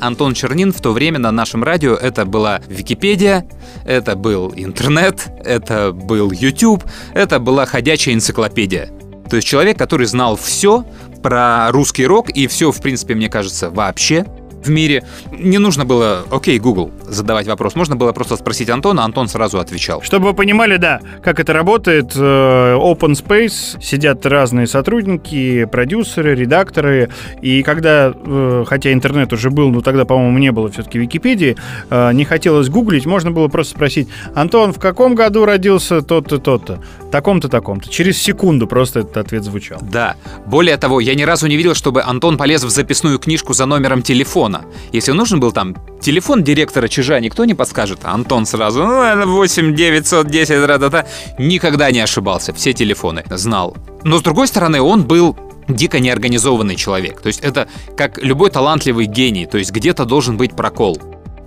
Антон 0.00 0.34
Чернин 0.34 0.72
в 0.72 0.80
то 0.82 0.92
время 0.92 1.18
на 1.18 1.30
нашем 1.30 1.62
радио 1.62 1.94
это 1.94 2.24
была 2.24 2.60
Википедия, 2.68 3.46
это 3.84 4.16
был 4.16 4.52
интернет, 4.56 5.28
это 5.44 5.92
был 5.92 6.30
YouTube, 6.30 6.84
это 7.14 7.38
была 7.38 7.66
ходячая 7.66 8.14
энциклопедия. 8.14 8.90
То 9.30 9.36
есть 9.36 9.46
человек, 9.46 9.78
который 9.78 10.06
знал 10.06 10.36
все 10.36 10.84
про 11.22 11.70
русский 11.70 12.04
рок 12.04 12.30
и 12.30 12.48
все, 12.48 12.72
в 12.72 12.82
принципе, 12.82 13.14
мне 13.14 13.28
кажется, 13.28 13.70
вообще 13.70 14.26
в 14.64 14.70
мире. 14.70 15.04
Не 15.32 15.58
нужно 15.58 15.84
было, 15.84 16.24
окей, 16.30 16.58
Google, 16.58 16.90
задавать 17.08 17.46
вопрос. 17.46 17.74
Можно 17.74 17.96
было 17.96 18.12
просто 18.12 18.36
спросить 18.36 18.68
Антона, 18.68 19.04
Антон 19.04 19.28
сразу 19.28 19.58
отвечал. 19.58 20.02
Чтобы 20.02 20.28
вы 20.28 20.34
понимали, 20.34 20.76
да, 20.76 21.00
как 21.22 21.40
это 21.40 21.52
работает, 21.52 22.12
э, 22.14 22.18
Open 22.18 23.12
Space, 23.12 23.82
сидят 23.82 24.24
разные 24.26 24.66
сотрудники, 24.66 25.64
продюсеры, 25.64 26.34
редакторы, 26.34 27.10
и 27.40 27.62
когда, 27.62 28.12
э, 28.14 28.64
хотя 28.66 28.92
интернет 28.92 29.32
уже 29.32 29.50
был, 29.50 29.70
но 29.70 29.80
тогда, 29.80 30.04
по-моему, 30.04 30.38
не 30.38 30.52
было 30.52 30.70
все-таки 30.70 30.98
Википедии, 30.98 31.56
э, 31.88 32.12
не 32.12 32.24
хотелось 32.24 32.68
гуглить, 32.68 33.06
можно 33.06 33.30
было 33.30 33.48
просто 33.48 33.74
спросить, 33.74 34.08
Антон, 34.34 34.72
в 34.72 34.78
каком 34.78 35.14
году 35.14 35.44
родился 35.44 36.02
тот-то, 36.02 36.38
тот-то, 36.38 36.80
таком-то, 37.10 37.48
таком-то. 37.48 37.88
Через 37.88 38.20
секунду 38.20 38.66
просто 38.66 39.00
этот 39.00 39.16
ответ 39.16 39.44
звучал. 39.44 39.78
Да. 39.82 40.16
Более 40.46 40.76
того, 40.76 41.00
я 41.00 41.14
ни 41.14 41.22
разу 41.22 41.46
не 41.46 41.56
видел, 41.56 41.74
чтобы 41.74 42.02
Антон 42.02 42.36
полез 42.36 42.64
в 42.64 42.70
записную 42.70 43.18
книжку 43.18 43.52
за 43.52 43.66
номером 43.66 44.02
телефона. 44.02 44.64
Если 44.92 45.12
нужен 45.12 45.40
был 45.40 45.52
там 45.52 45.76
телефон 46.00 46.42
директора 46.42 46.88
Чижа, 46.88 47.20
никто 47.20 47.44
не 47.44 47.54
подскажет. 47.54 48.00
А 48.04 48.12
Антон 48.12 48.46
сразу, 48.46 48.84
ну, 48.84 48.98
ладно, 48.98 49.26
8 49.26 49.74
910, 49.74 50.66
ра-та-та. 50.66 51.06
Никогда 51.38 51.90
не 51.90 52.00
ошибался, 52.00 52.52
все 52.52 52.72
телефоны 52.72 53.24
знал. 53.30 53.76
Но 54.04 54.18
с 54.18 54.22
другой 54.22 54.48
стороны, 54.48 54.80
он 54.80 55.04
был 55.04 55.36
дико 55.68 56.00
неорганизованный 56.00 56.76
человек. 56.76 57.20
То 57.20 57.28
есть 57.28 57.40
это 57.40 57.68
как 57.96 58.18
любой 58.22 58.50
талантливый 58.50 59.06
гений, 59.06 59.46
то 59.46 59.58
есть 59.58 59.72
где-то 59.72 60.04
должен 60.04 60.36
быть 60.36 60.56
прокол. 60.56 60.98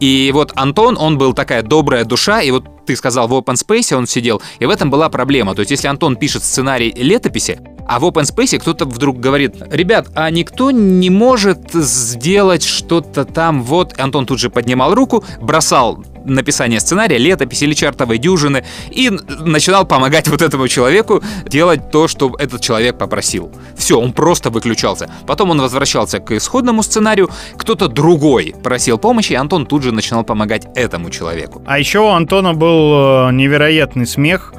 И 0.04 0.32
вот 0.34 0.52
Антон, 0.56 0.98
он 1.00 1.18
был 1.18 1.34
такая 1.34 1.64
добрая 1.64 2.04
душа, 2.04 2.42
и 2.42 2.52
вот 2.52 2.66
ты 2.86 2.94
сказал, 2.98 3.30
в 3.30 3.34
Open 3.34 3.54
Space 3.54 3.96
он 3.96 4.06
сидел, 4.06 4.42
и 4.60 4.66
в 4.66 4.70
этом 4.70 4.90
была 4.90 5.08
проблема. 5.08 5.56
То 5.56 5.62
есть 5.62 5.72
если 5.72 5.88
Антон 5.88 6.18
пишет 6.18 6.44
сценарий 6.44 6.92
летописи, 6.94 7.62
а 7.88 8.00
в 8.00 8.04
Open 8.04 8.24
Space 8.24 8.60
кто-то 8.60 8.84
вдруг 8.84 9.22
говорит, 9.22 9.56
ребят, 9.72 10.08
а 10.14 10.30
никто 10.30 10.72
не 10.72 11.10
может 11.10 11.72
сделать 11.72 12.64
что-то 12.64 13.24
там, 13.24 13.64
вот. 13.64 13.98
Антон 13.98 14.26
тут 14.26 14.40
же 14.40 14.50
поднимал 14.50 14.94
руку, 14.94 15.24
бросал 15.40 16.04
написание 16.26 16.80
сценария, 16.80 17.18
летопись 17.18 17.62
или 17.64 17.74
чартовой 17.74 18.18
дюжины 18.18 18.64
и 18.92 19.10
начинал 19.10 19.86
помогать 19.86 20.28
вот 20.30 20.42
этому 20.42 20.68
человеку 20.68 21.24
делать 21.46 21.92
то, 21.92 22.08
что 22.08 22.34
этот 22.40 22.62
человек 22.62 22.98
попросил. 22.98 23.52
Все, 23.78 24.00
он 24.00 24.14
просто 24.14 24.50
выключался. 24.50 25.10
Потом 25.28 25.52
он 25.52 25.62
возвращался 25.62 26.20
к 26.20 26.32
исходному 26.32 26.84
сценарию, 26.84 27.30
кто-то 27.58 27.88
другой 27.88 28.56
просил 28.64 28.98
помощи, 28.98 29.34
и 29.34 29.36
Антон 29.36 29.66
тут 29.66 29.84
же 29.84 29.92
начинал 29.92 30.24
помогать 30.24 30.68
этому 30.76 31.10
человеку. 31.10 31.62
А 31.66 31.80
еще 31.80 32.00
у 32.00 32.10
Антона 32.10 32.54
был 32.54 33.28
э, 33.28 33.32
невероятный 33.34 34.06
смех, 34.06 34.54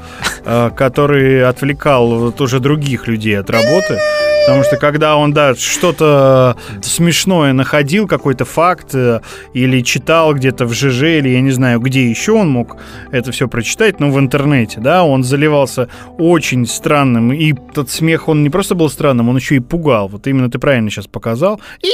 э, 0.44 0.70
который 0.76 1.46
отвлекал 1.46 2.18
вот 2.18 2.40
уже 2.40 2.60
других 2.60 3.06
людей 3.06 3.38
от 3.38 3.50
работы. 3.50 3.98
Потому 4.46 4.62
что 4.62 4.76
когда 4.76 5.16
он, 5.16 5.32
да, 5.32 5.54
что-то 5.54 6.56
смешное 6.82 7.52
находил, 7.52 8.06
какой-то 8.06 8.44
факт, 8.44 8.94
э, 8.94 9.20
или 9.54 9.80
читал 9.80 10.34
где-то 10.34 10.66
в 10.66 10.74
ЖЖ, 10.74 11.02
или 11.02 11.30
я 11.30 11.40
не 11.40 11.50
знаю, 11.50 11.80
где 11.80 12.08
еще 12.08 12.32
он 12.32 12.50
мог 12.50 12.76
это 13.10 13.32
все 13.32 13.48
прочитать, 13.48 14.00
но 14.00 14.10
в 14.10 14.18
интернете, 14.18 14.80
да, 14.80 15.04
он 15.04 15.24
заливался 15.24 15.88
очень 16.18 16.66
странным, 16.66 17.32
и 17.32 17.54
тот 17.72 17.90
смех, 17.90 18.28
он 18.28 18.42
не 18.42 18.50
просто 18.50 18.74
был 18.74 18.90
странным, 18.90 19.28
он 19.28 19.36
еще 19.36 19.56
и 19.56 19.60
пугал. 19.60 20.08
Вот 20.08 20.26
именно 20.26 20.50
ты 20.50 20.58
правильно 20.58 20.90
сейчас 20.90 21.06
показал. 21.06 21.60
И 21.82 21.88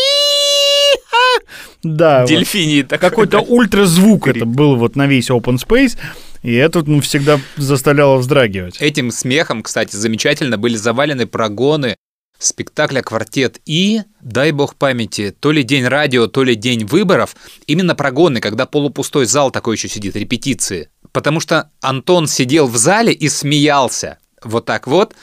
да, 1.82 2.26
Дельфиний 2.26 2.82
вот. 2.82 2.98
какой-то 3.00 3.38
да. 3.38 3.40
ультразвук 3.40 4.28
это 4.28 4.44
был 4.44 4.76
вот 4.76 4.96
на 4.96 5.06
весь 5.06 5.30
open 5.30 5.56
space. 5.56 5.96
И 6.42 6.54
это 6.54 6.82
ну, 6.86 7.00
всегда 7.00 7.38
заставляло 7.56 8.16
вздрагивать. 8.16 8.80
Этим 8.80 9.10
смехом, 9.10 9.62
кстати, 9.62 9.94
замечательно 9.94 10.56
были 10.56 10.76
завалены 10.76 11.26
прогоны 11.26 11.96
спектакля 12.40 13.02
«Квартет 13.02 13.60
И», 13.66 14.02
дай 14.20 14.50
бог 14.50 14.74
памяти, 14.74 15.34
то 15.38 15.52
ли 15.52 15.62
день 15.62 15.86
радио, 15.86 16.26
то 16.26 16.42
ли 16.42 16.56
день 16.56 16.84
выборов, 16.84 17.36
именно 17.66 17.94
прогоны, 17.94 18.40
когда 18.40 18.66
полупустой 18.66 19.26
зал 19.26 19.50
такой 19.50 19.76
еще 19.76 19.88
сидит, 19.88 20.16
репетиции. 20.16 20.88
Потому 21.12 21.38
что 21.38 21.70
Антон 21.80 22.26
сидел 22.26 22.66
в 22.66 22.76
зале 22.76 23.12
и 23.12 23.28
смеялся. 23.28 24.18
Вот 24.42 24.64
так 24.64 24.86
вот, 24.86 25.14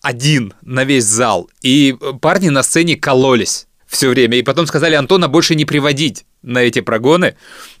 один 0.00 0.54
на 0.62 0.84
весь 0.84 1.04
зал. 1.04 1.50
И 1.62 1.96
парни 2.20 2.48
на 2.48 2.62
сцене 2.62 2.96
кололись 2.96 3.66
все 3.86 4.08
время. 4.08 4.38
И 4.38 4.42
потом 4.42 4.66
сказали 4.66 4.94
Антона 4.94 5.28
больше 5.28 5.54
не 5.54 5.64
приводить 5.64 6.24
на 6.42 6.58
эти 6.58 6.80
прогоны. 6.80 7.36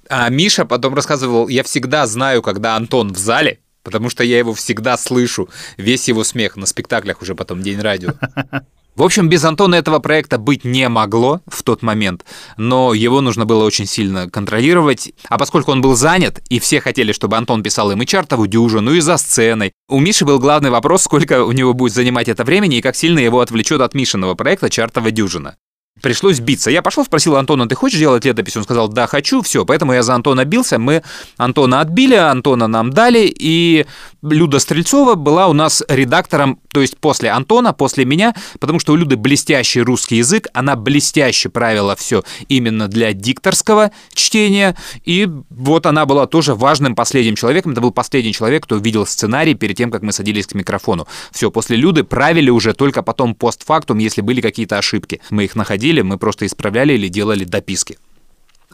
А 0.08 0.28
Миша 0.28 0.64
потом 0.64 0.94
рассказывал, 0.94 1.48
я 1.48 1.62
всегда 1.62 2.06
знаю, 2.06 2.42
когда 2.42 2.76
Антон 2.76 3.12
в 3.12 3.18
зале, 3.18 3.60
потому 3.84 4.10
что 4.10 4.24
я 4.24 4.38
его 4.38 4.52
всегда 4.52 4.96
слышу, 4.96 5.48
весь 5.76 6.08
его 6.08 6.24
смех 6.24 6.56
на 6.56 6.66
спектаклях 6.66 7.22
уже 7.22 7.34
потом 7.34 7.62
День 7.62 7.80
радио. 7.80 8.14
В 8.96 9.02
общем, 9.02 9.28
без 9.28 9.44
Антона 9.44 9.76
этого 9.76 9.98
проекта 9.98 10.38
быть 10.38 10.64
не 10.64 10.88
могло 10.88 11.40
в 11.46 11.62
тот 11.62 11.82
момент, 11.82 12.24
но 12.56 12.92
его 12.92 13.20
нужно 13.20 13.46
было 13.46 13.64
очень 13.64 13.86
сильно 13.86 14.28
контролировать. 14.28 15.12
А 15.28 15.38
поскольку 15.38 15.72
он 15.72 15.80
был 15.80 15.94
занят, 15.94 16.40
и 16.48 16.58
все 16.58 16.80
хотели, 16.80 17.12
чтобы 17.12 17.36
Антон 17.36 17.62
писал 17.62 17.90
им 17.92 18.02
и 18.02 18.06
чартову 18.06 18.46
дюжину, 18.46 18.92
и 18.92 19.00
за 19.00 19.16
сценой, 19.16 19.72
у 19.88 20.00
Миши 20.00 20.24
был 20.24 20.38
главный 20.38 20.70
вопрос, 20.70 21.02
сколько 21.02 21.44
у 21.44 21.52
него 21.52 21.72
будет 21.72 21.94
занимать 21.94 22.28
это 22.28 22.44
времени 22.44 22.78
и 22.78 22.82
как 22.82 22.96
сильно 22.96 23.20
его 23.20 23.40
отвлечет 23.40 23.80
от 23.80 23.94
Мишиного 23.94 24.34
проекта 24.34 24.68
«Чартова 24.68 25.10
дюжина». 25.10 25.56
Пришлось 26.02 26.40
биться. 26.40 26.70
Я 26.70 26.82
пошел, 26.82 27.04
спросил 27.04 27.36
Антона, 27.36 27.68
ты 27.68 27.74
хочешь 27.74 27.98
делать 27.98 28.24
летопись? 28.24 28.56
Он 28.56 28.64
сказал, 28.64 28.88
да, 28.88 29.06
хочу, 29.06 29.42
все. 29.42 29.64
Поэтому 29.64 29.92
я 29.92 30.02
за 30.02 30.14
Антона 30.14 30.44
бился. 30.44 30.78
Мы 30.78 31.02
Антона 31.36 31.80
отбили, 31.80 32.14
Антона 32.14 32.66
нам 32.66 32.90
дали, 32.90 33.32
и 33.38 33.86
Люда 34.22 34.58
Стрельцова 34.58 35.14
была 35.14 35.46
у 35.48 35.52
нас 35.52 35.82
редактором, 35.88 36.60
то 36.72 36.80
есть 36.80 36.98
после 36.98 37.30
Антона, 37.30 37.72
после 37.72 38.04
меня, 38.04 38.34
потому 38.58 38.78
что 38.78 38.92
у 38.92 38.96
Люды 38.96 39.16
блестящий 39.16 39.80
русский 39.80 40.16
язык, 40.16 40.46
она 40.52 40.76
блестяще 40.76 41.48
правила 41.48 41.96
все 41.96 42.22
именно 42.48 42.86
для 42.88 43.14
дикторского 43.14 43.90
чтения, 44.12 44.76
и 45.04 45.26
вот 45.48 45.86
она 45.86 46.04
была 46.04 46.26
тоже 46.26 46.54
важным 46.54 46.94
последним 46.94 47.34
человеком, 47.34 47.72
это 47.72 47.80
был 47.80 47.92
последний 47.92 48.34
человек, 48.34 48.64
кто 48.64 48.76
видел 48.76 49.06
сценарий 49.06 49.54
перед 49.54 49.76
тем, 49.76 49.90
как 49.90 50.02
мы 50.02 50.12
садились 50.12 50.46
к 50.46 50.54
микрофону. 50.54 51.08
Все, 51.32 51.50
после 51.50 51.76
Люды 51.76 52.04
правили 52.04 52.50
уже 52.50 52.74
только 52.74 53.02
потом 53.02 53.34
постфактум, 53.34 53.98
если 53.98 54.20
были 54.20 54.42
какие-то 54.42 54.76
ошибки. 54.76 55.20
Мы 55.30 55.44
их 55.44 55.56
находили, 55.56 55.89
мы 56.02 56.18
просто 56.18 56.46
исправляли 56.46 56.92
или 56.92 57.08
делали 57.08 57.44
дописки. 57.44 57.98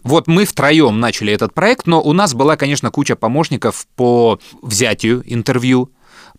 Вот 0.03 0.29
мы 0.29 0.45
втроем 0.45 1.01
начали 1.01 1.33
этот 1.33 1.55
проект, 1.55 1.87
но 1.87 2.01
у 2.01 2.13
нас 2.13 2.35
была, 2.35 2.57
конечно, 2.57 2.91
куча 2.91 3.17
помощников 3.17 3.87
по 3.97 4.39
взятию 4.63 5.23
интервью, 5.27 5.91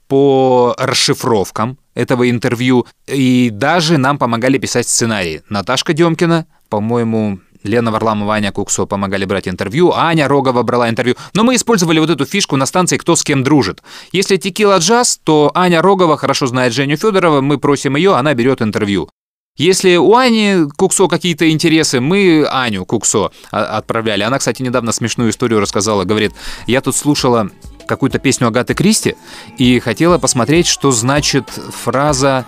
по 0.08 0.74
расшифровкам 0.78 1.78
этого 1.94 2.30
интервью, 2.30 2.88
и 3.08 3.50
даже 3.52 3.98
нам 3.98 4.18
помогали 4.18 4.58
писать 4.58 4.88
сценарии. 4.88 5.42
Наташка 5.50 5.92
Демкина, 5.92 6.46
по-моему, 6.70 7.40
Лена 7.64 7.92
Варламова, 7.92 8.36
Аня 8.36 8.52
Куксо 8.52 8.86
помогали 8.86 9.26
брать 9.26 9.48
интервью, 9.48 9.92
Аня 9.94 10.28
Рогова 10.28 10.64
брала 10.64 10.90
интервью. 10.90 11.16
Но 11.34 11.44
мы 11.44 11.56
использовали 11.56 12.00
вот 12.00 12.10
эту 12.10 12.26
фишку 12.26 12.56
на 12.56 12.66
станции 12.66 12.98
«Кто 12.98 13.16
с 13.16 13.24
кем 13.24 13.44
дружит». 13.44 13.84
Если 14.12 14.38
текила 14.38 14.78
джаз, 14.78 15.20
то 15.24 15.52
Аня 15.54 15.82
Рогова 15.82 16.18
хорошо 16.18 16.48
знает 16.48 16.74
Женю 16.74 16.98
Федорова, 16.98 17.42
мы 17.42 17.58
просим 17.58 17.96
ее, 17.96 18.16
она 18.16 18.34
берет 18.34 18.62
интервью. 18.62 19.10
Если 19.58 19.96
у 19.96 20.16
Ани 20.16 20.70
Куксо 20.78 21.08
какие-то 21.08 21.50
интересы, 21.50 22.00
мы 22.00 22.48
Аню 22.50 22.86
Куксо 22.86 23.32
а, 23.52 23.78
отправляли. 23.78 24.22
Она, 24.22 24.38
кстати, 24.38 24.62
недавно 24.62 24.92
смешную 24.92 25.32
историю 25.32 25.60
рассказала. 25.60 26.04
Говорит, 26.04 26.34
я 26.68 26.80
тут 26.80 26.96
слушала 26.96 27.50
какую-то 27.88 28.20
песню 28.20 28.48
Агаты 28.48 28.76
Кристи 28.76 29.16
и 29.58 29.80
хотела 29.80 30.20
посмотреть, 30.20 30.68
что 30.68 30.92
значит 30.92 31.50
фраза... 31.50 32.46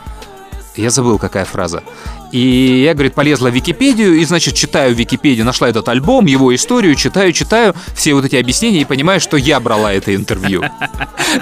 Я 0.76 0.92
забыл, 0.92 1.18
какая 1.18 1.46
фраза. 1.46 1.84
И 2.32 2.84
я, 2.84 2.94
говорит, 2.94 3.16
полезла 3.16 3.50
в 3.50 3.56
Википедию, 3.56 4.16
и, 4.16 4.26
значит, 4.26 4.54
читаю 4.54 4.94
Википедию, 4.94 5.46
нашла 5.46 5.70
этот 5.70 5.88
альбом, 5.90 6.26
его 6.26 6.54
историю, 6.54 6.96
читаю, 6.96 7.34
читаю 7.34 7.76
все 7.96 8.14
вот 8.14 8.26
эти 8.26 8.36
объяснения 8.36 8.82
и 8.82 8.86
понимаю, 8.86 9.20
что 9.20 9.38
я 9.38 9.60
брала 9.60 9.94
это 9.94 10.16
интервью. 10.16 10.64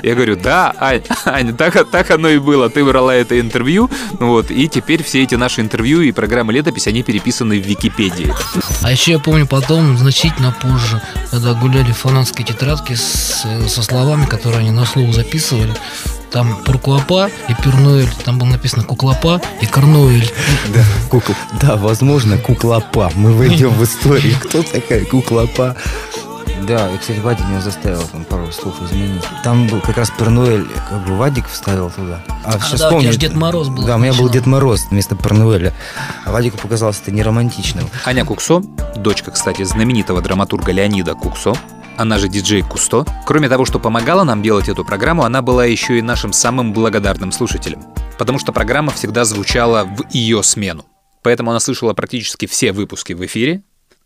Я 0.03 0.15
говорю, 0.15 0.37
да, 0.37 0.73
Ань, 0.79 1.55
так, 1.57 2.11
оно 2.11 2.29
и 2.29 2.37
было, 2.37 2.69
ты 2.69 2.83
брала 2.85 3.13
это 3.13 3.39
интервью, 3.39 3.89
вот, 4.13 4.51
и 4.51 4.67
теперь 4.67 5.03
все 5.03 5.23
эти 5.23 5.35
наши 5.35 5.61
интервью 5.61 6.01
и 6.01 6.11
программы 6.11 6.53
летопись, 6.53 6.87
они 6.87 7.03
переписаны 7.03 7.59
в 7.59 7.65
Википедии. 7.65 8.33
А 8.81 8.91
еще 8.91 9.13
я 9.13 9.19
помню 9.19 9.47
потом, 9.47 9.97
значительно 9.97 10.55
позже, 10.61 11.01
когда 11.31 11.53
гуляли 11.53 11.91
фанатские 11.91 12.45
тетрадки 12.45 12.95
со 12.95 13.83
словами, 13.83 14.25
которые 14.25 14.59
они 14.59 14.71
на 14.71 14.85
слух 14.85 15.13
записывали, 15.13 15.73
там 16.31 16.55
Пуркуапа 16.65 17.29
и 17.47 17.53
Пернуэль, 17.53 18.09
там 18.25 18.37
было 18.39 18.47
написано 18.49 18.83
Куклопа 18.83 19.41
и 19.61 19.65
Корнуэль. 19.65 20.31
Да, 20.73 20.83
кукла. 21.09 21.35
Да, 21.61 21.75
возможно, 21.75 22.37
Куклопа. 22.37 23.11
Мы 23.15 23.33
войдем 23.33 23.69
в 23.69 23.83
историю. 23.83 24.35
Кто 24.41 24.63
такая 24.63 25.05
Куклопа? 25.05 25.75
Да, 26.67 26.89
и, 26.91 26.97
кстати, 26.97 27.19
Вадик 27.19 27.47
меня 27.47 27.61
заставил 27.61 28.01
там 28.03 28.25
пару 28.25 28.51
слов 28.51 28.75
изменить. 28.81 29.23
Там 29.43 29.67
был 29.67 29.79
как 29.79 29.97
раз 29.97 30.09
Пернуэль, 30.09 30.67
как 30.89 31.05
бы 31.05 31.15
Вадик 31.15 31.47
вставил 31.47 31.89
туда. 31.89 32.19
А, 32.43 32.53
а 32.55 32.59
сейчас 32.59 32.81
да, 32.81 32.89
помню, 32.89 32.97
у 32.97 33.01
тебя 33.03 33.11
же 33.13 33.19
Дед 33.19 33.35
Мороз 33.35 33.69
был. 33.69 33.85
Да, 33.85 33.95
у 33.95 33.99
меня 33.99 34.13
был 34.13 34.27
Дед 34.27 34.45
Мороз 34.45 34.87
вместо 34.89 35.15
Пернуэля. 35.15 35.73
А 36.25 36.31
Вадику 36.31 36.57
показалось 36.57 36.99
это 37.01 37.11
неромантичным. 37.11 37.87
Аня 38.05 38.25
Куксо, 38.25 38.61
дочка, 38.95 39.31
кстати, 39.31 39.63
знаменитого 39.63 40.21
драматурга 40.21 40.71
Леонида 40.71 41.13
Куксо, 41.13 41.53
она 41.97 42.19
же 42.19 42.27
диджей 42.27 42.61
Кусто. 42.61 43.05
Кроме 43.25 43.49
того, 43.49 43.65
что 43.65 43.79
помогала 43.79 44.23
нам 44.23 44.43
делать 44.43 44.69
эту 44.69 44.85
программу, 44.85 45.23
она 45.23 45.41
была 45.41 45.65
еще 45.65 45.97
и 45.97 46.01
нашим 46.01 46.31
самым 46.31 46.73
благодарным 46.73 47.31
слушателем. 47.31 47.83
Потому 48.17 48.39
что 48.39 48.53
программа 48.53 48.91
всегда 48.91 49.25
звучала 49.25 49.83
в 49.83 50.09
ее 50.11 50.43
смену. 50.43 50.85
Поэтому 51.23 51.51
она 51.51 51.59
слышала 51.59 51.93
практически 51.93 52.45
все 52.45 52.71
выпуски 52.71 53.13
в 53.13 53.25
эфире, 53.25 53.63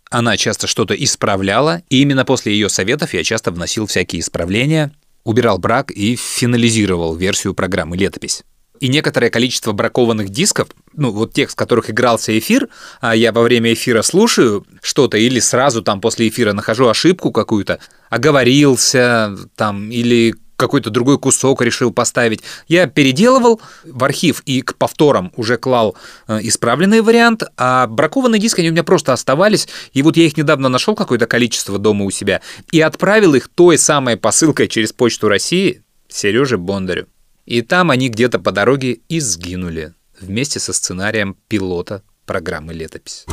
она 0.09 0.35
часто 0.35 0.67
что-то 0.67 0.93
исправляла, 0.93 1.83
и 1.89 2.01
именно 2.01 2.25
после 2.25 2.53
ее 2.53 2.67
советов 2.67 3.13
я 3.13 3.23
часто 3.23 3.51
вносил 3.51 3.85
всякие 3.85 4.21
исправления, 4.21 4.91
убирал 5.23 5.57
брак 5.57 5.91
и 5.91 6.15
финализировал 6.15 7.15
версию 7.15 7.53
программы 7.53 7.95
«Летопись» 7.95 8.43
и 8.81 8.89
некоторое 8.89 9.29
количество 9.29 9.71
бракованных 9.71 10.29
дисков, 10.29 10.67
ну, 10.93 11.11
вот 11.11 11.33
тех, 11.33 11.51
с 11.51 11.55
которых 11.55 11.89
игрался 11.89 12.37
эфир, 12.37 12.67
а 12.99 13.15
я 13.15 13.31
во 13.31 13.41
время 13.41 13.73
эфира 13.73 14.01
слушаю 14.01 14.65
что-то 14.81 15.17
или 15.17 15.39
сразу 15.39 15.81
там 15.81 16.01
после 16.01 16.27
эфира 16.27 16.53
нахожу 16.53 16.87
ошибку 16.87 17.31
какую-то, 17.31 17.79
оговорился 18.09 19.35
там 19.55 19.89
или 19.89 20.35
какой-то 20.61 20.91
другой 20.91 21.17
кусок 21.17 21.63
решил 21.63 21.91
поставить. 21.91 22.43
Я 22.67 22.85
переделывал 22.85 23.59
в 23.83 24.03
архив 24.03 24.43
и 24.45 24.61
к 24.61 24.75
повторам 24.75 25.33
уже 25.35 25.57
клал 25.57 25.97
э, 26.27 26.39
исправленный 26.43 27.01
вариант, 27.01 27.43
а 27.57 27.87
бракованные 27.87 28.39
диски, 28.39 28.59
они 28.59 28.69
у 28.69 28.73
меня 28.73 28.83
просто 28.83 29.11
оставались, 29.11 29.67
и 29.93 30.03
вот 30.03 30.17
я 30.17 30.25
их 30.25 30.37
недавно 30.37 30.69
нашел 30.69 30.93
какое-то 30.93 31.25
количество 31.25 31.79
дома 31.79 32.05
у 32.05 32.11
себя 32.11 32.41
и 32.71 32.79
отправил 32.79 33.33
их 33.33 33.49
той 33.49 33.79
самой 33.79 34.17
посылкой 34.17 34.67
через 34.67 34.93
Почту 34.93 35.29
России 35.29 35.81
Сереже 36.07 36.59
Бондарю. 36.59 37.07
И 37.47 37.63
там 37.63 37.89
они 37.89 38.09
где-то 38.09 38.37
по 38.37 38.51
дороге 38.51 38.99
и 39.09 39.19
сгинули 39.19 39.95
вместе 40.21 40.59
со 40.59 40.73
сценарием 40.73 41.35
пилота 41.47 42.03
программы 42.25 42.73
«Летопись». 42.73 43.25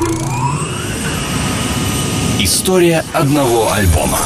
История 2.39 3.03
одного 3.13 3.71
альбома. 3.71 4.19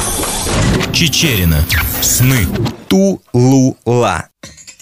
Чечерина. 0.92 1.64
Сны. 2.00 2.46
Тулула. 2.88 4.28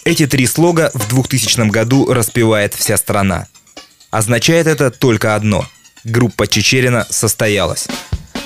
Эти 0.05 0.26
три 0.26 0.47
слога 0.47 0.91
в 0.93 1.09
2000 1.09 1.70
году 1.70 2.12
распевает 2.12 2.74
вся 2.74 2.97
страна. 2.97 3.47
Означает 4.11 4.66
это 4.66 4.91
только 4.91 5.35
одно. 5.35 5.64
Группа 6.05 6.47
Чечерина 6.47 7.07
состоялась. 7.09 7.89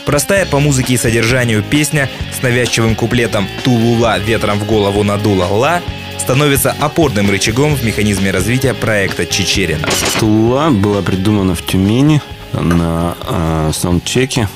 Простая 0.06 0.46
по 0.46 0.60
музыке 0.60 0.94
и 0.94 0.96
содержанию 0.96 1.64
песня 1.64 2.08
с 2.32 2.40
навязчивым 2.40 2.94
куплетом 2.94 3.48
«Тулула 3.64 4.18
ветром 4.20 4.60
в 4.60 4.64
голову 4.64 5.02
надула 5.02 5.46
ла» 5.46 5.82
становится 6.16 6.70
опорным 6.78 7.28
рычагом 7.28 7.74
в 7.74 7.84
механизме 7.84 8.30
развития 8.30 8.72
проекта 8.72 9.26
Чечерина. 9.26 9.88
Тулула 10.20 10.70
была 10.70 11.02
придумана 11.02 11.56
в 11.56 11.66
Тюмени 11.66 12.22
на 12.52 13.16
э, 13.20 13.72
саундчеке 13.74 14.48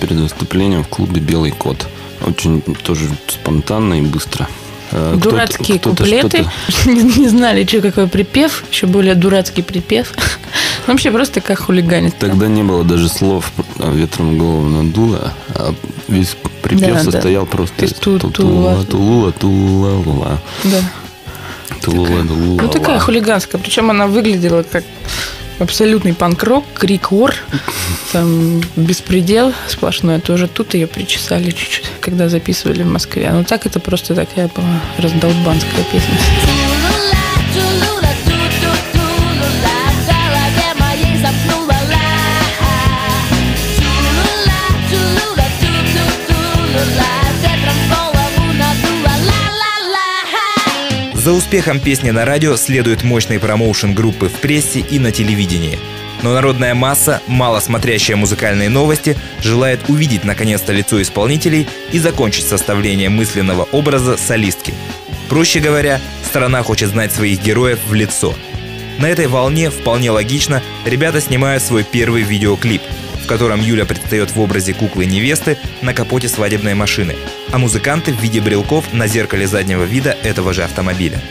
перед 0.00 0.16
выступлением 0.16 0.82
в 0.82 0.88
клубе 0.88 1.20
«Белый 1.20 1.52
кот». 1.52 1.86
Очень 2.26 2.60
тоже 2.60 3.08
спонтанно 3.28 3.94
и 3.94 4.02
быстро. 4.02 4.48
Э, 4.92 5.16
Дурацкие 5.16 5.78
кто-то, 5.78 6.02
куплеты. 6.04 6.46
Не, 6.86 7.02
не 7.02 7.28
знали, 7.28 7.64
что 7.64 7.80
какой 7.80 8.08
припев. 8.08 8.64
Еще 8.70 8.86
более 8.86 9.14
дурацкий 9.14 9.62
припев. 9.62 10.12
Вообще 10.86 11.10
просто 11.10 11.40
как 11.40 11.58
хулиганит. 11.60 12.16
Тогда 12.18 12.48
не 12.48 12.62
было 12.62 12.84
даже 12.84 13.08
слов 13.08 13.52
«ветром 13.78 14.38
голову 14.38 14.68
надуло», 14.68 15.32
а 15.54 15.74
весь 16.08 16.36
припев 16.62 16.94
да, 16.94 17.02
состоял 17.04 17.44
да. 17.44 17.50
просто 17.50 17.84
из 17.84 17.92
тулула, 17.94 18.84
тулула, 18.84 19.32
тулула, 19.32 20.40
Да. 20.64 20.80
Тулула, 21.82 22.26
тулула. 22.26 22.62
Ну, 22.62 22.68
такая 22.68 22.98
хулиганская. 22.98 23.60
Причем 23.60 23.90
она 23.90 24.06
выглядела 24.06 24.64
как 24.64 24.84
абсолютный 25.60 26.14
панк-рок, 26.14 26.64
крик-ор, 26.74 27.34
там 28.12 28.60
беспредел 28.76 29.52
сплошной. 29.68 30.16
А 30.16 30.20
тоже 30.20 30.48
тут 30.48 30.74
ее 30.74 30.86
причесали 30.86 31.50
чуть-чуть, 31.50 31.90
когда 32.00 32.28
записывали 32.28 32.82
в 32.82 32.90
Москве. 32.90 33.30
Ну 33.32 33.44
так 33.44 33.66
это 33.66 33.80
просто 33.80 34.14
такая 34.14 34.48
была 34.48 34.80
раздолбанская 34.98 35.84
песня. 35.92 36.69
За 51.30 51.34
успехом 51.36 51.78
песни 51.78 52.10
на 52.10 52.24
радио 52.24 52.56
следует 52.56 53.04
мощный 53.04 53.38
промоушен 53.38 53.94
группы 53.94 54.28
в 54.28 54.32
прессе 54.40 54.80
и 54.80 54.98
на 54.98 55.12
телевидении. 55.12 55.78
Но 56.24 56.34
народная 56.34 56.74
масса, 56.74 57.22
мало 57.28 57.60
смотрящая 57.60 58.16
музыкальные 58.16 58.68
новости, 58.68 59.16
желает 59.40 59.88
увидеть 59.88 60.24
наконец-то 60.24 60.72
лицо 60.72 61.00
исполнителей 61.00 61.68
и 61.92 62.00
закончить 62.00 62.48
составление 62.48 63.10
мысленного 63.10 63.62
образа 63.70 64.16
солистки. 64.16 64.74
Проще 65.28 65.60
говоря, 65.60 66.00
страна 66.24 66.64
хочет 66.64 66.88
знать 66.88 67.12
своих 67.12 67.40
героев 67.40 67.78
в 67.86 67.94
лицо. 67.94 68.34
На 68.98 69.08
этой 69.08 69.28
волне, 69.28 69.70
вполне 69.70 70.10
логично, 70.10 70.64
ребята 70.84 71.20
снимают 71.20 71.62
свой 71.62 71.84
первый 71.84 72.24
видеоклип– 72.24 72.82
котором 73.30 73.60
Юля 73.60 73.84
предстает 73.84 74.34
в 74.34 74.40
образе 74.40 74.74
куклы-невесты 74.74 75.56
на 75.82 75.94
капоте 75.94 76.28
свадебной 76.28 76.74
машины, 76.74 77.14
а 77.52 77.58
музыканты 77.58 78.12
в 78.12 78.20
виде 78.20 78.40
брелков 78.40 78.92
на 78.92 79.06
зеркале 79.06 79.46
заднего 79.46 79.84
вида 79.84 80.16
этого 80.24 80.52
же 80.52 80.64
автомобиля. 80.64 81.22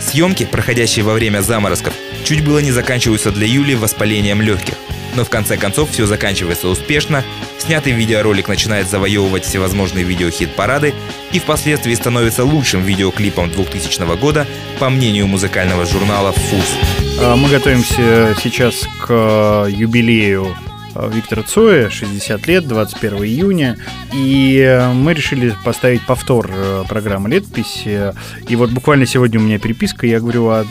Съемки, 0.00 0.46
проходящие 0.46 1.04
во 1.04 1.12
время 1.12 1.42
заморозков, 1.42 1.94
чуть 2.24 2.44
было 2.44 2.58
не 2.58 2.72
заканчиваются 2.72 3.30
для 3.30 3.46
Юли 3.46 3.76
воспалением 3.76 4.42
легких. 4.42 4.74
Но 5.14 5.24
в 5.24 5.30
конце 5.30 5.56
концов 5.56 5.92
все 5.92 6.06
заканчивается 6.06 6.66
успешно, 6.66 7.22
снятый 7.58 7.92
видеоролик 7.92 8.48
начинает 8.48 8.90
завоевывать 8.90 9.44
всевозможные 9.44 10.04
видеохит-парады 10.04 10.92
и 11.30 11.38
впоследствии 11.38 11.94
становится 11.94 12.44
лучшим 12.44 12.82
видеоклипом 12.82 13.48
2000 13.48 14.16
года, 14.16 14.48
по 14.80 14.90
мнению 14.90 15.28
музыкального 15.28 15.86
журнала 15.86 16.32
«Фуз». 16.32 16.74
А, 17.20 17.36
Мы 17.36 17.48
готовимся 17.48 18.34
сейчас 18.42 18.88
к 18.98 19.06
э, 19.08 19.70
юбилею 19.70 20.56
Виктора 20.94 21.42
Цоя, 21.42 21.90
60 21.90 22.46
лет, 22.46 22.66
21 22.66 23.24
июня. 23.24 23.76
И 24.12 24.58
э, 24.58 24.92
мы 24.92 25.14
решили 25.14 25.54
поставить 25.64 26.02
повтор 26.06 26.50
э, 26.52 26.84
программы 26.88 27.28
«Летопись». 27.28 27.82
Э, 27.84 28.12
И 28.48 28.56
вот 28.56 28.70
буквально 28.70 29.06
сегодня 29.06 29.40
у 29.40 29.42
меня 29.42 29.58
переписка, 29.58 30.06
я 30.06 30.20
говорю, 30.20 30.48
а 30.48 30.64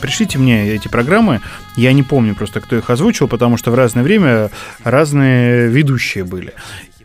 пришлите 0.00 0.38
мне 0.38 0.70
эти 0.70 0.88
программы. 0.88 1.40
Я 1.76 1.92
не 1.92 2.02
помню 2.02 2.34
просто, 2.34 2.60
кто 2.60 2.76
их 2.76 2.90
озвучил, 2.90 3.28
потому 3.28 3.56
что 3.56 3.70
в 3.70 3.74
разное 3.74 4.02
время 4.02 4.50
разные 4.84 5.68
ведущие 5.68 6.24
были. 6.24 6.54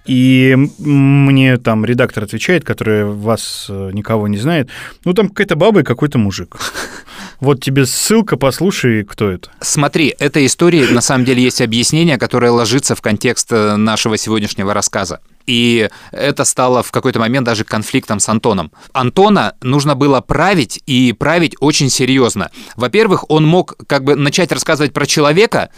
И 0.05 0.55
мне 0.79 1.57
там 1.57 1.85
редактор 1.85 2.23
отвечает, 2.23 2.65
который 2.65 3.05
вас 3.05 3.67
никого 3.69 4.27
не 4.27 4.37
знает. 4.37 4.69
Ну, 5.05 5.13
там 5.13 5.29
какая-то 5.29 5.55
баба 5.55 5.79
и 5.79 5.83
какой-то 5.83 6.17
мужик. 6.17 6.57
Вот 7.43 7.59
тебе 7.59 7.85
ссылка, 7.85 8.37
послушай, 8.37 9.03
кто 9.03 9.29
это. 9.29 9.49
Смотри, 9.59 10.15
этой 10.17 10.45
истории 10.45 10.85
на 10.85 11.01
самом 11.01 11.25
деле 11.25 11.43
есть 11.43 11.59
объяснение, 11.59 12.17
которое 12.17 12.51
ложится 12.51 12.95
в 12.95 13.01
контекст 13.01 13.51
э, 13.51 13.75
нашего 13.75 14.15
сегодняшнего 14.15 14.73
рассказа. 14.73 15.19
И 15.45 15.89
это 16.13 16.45
стало 16.45 16.83
в 16.83 16.91
какой-то 16.91 17.19
момент 17.19 17.45
даже 17.45 17.65
конфликтом 17.65 18.21
с 18.21 18.29
Антоном. 18.29 18.71
Антона 18.93 19.55
нужно 19.61 19.93
было 19.95 20.21
править, 20.21 20.81
и 20.85 21.11
править 21.11 21.57
очень 21.59 21.89
серьезно. 21.89 22.49
Во-первых, 22.77 23.29
он 23.29 23.45
мог 23.45 23.75
как 23.87 24.05
бы 24.05 24.15
начать 24.15 24.53
рассказывать 24.53 24.93
про 24.93 25.05
человека, 25.05 25.69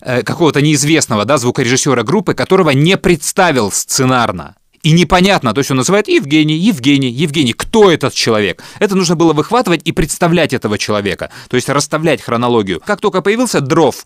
э, 0.00 0.24
какого-то 0.24 0.60
неизвестного, 0.60 1.24
да, 1.24 1.38
звукорежиссера 1.38 2.02
группы, 2.02 2.34
которого 2.34 2.70
не 2.70 2.96
представил 2.96 3.70
сценарно. 3.70 4.56
И 4.82 4.90
непонятно, 4.90 5.54
то 5.54 5.58
есть 5.58 5.70
он 5.70 5.76
называет 5.76 6.08
Евгений, 6.08 6.56
Евгений, 6.56 7.08
Евгений. 7.08 7.52
Кто 7.52 7.88
этот 7.88 8.14
человек? 8.14 8.64
Это 8.80 8.96
нужно 8.96 9.14
было 9.14 9.32
выхватывать 9.32 9.82
и 9.84 9.92
представлять 9.92 10.52
этого 10.52 10.76
человека. 10.76 11.30
То 11.48 11.54
есть 11.56 11.68
расставлять 11.68 12.20
хронологию. 12.20 12.80
Как 12.84 13.00
только 13.00 13.22
появился 13.22 13.60
Дров, 13.60 14.04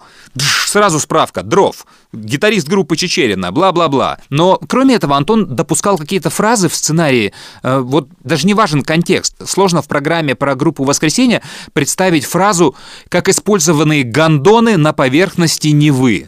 сразу 0.67 1.01
справка, 1.01 1.43
Дров, 1.43 1.87
гитарист 2.13 2.69
группы 2.69 2.97
Чечерина, 2.97 3.53
бла-бла-бла. 3.53 4.19
Но 4.29 4.61
кроме 4.69 4.97
этого 4.97 5.17
Антон 5.17 5.57
допускал 5.57 5.97
какие-то 5.97 6.29
фразы 6.29 6.69
в 6.69 6.75
сценарии, 6.75 7.33
э, 7.63 7.79
вот 7.79 8.09
даже 8.23 8.47
не 8.47 8.53
важен 8.53 8.83
контекст. 8.83 9.49
Сложно 9.49 9.81
в 9.81 9.89
программе 9.89 10.35
про 10.35 10.55
группу 10.55 10.85
«Воскресенье» 10.85 11.41
представить 11.73 12.27
фразу 12.27 12.77
«как 13.09 13.31
использованные 13.31 14.03
гондоны 14.03 14.77
на 14.77 14.93
поверхности 14.93 15.69
Невы». 15.69 16.27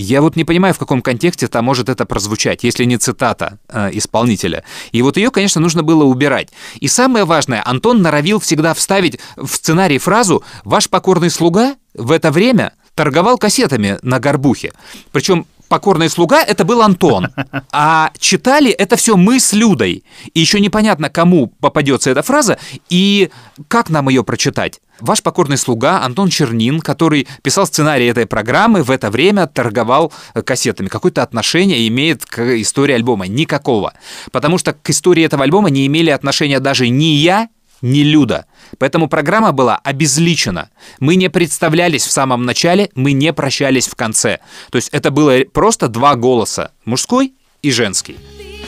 Я 0.00 0.22
вот 0.22 0.36
не 0.36 0.44
понимаю, 0.44 0.74
в 0.74 0.78
каком 0.78 1.02
контексте 1.02 1.48
там 1.48 1.64
может 1.64 1.88
это 1.88 2.06
прозвучать, 2.06 2.62
если 2.62 2.84
не 2.84 2.98
цитата 2.98 3.58
э, 3.68 3.90
исполнителя. 3.94 4.62
И 4.92 5.02
вот 5.02 5.16
ее, 5.16 5.32
конечно, 5.32 5.60
нужно 5.60 5.82
было 5.82 6.04
убирать. 6.04 6.50
И 6.78 6.86
самое 6.86 7.24
важное, 7.24 7.62
Антон 7.64 8.00
норовил 8.00 8.38
всегда 8.38 8.74
вставить 8.74 9.18
в 9.36 9.48
сценарий 9.48 9.98
фразу 9.98 10.44
«Ваш 10.62 10.88
покорный 10.88 11.30
слуга 11.30 11.74
в 11.94 12.12
это 12.12 12.30
время 12.30 12.74
торговал 12.94 13.38
кассетами 13.38 13.98
на 14.02 14.20
горбухе». 14.20 14.72
Причем 15.10 15.46
покорный 15.68 16.08
слуга 16.08 16.42
это 16.42 16.64
был 16.64 16.82
Антон, 16.82 17.28
а 17.72 18.10
читали 18.18 18.70
это 18.70 18.96
все 18.96 19.16
мы 19.16 19.40
с 19.40 19.52
Людой. 19.52 20.04
И 20.34 20.40
еще 20.40 20.60
непонятно, 20.60 21.10
кому 21.10 21.48
попадется 21.60 22.10
эта 22.10 22.22
фраза 22.22 22.58
и 22.88 23.30
как 23.68 23.90
нам 23.90 24.08
ее 24.08 24.24
прочитать. 24.24 24.80
Ваш 25.00 25.22
покорный 25.22 25.56
слуга 25.56 26.02
Антон 26.02 26.28
Чернин, 26.28 26.80
который 26.80 27.28
писал 27.42 27.66
сценарий 27.66 28.06
этой 28.06 28.26
программы, 28.26 28.82
в 28.82 28.90
это 28.90 29.10
время 29.10 29.46
торговал 29.46 30.12
э, 30.34 30.42
кассетами. 30.42 30.88
Какое-то 30.88 31.22
отношение 31.22 31.86
имеет 31.86 32.26
к 32.26 32.40
истории 32.60 32.94
альбома? 32.94 33.28
Никакого. 33.28 33.94
Потому 34.32 34.58
что 34.58 34.72
к 34.72 34.90
истории 34.90 35.24
этого 35.24 35.44
альбома 35.44 35.70
не 35.70 35.86
имели 35.86 36.10
отношения 36.10 36.58
даже 36.58 36.88
ни 36.88 37.14
я, 37.14 37.48
ни 37.82 38.00
Люда. 38.00 38.46
Поэтому 38.78 39.08
программа 39.08 39.52
была 39.52 39.76
обезличена. 39.76 40.70
Мы 41.00 41.16
не 41.16 41.30
представлялись 41.30 42.04
в 42.04 42.10
самом 42.10 42.44
начале, 42.44 42.90
мы 42.94 43.12
не 43.12 43.32
прощались 43.32 43.88
в 43.88 43.94
конце. 43.94 44.38
То 44.70 44.76
есть 44.76 44.88
это 44.90 45.10
было 45.10 45.40
просто 45.52 45.88
два 45.88 46.14
голоса, 46.14 46.72
мужской 46.84 47.34
и 47.62 47.70
женский. 47.70 48.16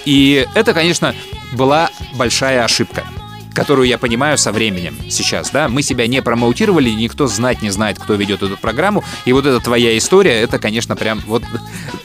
И 0.04 0.46
это, 0.54 0.72
конечно, 0.72 1.14
была 1.52 1.90
большая 2.14 2.64
ошибка 2.64 3.04
которую 3.52 3.88
я 3.88 3.98
понимаю 3.98 4.38
со 4.38 4.52
временем 4.52 4.96
сейчас, 5.08 5.50
да, 5.50 5.68
мы 5.68 5.82
себя 5.82 6.06
не 6.06 6.22
промоутировали, 6.22 6.90
никто 6.90 7.26
знать 7.26 7.62
не 7.62 7.70
знает, 7.70 7.98
кто 7.98 8.14
ведет 8.14 8.42
эту 8.42 8.56
программу, 8.56 9.04
и 9.24 9.32
вот 9.32 9.44
эта 9.44 9.60
твоя 9.60 9.98
история, 9.98 10.40
это, 10.40 10.58
конечно, 10.58 10.96
прям 10.96 11.20
вот 11.26 11.42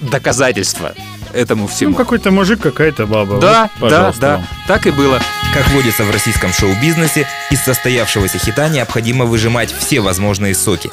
доказательство 0.02 0.94
этому 1.36 1.68
всему. 1.68 1.92
Ну, 1.92 1.98
какой-то 1.98 2.32
мужик, 2.32 2.62
какая-то 2.62 3.06
баба. 3.06 3.40
Да, 3.40 3.70
Вот, 3.80 3.90
да, 3.90 4.14
да, 4.18 4.36
вам. 4.38 4.48
так 4.68 4.88
и 4.88 4.92
было. 4.92 5.20
Как 5.54 5.68
водится 5.70 6.04
в 6.04 6.12
российском 6.12 6.52
шоу-бизнесе, 6.52 7.28
из 7.52 7.62
состоявшегося 7.62 8.38
хита 8.40 8.70
необходимо 8.70 9.26
выжимать 9.26 9.72
все 9.72 10.00
возможные 10.00 10.56
соки. 10.56 10.90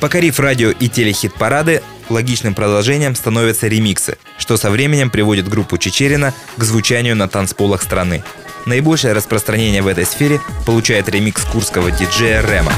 Покорив 0.00 0.40
радио 0.40 0.70
и 0.70 0.88
телехит-парады, 0.88 1.82
логичным 2.08 2.54
продолжением 2.54 3.14
становятся 3.14 3.68
ремиксы, 3.68 4.18
что 4.36 4.56
со 4.56 4.70
временем 4.70 5.10
приводит 5.10 5.48
группу 5.48 5.78
Чечерина 5.78 6.34
к 6.56 6.64
звучанию 6.64 7.14
на 7.14 7.28
танцполах 7.28 7.82
страны. 7.82 8.24
Наибольшее 8.66 9.12
распространение 9.12 9.82
в 9.82 9.86
этой 9.86 10.06
сфере 10.06 10.40
получает 10.66 11.08
ремикс 11.08 11.44
курского 11.44 11.90
диджея 11.90 12.42
Рема. 12.42 12.72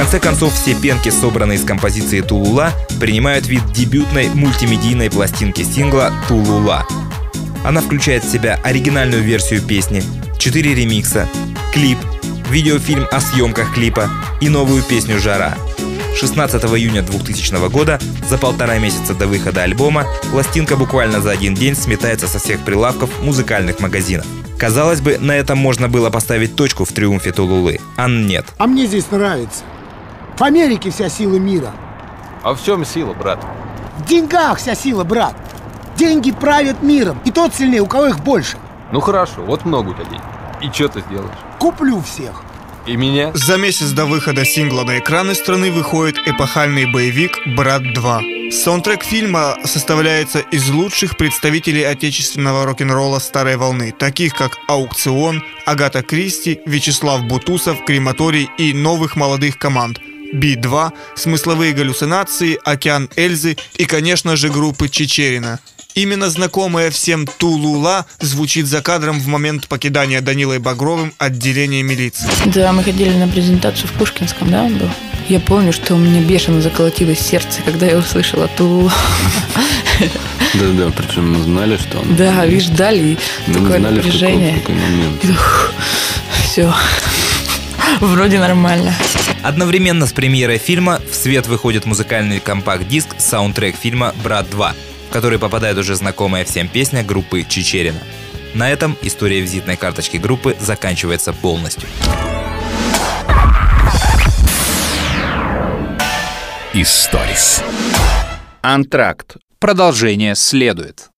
Конце 0.00 0.18
концов, 0.18 0.54
все 0.54 0.74
пенки, 0.74 1.10
собранные 1.10 1.58
из 1.58 1.64
композиции 1.66 2.22
Тулула, 2.22 2.72
принимают 2.98 3.46
вид 3.46 3.60
дебютной 3.70 4.30
мультимедийной 4.30 5.10
пластинки 5.10 5.62
сингла 5.62 6.10
Тулула. 6.26 6.86
Она 7.66 7.82
включает 7.82 8.24
в 8.24 8.32
себя 8.32 8.58
оригинальную 8.64 9.22
версию 9.22 9.60
песни, 9.60 10.02
4 10.38 10.74
ремикса, 10.74 11.28
клип, 11.74 11.98
видеофильм 12.48 13.08
о 13.12 13.20
съемках 13.20 13.74
клипа 13.74 14.08
и 14.40 14.48
новую 14.48 14.82
песню 14.82 15.20
«Жара». 15.20 15.54
16 16.18 16.64
июня 16.64 17.02
2000 17.02 17.68
года, 17.68 18.00
за 18.26 18.38
полтора 18.38 18.78
месяца 18.78 19.12
до 19.12 19.26
выхода 19.26 19.64
альбома, 19.64 20.06
пластинка 20.30 20.78
буквально 20.78 21.20
за 21.20 21.32
один 21.32 21.54
день 21.54 21.76
сметается 21.76 22.26
со 22.26 22.38
всех 22.38 22.60
прилавков 22.60 23.10
музыкальных 23.20 23.80
магазинов. 23.80 24.24
Казалось 24.56 25.02
бы, 25.02 25.18
на 25.18 25.32
этом 25.32 25.58
можно 25.58 25.90
было 25.90 26.08
поставить 26.08 26.56
точку 26.56 26.86
в 26.86 26.92
триумфе 26.92 27.32
Тулулы, 27.32 27.80
а 27.96 28.08
нет. 28.08 28.46
А 28.56 28.66
мне 28.66 28.86
здесь 28.86 29.10
нравится. 29.10 29.62
В 30.40 30.44
Америке 30.44 30.90
вся 30.90 31.10
сила 31.10 31.36
мира. 31.36 31.70
А 32.42 32.54
в 32.54 32.64
чем 32.64 32.82
сила, 32.86 33.12
брат? 33.12 33.44
В 33.98 34.06
деньгах 34.06 34.56
вся 34.56 34.74
сила, 34.74 35.04
брат. 35.04 35.34
Деньги 35.98 36.30
правят 36.32 36.82
миром. 36.82 37.20
И 37.26 37.30
тот 37.30 37.54
сильнее, 37.54 37.82
у 37.82 37.86
кого 37.86 38.06
их 38.06 38.20
больше. 38.20 38.56
Ну 38.90 39.00
хорошо, 39.00 39.42
вот 39.42 39.66
много 39.66 39.90
у 39.90 39.92
тебя 39.92 40.04
денег. 40.06 40.22
И 40.62 40.74
что 40.74 40.88
ты 40.88 41.02
сделаешь? 41.02 41.36
Куплю 41.58 42.00
всех. 42.00 42.42
И 42.86 42.96
меня? 42.96 43.32
За 43.34 43.58
месяц 43.58 43.90
до 43.90 44.06
выхода 44.06 44.46
сингла 44.46 44.84
на 44.84 44.98
экраны 44.98 45.34
страны 45.34 45.70
выходит 45.70 46.16
эпохальный 46.26 46.90
боевик 46.90 47.38
«Брат 47.54 47.82
2». 47.82 48.50
Саундтрек 48.50 49.04
фильма 49.04 49.56
составляется 49.64 50.38
из 50.38 50.70
лучших 50.70 51.18
представителей 51.18 51.82
отечественного 51.82 52.64
рок-н-ролла 52.64 53.18
старой 53.18 53.58
волны, 53.58 53.92
таких 53.92 54.32
как 54.32 54.52
«Аукцион», 54.68 55.42
Агата 55.66 56.02
Кристи, 56.02 56.62
Вячеслав 56.64 57.24
Бутусов, 57.24 57.84
Крематорий 57.84 58.48
и 58.56 58.72
новых 58.72 59.16
молодых 59.16 59.58
команд 59.58 60.00
Би-2, 60.32 60.92
смысловые 61.16 61.72
галлюцинации, 61.72 62.58
Океан 62.64 63.08
Эльзы 63.16 63.56
и, 63.76 63.84
конечно 63.84 64.36
же, 64.36 64.48
группы 64.48 64.88
Чечерина. 64.88 65.60
Именно 65.94 66.30
знакомая 66.30 66.90
всем 66.90 67.26
Тулула 67.26 68.06
звучит 68.20 68.66
за 68.66 68.80
кадром 68.80 69.18
в 69.18 69.26
момент 69.26 69.66
покидания 69.66 70.20
Данилой 70.20 70.58
Багровым 70.58 71.12
отделения 71.18 71.82
милиции. 71.82 72.28
Да, 72.46 72.72
мы 72.72 72.84
ходили 72.84 73.10
на 73.10 73.26
презентацию 73.26 73.88
в 73.88 73.92
Пушкинском, 73.92 74.50
да, 74.50 74.62
он 74.62 74.78
был? 74.78 74.88
Я 75.28 75.40
помню, 75.40 75.72
что 75.72 75.94
у 75.94 75.98
меня 75.98 76.22
бешено 76.22 76.60
заколотилось 76.62 77.18
сердце, 77.18 77.62
когда 77.64 77.86
я 77.86 77.98
услышала 77.98 78.48
ту... 78.48 78.90
Да-да, 80.54 80.90
причем 80.96 81.32
мы 81.32 81.42
знали, 81.42 81.76
что 81.76 82.00
он... 82.00 82.16
Да, 82.16 82.44
видишь, 82.46 82.64
ждали, 82.64 83.18
Мы 83.46 83.54
такое 83.54 83.78
знали, 83.78 84.00
в 84.00 84.60
какой 84.60 84.74
момент. 84.74 85.22
Все. 86.42 86.74
Вроде 88.00 88.38
нормально. 88.38 88.94
Одновременно 89.42 90.06
с 90.06 90.12
премьерой 90.12 90.58
фильма 90.58 91.00
в 91.10 91.14
свет 91.14 91.46
выходит 91.46 91.86
музыкальный 91.86 92.40
компакт-диск 92.40 93.16
саундтрек 93.18 93.76
фильма 93.76 94.14
«Брат 94.22 94.46
2», 94.50 94.72
в 95.08 95.12
который 95.12 95.38
попадает 95.38 95.76
уже 95.78 95.96
знакомая 95.96 96.44
всем 96.44 96.68
песня 96.68 97.02
группы 97.02 97.42
Чечерина. 97.42 98.00
На 98.54 98.70
этом 98.70 98.96
история 99.02 99.40
визитной 99.40 99.76
карточки 99.76 100.16
группы 100.16 100.56
заканчивается 100.60 101.32
полностью. 101.32 101.88
из 106.72 106.88
сторис. 106.88 107.62
Антракт. 108.62 109.36
Продолжение 109.58 110.36
следует. 110.36 111.09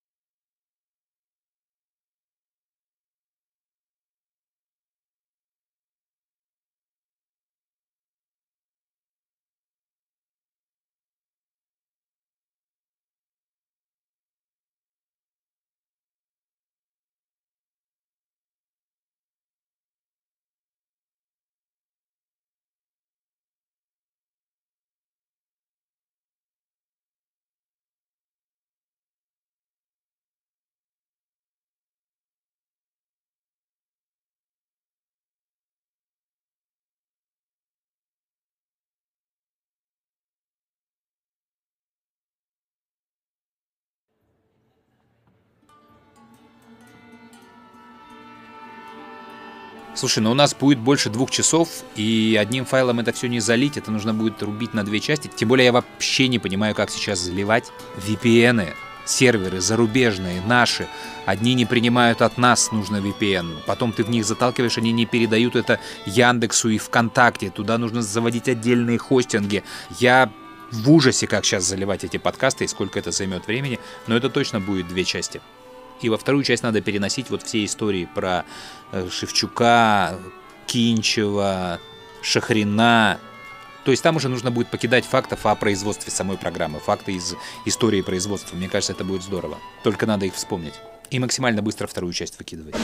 Слушай, 50.02 50.18
ну 50.18 50.32
у 50.32 50.34
нас 50.34 50.52
будет 50.52 50.80
больше 50.80 51.10
двух 51.10 51.30
часов, 51.30 51.68
и 51.94 52.36
одним 52.36 52.64
файлом 52.64 52.98
это 52.98 53.12
все 53.12 53.28
не 53.28 53.38
залить, 53.38 53.76
это 53.76 53.92
нужно 53.92 54.12
будет 54.12 54.42
рубить 54.42 54.74
на 54.74 54.82
две 54.82 54.98
части. 54.98 55.30
Тем 55.32 55.48
более 55.48 55.66
я 55.66 55.72
вообще 55.72 56.26
не 56.26 56.40
понимаю, 56.40 56.74
как 56.74 56.90
сейчас 56.90 57.20
заливать 57.20 57.70
VPN, 58.04 58.74
серверы 59.04 59.60
зарубежные, 59.60 60.42
наши. 60.44 60.88
Одни 61.24 61.54
не 61.54 61.66
принимают 61.66 62.20
от 62.20 62.36
нас 62.36 62.72
нужно 62.72 62.96
VPN, 62.96 63.58
потом 63.64 63.92
ты 63.92 64.02
в 64.02 64.10
них 64.10 64.24
заталкиваешь, 64.24 64.76
они 64.76 64.90
не 64.90 65.06
передают 65.06 65.54
это 65.54 65.78
Яндексу 66.04 66.70
и 66.70 66.78
ВКонтакте, 66.78 67.50
туда 67.50 67.78
нужно 67.78 68.02
заводить 68.02 68.48
отдельные 68.48 68.98
хостинги. 68.98 69.62
Я 70.00 70.32
в 70.72 70.90
ужасе, 70.90 71.28
как 71.28 71.44
сейчас 71.44 71.62
заливать 71.62 72.02
эти 72.02 72.16
подкасты 72.16 72.64
и 72.64 72.66
сколько 72.66 72.98
это 72.98 73.12
займет 73.12 73.46
времени, 73.46 73.78
но 74.08 74.16
это 74.16 74.30
точно 74.30 74.58
будет 74.58 74.88
две 74.88 75.04
части. 75.04 75.40
И 76.02 76.08
во 76.08 76.18
вторую 76.18 76.44
часть 76.44 76.62
надо 76.62 76.80
переносить 76.80 77.30
вот 77.30 77.42
все 77.42 77.64
истории 77.64 78.08
про 78.14 78.44
э, 78.92 79.08
Шевчука, 79.10 80.18
Кинчева, 80.66 81.80
Шахрина. 82.22 83.18
То 83.84 83.90
есть 83.90 84.02
там 84.02 84.16
уже 84.16 84.28
нужно 84.28 84.50
будет 84.50 84.68
покидать 84.68 85.04
фактов 85.04 85.44
о 85.46 85.54
производстве 85.54 86.12
самой 86.12 86.36
программы, 86.36 86.78
факты 86.78 87.12
из 87.12 87.34
истории 87.64 88.02
производства. 88.02 88.56
Мне 88.56 88.68
кажется, 88.68 88.92
это 88.92 89.04
будет 89.04 89.22
здорово. 89.22 89.58
Только 89.82 90.06
надо 90.06 90.26
их 90.26 90.34
вспомнить. 90.34 90.74
И 91.10 91.18
максимально 91.18 91.62
быстро 91.62 91.86
вторую 91.86 92.12
часть 92.12 92.38
выкидывать. 92.38 92.76